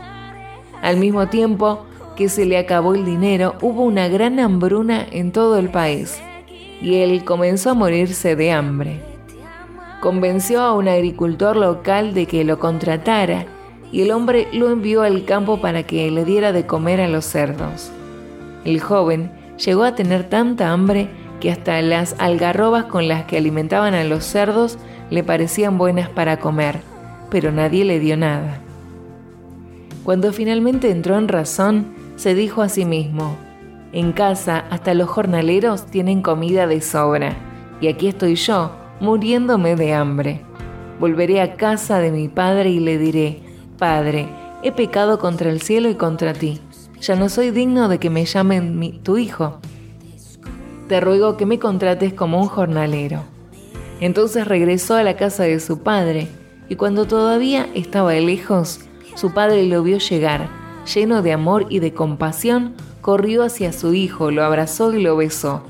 Al 0.83 0.97
mismo 0.97 1.29
tiempo 1.29 1.87
que 2.17 2.29
se 2.29 2.45
le 2.45 2.59
acabó 2.59 2.95
el 2.95 3.05
dinero, 3.05 3.55
hubo 3.63 3.83
una 3.83 4.09
gran 4.09 4.41
hambruna 4.41 5.07
en 5.11 5.31
todo 5.31 5.59
el 5.59 5.71
país 5.71 6.21
y 6.81 6.97
él 6.97 7.25
comenzó 7.25 7.71
a 7.71 7.75
morirse 7.75 8.37
de 8.37 8.53
hambre. 8.53 9.01
Convenció 10.01 10.61
a 10.61 10.75
un 10.75 10.89
agricultor 10.89 11.57
local 11.57 12.15
de 12.15 12.27
que 12.27 12.45
lo 12.45 12.59
contratara 12.59 13.47
y 13.93 14.03
el 14.03 14.11
hombre 14.11 14.49
lo 14.53 14.71
envió 14.71 15.03
al 15.03 15.25
campo 15.25 15.61
para 15.61 15.85
que 15.85 16.11
le 16.11 16.25
diera 16.25 16.53
de 16.53 16.67
comer 16.67 17.01
a 17.01 17.09
los 17.09 17.25
cerdos. 17.25 17.91
El 18.65 18.81
joven 18.81 19.31
llegó 19.65 19.85
a 19.85 19.95
tener 19.95 20.25
tanta 20.25 20.73
hambre 20.73 21.09
que 21.41 21.51
hasta 21.51 21.81
las 21.83 22.15
algarrobas 22.19 22.85
con 22.85 23.09
las 23.09 23.25
que 23.25 23.37
alimentaban 23.37 23.95
a 23.95 24.05
los 24.05 24.25
cerdos 24.25 24.79
le 25.11 25.23
parecían 25.23 25.79
buenas 25.79 26.09
para 26.09 26.39
comer, 26.39 26.81
pero 27.31 27.53
nadie 27.53 27.85
le 27.85 28.01
dio 28.01 28.17
nada. 28.17 28.61
Cuando 30.05 30.33
finalmente 30.33 30.91
entró 30.91 31.19
en 31.19 31.29
razón, 31.29 31.95
se 32.17 32.35
dijo 32.35 32.63
a 32.63 32.69
sí 32.69 32.85
mismo, 32.85 33.37
en 33.97 34.13
casa 34.13 34.67
hasta 34.69 34.93
los 34.93 35.09
jornaleros 35.09 35.87
tienen 35.87 36.21
comida 36.21 36.67
de 36.67 36.83
sobra, 36.83 37.35
y 37.81 37.89
aquí 37.89 38.09
estoy 38.09 38.35
yo, 38.35 38.71
muriéndome 39.01 39.75
de 39.75 39.95
hambre. 39.95 40.43
Volveré 41.01 41.41
a 41.41 41.57
casa 41.57 41.99
de 41.99 42.11
mi 42.11 42.29
padre 42.29 42.69
y 42.69 42.79
le 42.79 42.99
diré, 42.99 43.41
Padre, 43.79 44.29
he 44.63 44.71
pecado 44.71 45.19
contra 45.19 45.49
el 45.49 45.63
cielo 45.63 45.89
y 45.89 45.95
contra 45.95 46.35
ti. 46.35 46.61
Ya 47.01 47.17
no 47.17 47.31
soy 47.31 47.53
digno 47.53 47.89
de 47.89 47.99
que 47.99 48.11
me 48.11 48.27
llamen 48.27 49.01
tu 49.03 49.17
hijo. 49.17 49.61
Te 50.89 51.01
ruego 51.01 51.39
que 51.39 51.47
me 51.47 51.59
contrates 51.59 52.13
como 52.13 52.39
un 52.39 52.49
jornalero. 52.49 53.23
Entonces 54.01 54.47
regresó 54.47 54.97
a 54.97 55.05
la 55.05 55.17
casa 55.17 55.45
de 55.45 55.59
su 55.59 55.79
padre, 55.79 56.29
y 56.69 56.77
cuando 56.77 57.07
todavía 57.07 57.67
estaba 57.73 58.13
lejos, 58.13 58.81
su 59.15 59.33
padre 59.33 59.65
lo 59.65 59.83
vio 59.83 59.97
llegar, 59.97 60.51
lleno 60.85 61.23
de 61.23 61.33
amor 61.33 61.65
y 61.71 61.79
de 61.79 61.95
compasión, 61.95 62.75
corrió 63.07 63.45
hacia 63.45 63.73
su 63.73 63.95
hijo, 63.95 64.33
lo 64.33 64.43
abrazó 64.43 64.93
y 64.93 65.01
lo 65.01 65.17
besó. 65.17 65.63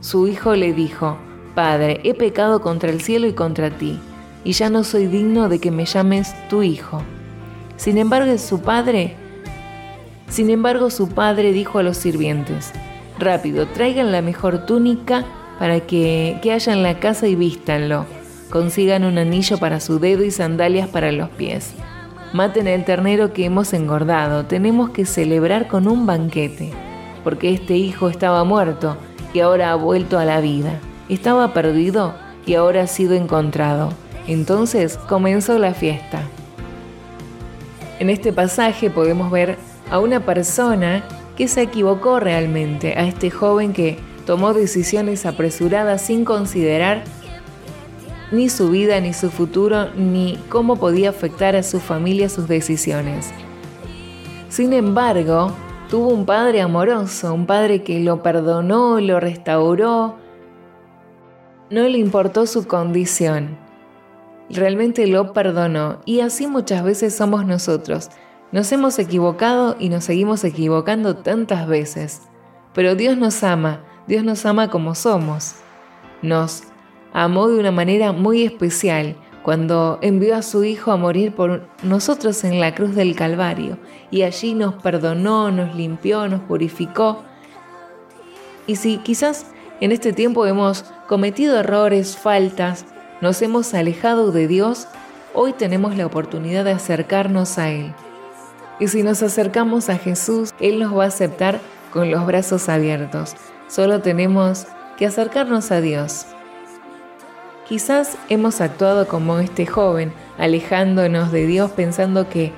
Su 0.00 0.26
hijo 0.26 0.56
le 0.56 0.72
dijo, 0.72 1.16
Padre, 1.54 2.00
he 2.02 2.14
pecado 2.14 2.60
contra 2.60 2.90
el 2.90 3.00
cielo 3.00 3.28
y 3.28 3.32
contra 3.32 3.70
ti, 3.70 4.00
y 4.42 4.54
ya 4.54 4.68
no 4.68 4.82
soy 4.82 5.06
digno 5.06 5.48
de 5.48 5.60
que 5.60 5.70
me 5.70 5.84
llames 5.84 6.34
tu 6.48 6.64
hijo. 6.64 7.00
Sin 7.76 7.96
embargo, 7.96 8.36
su 8.38 8.60
padre, 8.60 9.14
sin 10.28 10.50
embargo, 10.50 10.90
su 10.90 11.08
padre 11.08 11.52
dijo 11.52 11.78
a 11.78 11.84
los 11.84 11.96
sirvientes, 11.96 12.72
Rápido, 13.20 13.68
traigan 13.68 14.10
la 14.10 14.20
mejor 14.20 14.66
túnica 14.66 15.24
para 15.60 15.78
que, 15.78 16.40
que 16.42 16.50
haya 16.50 16.72
en 16.72 16.82
la 16.82 16.98
casa 16.98 17.28
y 17.28 17.36
vístanlo. 17.36 18.04
Consigan 18.50 19.04
un 19.04 19.16
anillo 19.16 19.58
para 19.58 19.78
su 19.78 20.00
dedo 20.00 20.24
y 20.24 20.32
sandalias 20.32 20.88
para 20.88 21.12
los 21.12 21.28
pies 21.28 21.72
Maten 22.32 22.66
el 22.66 22.84
ternero 22.84 23.32
que 23.32 23.46
hemos 23.46 23.72
engordado, 23.72 24.44
tenemos 24.44 24.90
que 24.90 25.06
celebrar 25.06 25.66
con 25.66 25.88
un 25.88 26.04
banquete, 26.04 26.72
porque 27.24 27.54
este 27.54 27.76
hijo 27.76 28.10
estaba 28.10 28.44
muerto 28.44 28.98
y 29.32 29.40
ahora 29.40 29.72
ha 29.72 29.76
vuelto 29.76 30.18
a 30.18 30.26
la 30.26 30.40
vida. 30.40 30.78
Estaba 31.08 31.54
perdido 31.54 32.14
y 32.44 32.54
ahora 32.54 32.82
ha 32.82 32.86
sido 32.86 33.14
encontrado. 33.14 33.94
Entonces 34.26 34.98
comenzó 35.08 35.58
la 35.58 35.72
fiesta. 35.72 36.20
En 37.98 38.10
este 38.10 38.30
pasaje 38.30 38.90
podemos 38.90 39.30
ver 39.30 39.56
a 39.90 39.98
una 39.98 40.20
persona 40.20 41.04
que 41.34 41.48
se 41.48 41.62
equivocó 41.62 42.20
realmente, 42.20 42.92
a 42.98 43.06
este 43.06 43.30
joven 43.30 43.72
que 43.72 43.98
tomó 44.26 44.52
decisiones 44.52 45.24
apresuradas 45.24 46.02
sin 46.02 46.26
considerar 46.26 47.04
ni 48.30 48.48
su 48.48 48.70
vida, 48.70 49.00
ni 49.00 49.12
su 49.12 49.30
futuro, 49.30 49.88
ni 49.96 50.38
cómo 50.48 50.76
podía 50.76 51.10
afectar 51.10 51.56
a 51.56 51.62
su 51.62 51.80
familia 51.80 52.28
sus 52.28 52.48
decisiones. 52.48 53.30
Sin 54.48 54.72
embargo, 54.72 55.52
tuvo 55.88 56.08
un 56.08 56.26
padre 56.26 56.60
amoroso, 56.60 57.32
un 57.32 57.46
padre 57.46 57.82
que 57.82 58.00
lo 58.00 58.22
perdonó, 58.22 59.00
lo 59.00 59.20
restauró, 59.20 60.16
no 61.70 61.82
le 61.82 61.98
importó 61.98 62.46
su 62.46 62.66
condición, 62.66 63.58
realmente 64.50 65.06
lo 65.06 65.32
perdonó 65.32 66.00
y 66.04 66.20
así 66.20 66.46
muchas 66.46 66.82
veces 66.82 67.14
somos 67.14 67.46
nosotros. 67.46 68.10
Nos 68.50 68.72
hemos 68.72 68.98
equivocado 68.98 69.76
y 69.78 69.90
nos 69.90 70.04
seguimos 70.04 70.42
equivocando 70.44 71.16
tantas 71.16 71.66
veces, 71.66 72.22
pero 72.72 72.94
Dios 72.94 73.18
nos 73.18 73.42
ama, 73.44 73.84
Dios 74.06 74.24
nos 74.24 74.46
ama 74.46 74.70
como 74.70 74.94
somos. 74.94 75.56
Nos 76.22 76.62
amó 77.12 77.48
de 77.48 77.58
una 77.58 77.72
manera 77.72 78.12
muy 78.12 78.42
especial 78.44 79.16
cuando 79.42 79.98
envió 80.02 80.36
a 80.36 80.42
su 80.42 80.64
Hijo 80.64 80.92
a 80.92 80.96
morir 80.96 81.34
por 81.34 81.62
nosotros 81.82 82.44
en 82.44 82.60
la 82.60 82.74
cruz 82.74 82.94
del 82.94 83.16
Calvario 83.16 83.78
y 84.10 84.22
allí 84.22 84.54
nos 84.54 84.74
perdonó, 84.74 85.50
nos 85.50 85.74
limpió, 85.74 86.28
nos 86.28 86.40
purificó. 86.40 87.22
Y 88.66 88.76
si 88.76 88.98
quizás 88.98 89.46
en 89.80 89.92
este 89.92 90.12
tiempo 90.12 90.44
hemos 90.46 90.84
cometido 91.06 91.58
errores, 91.58 92.16
faltas, 92.16 92.84
nos 93.20 93.40
hemos 93.42 93.74
alejado 93.74 94.32
de 94.32 94.48
Dios, 94.48 94.86
hoy 95.34 95.52
tenemos 95.52 95.96
la 95.96 96.06
oportunidad 96.06 96.64
de 96.64 96.72
acercarnos 96.72 97.58
a 97.58 97.70
Él. 97.70 97.94
Y 98.80 98.88
si 98.88 99.02
nos 99.02 99.22
acercamos 99.22 99.88
a 99.88 99.98
Jesús, 99.98 100.54
Él 100.60 100.78
nos 100.78 100.96
va 100.96 101.04
a 101.04 101.08
aceptar 101.08 101.60
con 101.92 102.10
los 102.10 102.26
brazos 102.26 102.68
abiertos. 102.68 103.34
Solo 103.66 104.00
tenemos 104.00 104.66
que 104.96 105.06
acercarnos 105.06 105.70
a 105.72 105.80
Dios. 105.80 106.26
Quizás 107.68 108.16
hemos 108.30 108.62
actuado 108.62 109.06
como 109.06 109.40
este 109.40 109.66
joven, 109.66 110.10
alejándonos 110.38 111.30
de 111.32 111.46
Dios 111.46 111.70
pensando 111.70 112.30
que 112.30 112.50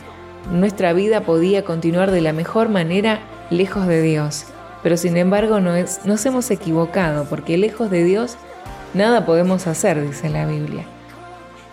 nuestra 0.53 0.93
vida 0.93 1.23
podía 1.23 1.65
continuar 1.65 2.12
de 2.12 2.20
la 2.20 2.32
mejor 2.32 2.69
manera 2.69 3.19
lejos 3.51 3.89
de 3.89 4.03
Dios. 4.03 4.45
Pero 4.85 4.97
sin 4.97 5.16
embargo 5.16 5.59
nos 5.59 6.27
hemos 6.27 6.49
equivocado 6.53 7.24
porque 7.24 7.59
lejos 7.59 7.91
de 7.91 8.05
Dios 8.05 8.37
nada 8.95 9.27
podemos 9.27 9.66
hacer, 9.66 10.01
dice 10.01 10.28
la 10.31 10.47
Biblia. 10.47 10.85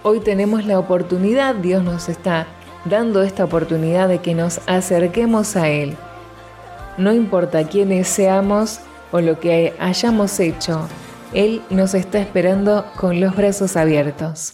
Hoy 0.02 0.20
tenemos 0.20 0.66
la 0.66 0.80
oportunidad, 0.80 1.54
Dios 1.54 1.84
nos 1.84 2.10
está 2.10 2.48
dando 2.86 3.22
esta 3.22 3.44
oportunidad 3.44 4.08
de 4.08 4.18
que 4.18 4.34
nos 4.34 4.62
acerquemos 4.66 5.56
a 5.56 5.70
Él. 5.70 5.96
No 6.98 7.14
importa 7.14 7.68
quiénes 7.68 8.08
seamos 8.08 8.80
o 9.12 9.22
lo 9.22 9.40
que 9.40 9.76
hayamos 9.80 10.40
hecho, 10.40 10.88
él 11.34 11.62
nos 11.70 11.94
está 11.94 12.20
esperando 12.20 12.86
con 12.96 13.20
los 13.20 13.36
brazos 13.36 13.76
abiertos. 13.76 14.54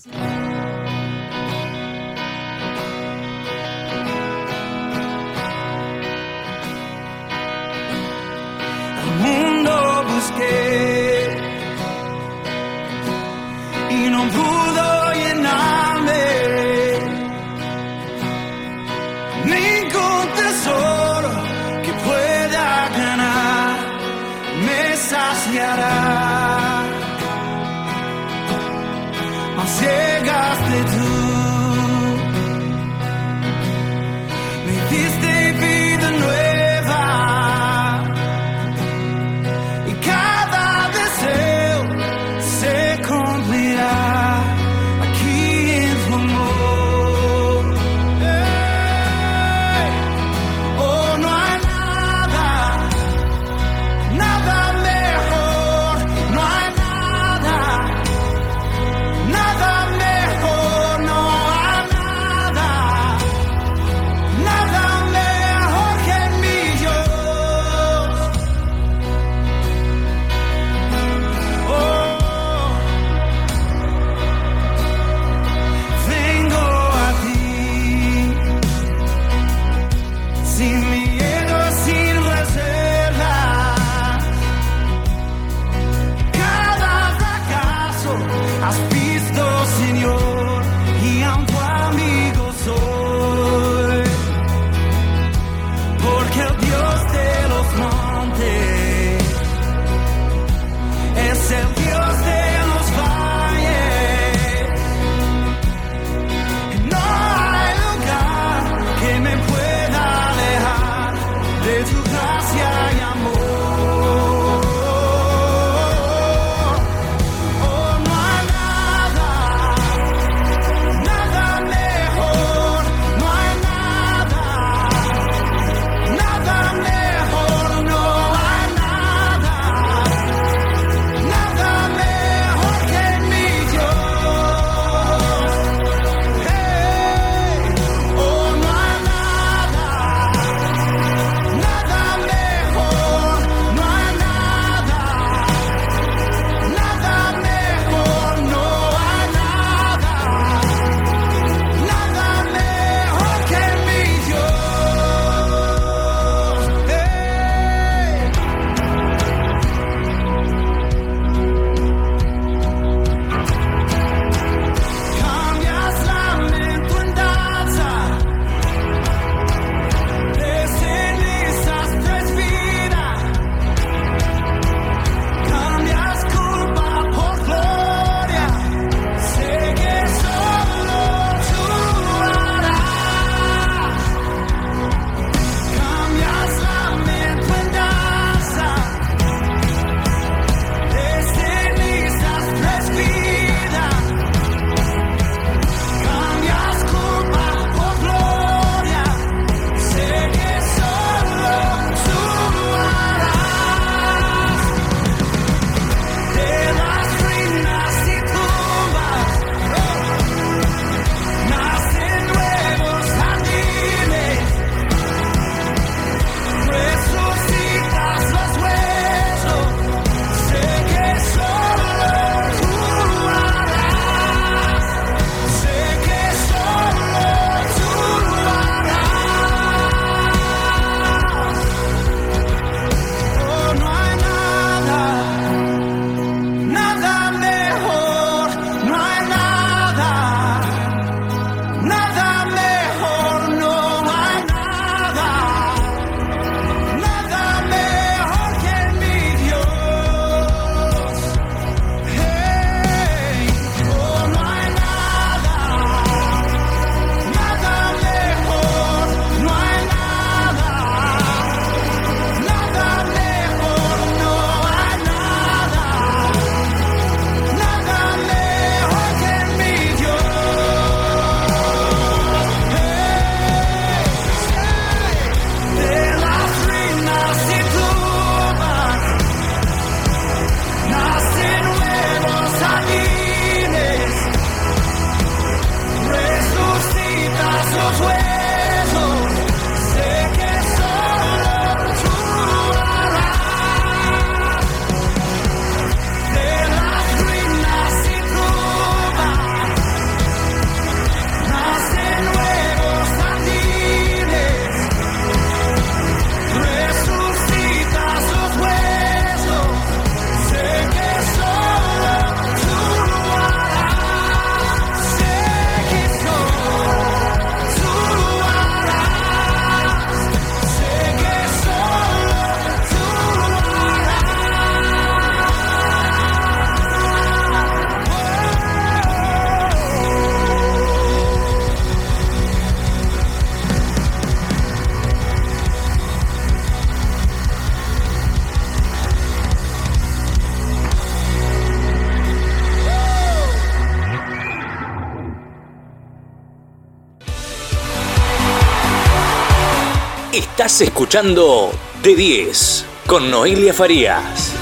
Estás 350.63 350.79
escuchando 350.79 351.71
De 352.01 352.15
10 352.15 352.85
con 353.05 353.29
Noelia 353.29 353.73
Farías. 353.73 354.52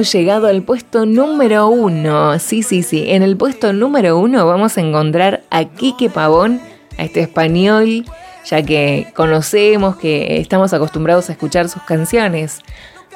Llegado 0.00 0.46
al 0.46 0.62
puesto 0.62 1.06
número 1.06 1.68
uno. 1.68 2.38
Sí, 2.38 2.62
sí, 2.62 2.82
sí. 2.82 3.04
En 3.08 3.22
el 3.22 3.36
puesto 3.36 3.72
número 3.72 4.18
uno 4.18 4.46
vamos 4.46 4.76
a 4.76 4.80
encontrar 4.80 5.42
a 5.50 5.64
Quique 5.64 6.10
Pavón, 6.10 6.60
a 6.98 7.04
este 7.04 7.20
español, 7.20 8.04
ya 8.44 8.62
que 8.62 9.12
conocemos 9.14 9.96
que 9.96 10.40
estamos 10.40 10.72
acostumbrados 10.72 11.28
a 11.28 11.32
escuchar 11.32 11.68
sus 11.68 11.82
canciones. 11.82 12.60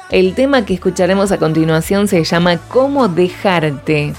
El 0.09 0.33
tema 0.35 0.65
que 0.65 0.73
escucharemos 0.73 1.31
a 1.31 1.37
continuación 1.37 2.07
se 2.07 2.23
llama 2.23 2.57
Cómo 2.67 3.07
dejarte. 3.07 4.13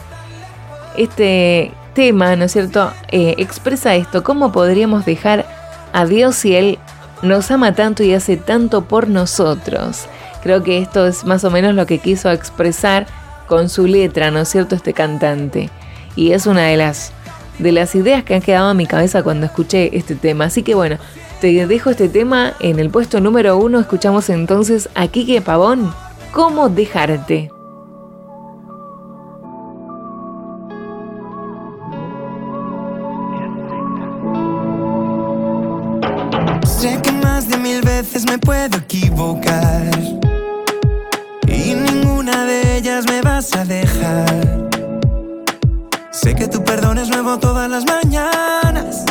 Este 0.97 1.71
tema, 1.95 2.35
¿no 2.37 2.47
es 2.47 2.53
cierto?, 2.53 2.93
eh, 3.11 3.35
expresa 3.39 3.95
esto, 3.95 4.23
cómo 4.23 4.53
podríamos 4.53 5.05
dejar 5.05 5.45
a 5.93 6.07
Dios 6.07 6.37
si 6.37 6.57
Él 6.57 6.79
nos 7.23 7.51
ama 7.51 7.75
tanto 7.75 8.03
y 8.03 8.15
hace 8.15 8.37
tanto 8.37 8.83
por 8.83 9.09
nosotros. 9.09 10.07
Creo 10.43 10.62
que 10.62 10.78
esto 10.78 11.06
es 11.06 11.24
más 11.24 11.44
o 11.44 11.51
menos 11.51 11.74
lo 11.74 11.86
que 11.86 11.98
quiso 11.98 12.31
expresar 12.31 13.06
con 13.47 13.69
su 13.69 13.86
letra, 13.86 14.31
¿no 14.31 14.40
es 14.40 14.48
cierto?, 14.48 14.74
este 14.74 14.93
cantante. 14.93 15.70
Y 16.16 16.32
es 16.32 16.47
una 16.47 16.62
de 16.62 16.77
las, 16.77 17.12
de 17.59 17.73
las 17.73 17.94
ideas 17.94 18.24
que 18.24 18.35
han 18.35 18.43
quedado 18.43 18.70
en 18.70 18.77
mi 18.77 18.86
cabeza 18.86 19.23
cuando 19.23 19.47
escuché 19.47 19.97
este 19.97 20.14
tema. 20.14 20.47
Así 20.47 20.62
que 20.62 20.74
bueno, 20.74 20.98
te 21.40 21.66
dejo 21.66 21.90
este 21.90 22.09
tema 22.09 22.55
en 22.60 22.78
el 22.78 22.90
puesto 22.90 23.20
número 23.20 23.56
uno. 23.56 23.81
Escuchamos 23.81 24.31
entonces 24.31 24.89
a 24.94 25.06
Kike 25.09 25.40
Pavón, 25.43 25.93
¿Cómo 26.32 26.70
dejarte? 26.70 27.52
Me 43.01 43.23
vas 43.23 43.55
a 43.56 43.64
dejar. 43.64 44.69
Sé 46.10 46.35
que 46.35 46.47
tu 46.47 46.62
perdón 46.62 46.98
es 46.98 47.09
nuevo 47.09 47.39
todas 47.39 47.70
las 47.70 47.85
mañanas, 47.86 49.05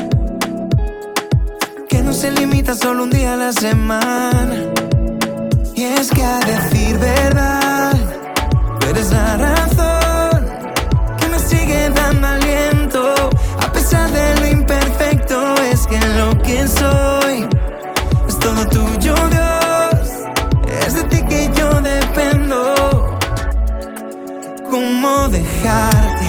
que 1.89 2.01
no 2.03 2.13
se 2.13 2.29
limita 2.31 2.75
solo 2.75 3.03
un 3.03 3.09
día 3.09 3.33
a 3.33 3.37
la 3.37 3.51
semana. 3.51 4.55
Y 5.75 5.83
es 5.83 6.11
que 6.11 6.23
a 6.23 6.39
decir 6.39 6.97
verdad, 6.99 7.93
eres 8.87 9.11
la 9.11 9.37
razón 9.37 10.45
que 11.17 11.27
me 11.27 11.39
sigue 11.39 11.89
dando 11.89 12.27
aliento, 12.27 13.29
a 13.59 13.71
pesar 13.71 14.11
de 14.11 14.41
lo 14.41 14.47
imperfecto, 14.47 15.55
es 15.71 15.87
que 15.87 15.99
lo 16.19 16.37
que 16.43 16.67
soy 16.67 17.47
¿Cómo 24.81 25.27
dejarte? 25.29 26.25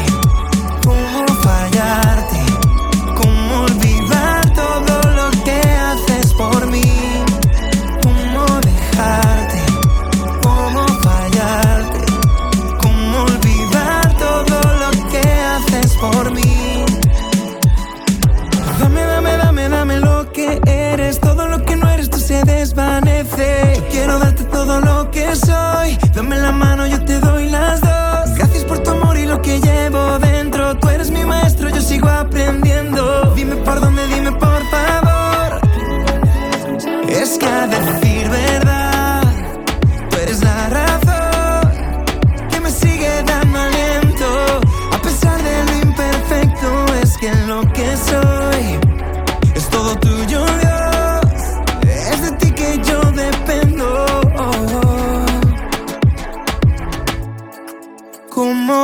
¿Cómo 0.84 1.26
fallarte? 1.42 2.40
¿Cómo 3.16 3.62
olvidar 3.62 4.52
todo 4.52 5.00
lo 5.16 5.30
que 5.42 5.58
haces 5.58 6.34
por 6.34 6.66
mí? 6.66 6.92
¿Cómo 8.02 8.44
dejarte? 8.60 9.58
¿Cómo 10.42 10.86
fallarte? 11.00 12.00
¿Cómo 12.82 13.22
olvidar 13.24 14.14
todo 14.18 14.60
lo 14.82 14.90
que 15.10 15.22
haces 15.54 15.96
por 15.96 16.30
mí? 16.30 16.84
Dame, 18.78 19.02
dame, 19.02 19.36
dame, 19.38 19.68
dame 19.70 19.96
lo 19.98 20.30
que 20.30 20.60
eres. 20.66 21.18
Todo 21.20 21.48
lo 21.48 21.64
que 21.64 21.76
no 21.76 21.88
eres 21.88 22.10
tú 22.10 22.18
se 22.18 22.44
desvanece. 22.44 23.82
Quiero 23.90 24.18
darte 24.18 24.44
todo 24.44 24.78
lo 24.82 25.10
que 25.10 25.34
soy. 25.36 25.96
Dame 26.14 26.36
la 26.38 26.52
mano, 26.52 26.86
yo 26.86 27.02
te 27.02 27.18
doy 27.18 27.41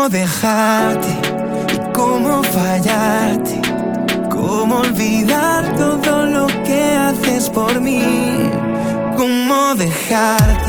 dejarte 0.08 1.08
y 1.74 1.92
cómo 1.92 2.42
fallarte? 2.42 3.60
¿Cómo 4.30 4.80
olvidar 4.80 5.76
todo 5.76 6.26
lo 6.26 6.46
que 6.46 6.47
por 7.52 7.80
mí? 7.80 8.02
¿Cómo 9.16 9.74
dejarte? 9.74 10.67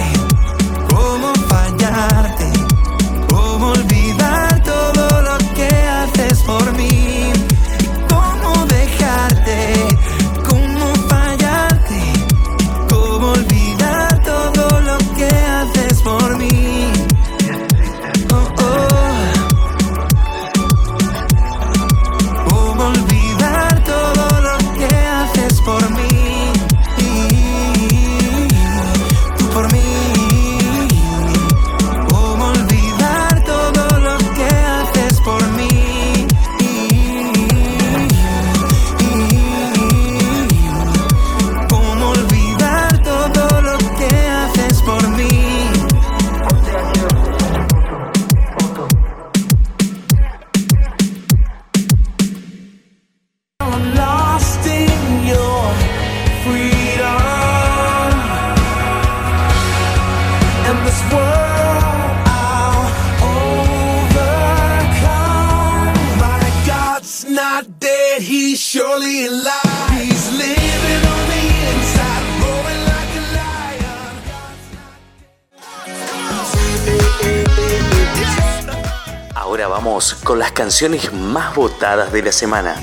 Con 80.23 80.39
las 80.39 80.53
canciones 80.53 81.11
más 81.11 81.55
votadas 81.55 82.13
de 82.13 82.23
la 82.23 82.31
semana. 82.31 82.75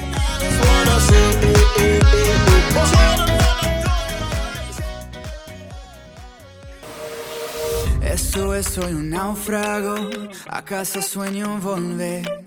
Eso 8.02 8.54
es, 8.54 8.66
soy 8.66 8.92
un 8.92 9.08
náufrago. 9.08 9.94
¿Acaso 10.46 11.00
sueño 11.00 11.58
volver 11.58 12.44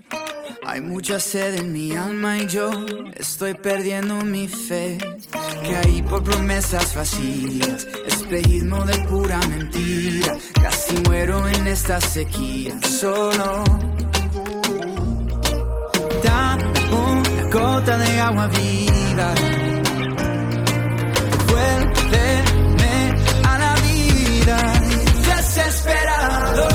Hay 0.64 0.80
mucha 0.80 1.18
sed 1.18 1.56
en 1.56 1.72
mi 1.72 1.96
alma 1.96 2.38
y 2.38 2.46
yo 2.46 2.70
estoy 3.16 3.54
perdiendo 3.54 4.14
mi 4.24 4.46
fe. 4.46 4.98
Caí 5.68 6.02
por 6.02 6.22
promesas 6.22 6.94
vacías, 6.94 7.88
espejismo 8.06 8.84
de 8.84 8.98
pura 9.08 9.40
mentira. 9.48 10.36
Casi 10.62 10.94
muero 11.08 11.48
en 11.48 11.66
esta 11.66 12.00
sequía, 12.00 12.80
solo. 12.82 13.64
Gota 17.50 17.98
de 17.98 18.20
agua 18.20 18.46
viva. 18.48 19.34
Vuélveme 21.48 22.94
a 23.44 23.58
la 23.58 23.74
vida, 23.86 24.56
desesperado. 25.26 26.68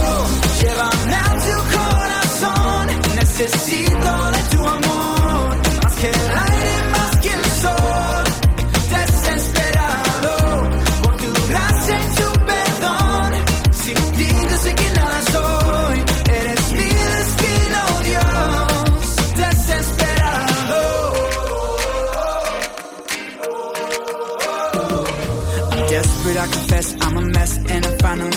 Llévame 0.60 1.16
a 1.16 1.30
tu 1.46 1.58
corazón, 1.78 2.88
necesito 3.16 4.12
de 4.36 4.42
tu 4.56 4.68
amor, 4.68 5.58
más 5.84 5.94
que 5.96 6.10
el 6.10 6.55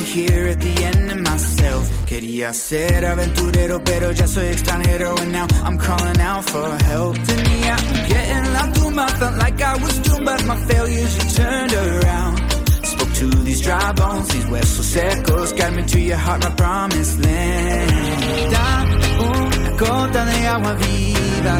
here 0.08 0.48
at 0.48 0.60
the 0.60 0.84
end 0.84 1.10
of 1.10 1.20
myself. 1.20 1.84
Quería 2.06 2.52
ser 2.52 3.04
aventurero 3.04 3.82
pero 3.84 4.10
ya 4.12 4.26
soy 4.26 4.46
extranjero. 4.46 5.14
And 5.20 5.32
now 5.32 5.46
I'm 5.64 5.78
calling 5.78 6.20
out 6.20 6.44
for 6.44 6.68
help. 6.84 7.16
Tenía 7.26 7.76
un 7.76 8.06
pie 8.06 8.22
en 8.36 8.52
la 8.52 8.72
tumba 8.72 9.08
Felt 9.08 9.36
like 9.38 9.60
I 9.62 9.76
was 9.76 9.98
doomed 10.00 10.24
But 10.24 10.44
my 10.46 10.56
failures 10.66 11.12
you 11.16 11.24
turned 11.42 11.72
around. 11.72 12.36
Spoke 12.82 13.12
to 13.20 13.26
these 13.44 13.60
dry 13.60 13.92
bones 13.92 14.28
These 14.28 14.44
huesos 14.46 14.86
secos. 14.94 15.52
Guide 15.56 15.74
me 15.76 15.82
to 15.84 16.00
your 16.00 16.16
heart, 16.16 16.42
my 16.42 16.50
promised 16.50 17.20
land. 17.24 18.52
Dame 18.52 18.94
una 19.28 19.70
gota 19.76 20.24
de 20.24 20.46
agua 20.46 20.74
viva. 20.74 21.56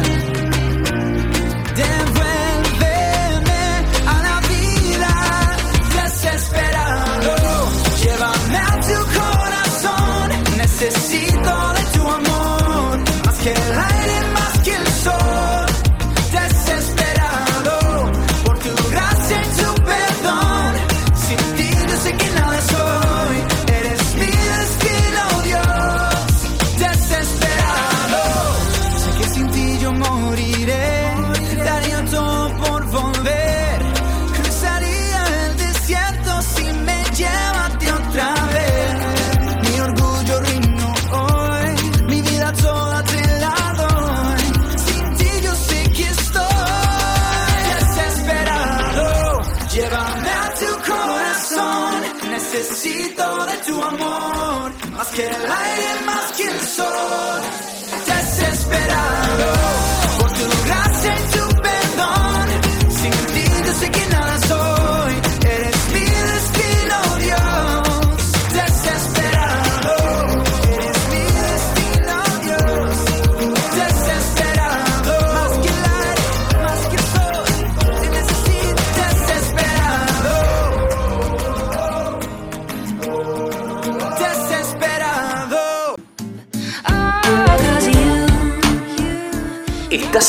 Devuélveme 1.77 2.18
Necesito 10.81 11.73
de 11.75 11.99
tu 11.99 12.09
amor. 12.09 13.01
Más 13.27 13.39
que 13.43 13.53
el 13.53 13.98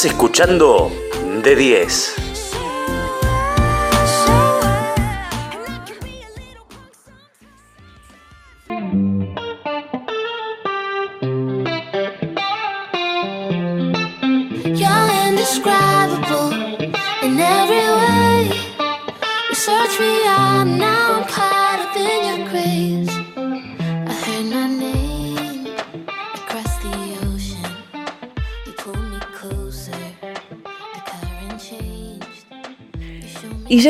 Escuchando 0.06 0.90
de 1.44 1.56
10. 1.58 2.49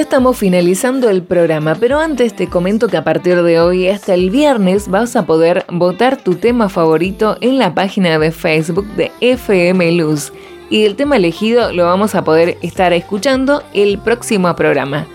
Estamos 0.09 0.37
finalizando 0.37 1.07
el 1.07 1.21
programa, 1.21 1.75
pero 1.79 1.99
antes 1.99 2.35
te 2.35 2.47
comento 2.47 2.87
que 2.87 2.97
a 2.97 3.03
partir 3.03 3.43
de 3.43 3.59
hoy 3.59 3.87
hasta 3.89 4.15
el 4.15 4.31
viernes 4.31 4.87
vas 4.87 5.15
a 5.15 5.27
poder 5.27 5.65
votar 5.71 6.17
tu 6.17 6.33
tema 6.33 6.67
favorito 6.67 7.37
en 7.41 7.59
la 7.59 7.75
página 7.75 8.17
de 8.17 8.31
Facebook 8.31 8.87
de 8.95 9.11
FM 9.21 9.91
Luz. 9.91 10.33
Y 10.71 10.85
el 10.85 10.95
tema 10.95 11.17
elegido 11.17 11.71
lo 11.73 11.85
vamos 11.85 12.15
a 12.15 12.23
poder 12.23 12.57
estar 12.63 12.91
escuchando 12.91 13.61
el 13.75 13.99
próximo 13.99 14.55
programa. 14.55 15.05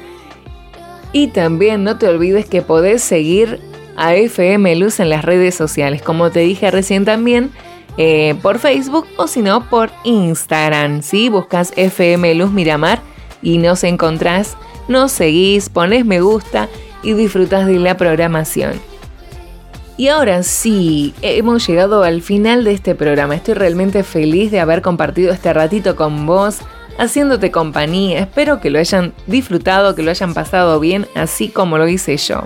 Y 1.11 1.27
también 1.27 1.83
no 1.83 1.99
te 1.99 2.07
olvides 2.07 2.47
que 2.47 2.63
podés 2.63 3.03
seguir 3.03 3.59
a 3.97 4.15
FM 4.15 4.77
Luz 4.77 5.01
en 5.01 5.11
las 5.11 5.25
redes 5.25 5.57
sociales, 5.57 6.03
como 6.03 6.31
te 6.31 6.39
dije 6.41 6.71
recién 6.71 7.05
también, 7.05 7.51
eh, 7.97 8.37
por 8.43 8.61
Facebook 8.61 9.09
o 9.17 9.27
si 9.27 9.43
no 9.43 9.69
por 9.69 9.91
Instagram. 10.05 11.03
Si 11.03 11.31
buscas 11.31 11.73
FM 11.75 12.33
Luz 12.37 12.53
Miramar 12.53 13.01
y 13.43 13.59
nos 13.59 13.83
encontrás, 13.83 14.57
nos 14.89 15.13
seguís, 15.13 15.69
pones 15.69 16.05
me 16.05 16.21
gusta 16.21 16.69
y 17.03 17.13
disfrutas 17.13 17.67
de 17.67 17.79
la 17.79 17.97
programación. 17.97 18.73
Y 19.97 20.09
ahora 20.09 20.43
sí, 20.43 21.15
hemos 21.23 21.67
llegado 21.67 22.03
al 22.03 22.21
final 22.21 22.65
de 22.65 22.73
este 22.73 22.97
programa. 22.97 23.37
Estoy 23.37 23.55
realmente 23.55 24.03
feliz 24.03 24.51
de 24.51 24.59
haber 24.59 24.83
compartido 24.83 25.33
este 25.33 25.53
ratito 25.53 25.95
con 25.95 26.27
vos, 26.27 26.59
haciéndote 26.99 27.53
compañía. 27.53 28.21
Espero 28.21 28.61
que 28.61 28.71
lo 28.71 28.81
hayan 28.81 29.13
disfrutado, 29.29 29.95
que 29.95 30.03
lo 30.03 30.11
hayan 30.11 30.35
pasado 30.35 30.81
bien, 30.81 31.07
así 31.15 31.49
como 31.49 31.79
lo 31.79 31.87
hice 31.87 32.17
yo. 32.17 32.43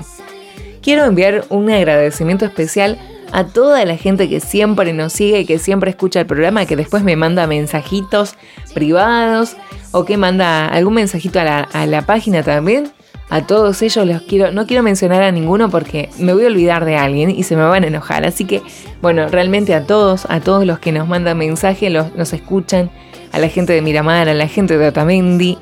Quiero 0.83 1.05
enviar 1.05 1.47
un 1.49 1.71
agradecimiento 1.71 2.45
especial 2.45 2.99
a 3.33 3.45
toda 3.45 3.85
la 3.85 3.97
gente 3.97 4.29
que 4.29 4.41
siempre 4.41 4.93
nos 4.93 5.13
sigue 5.13 5.47
que 5.47 5.59
siempre 5.59 5.91
escucha 5.91 6.21
el 6.21 6.27
programa, 6.27 6.67
que 6.67 6.77
después 6.77 7.03
me 7.03 7.17
manda 7.17 7.47
mensajitos 7.47 8.35
privados 8.75 9.57
o 9.93 10.05
que 10.05 10.17
manda 10.17 10.67
algún 10.67 10.95
mensajito 10.95 11.41
a 11.41 11.45
la, 11.45 11.61
a 11.61 11.87
la 11.87 12.03
página 12.03 12.43
también. 12.43 12.93
A 13.31 13.47
todos 13.47 13.83
ellos 13.83 14.07
los 14.07 14.23
quiero, 14.23 14.53
no 14.53 14.67
quiero 14.67 14.83
mencionar 14.83 15.23
a 15.23 15.31
ninguno 15.31 15.69
porque 15.69 16.09
me 16.19 16.33
voy 16.33 16.45
a 16.45 16.47
olvidar 16.47 16.87
de 16.87 16.97
alguien 16.97 17.31
y 17.31 17.43
se 17.43 17.57
me 17.57 17.63
van 17.63 17.85
a 17.85 17.89
enojar. 17.89 18.25
Así 18.25 18.47
que, 18.47 18.63
bueno, 19.03 19.29
realmente 19.29 19.75
a 19.75 19.85
todos, 19.85 20.25
a 20.31 20.41
todos 20.41 20.65
los 20.65 20.79
que 20.79 20.93
nos 20.93 21.07
mandan 21.09 21.37
mensajes, 21.37 21.93
los, 21.93 22.15
nos 22.15 22.33
escuchan, 22.33 22.91
a 23.31 23.39
la 23.39 23.49
gente 23.49 23.75
de 23.75 23.83
Miramar, 23.83 24.31
a 24.31 24.35
la 24.35 24.49
gente 24.49 24.79
de 24.79 24.89
Otamendi. 24.89 25.59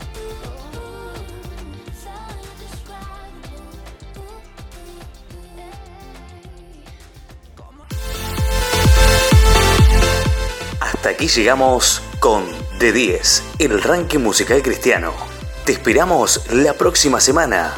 Hasta 10.79 11.09
aquí 11.09 11.27
llegamos 11.29 12.03
con 12.21 12.45
D10, 12.79 13.43
el 13.61 13.83
ranking 13.83 14.19
musical 14.19 14.61
cristiano. 14.61 15.34
Te 15.65 15.73
esperamos 15.73 16.43
la 16.51 16.75
próxima 16.75 17.21
semana. 17.21 17.73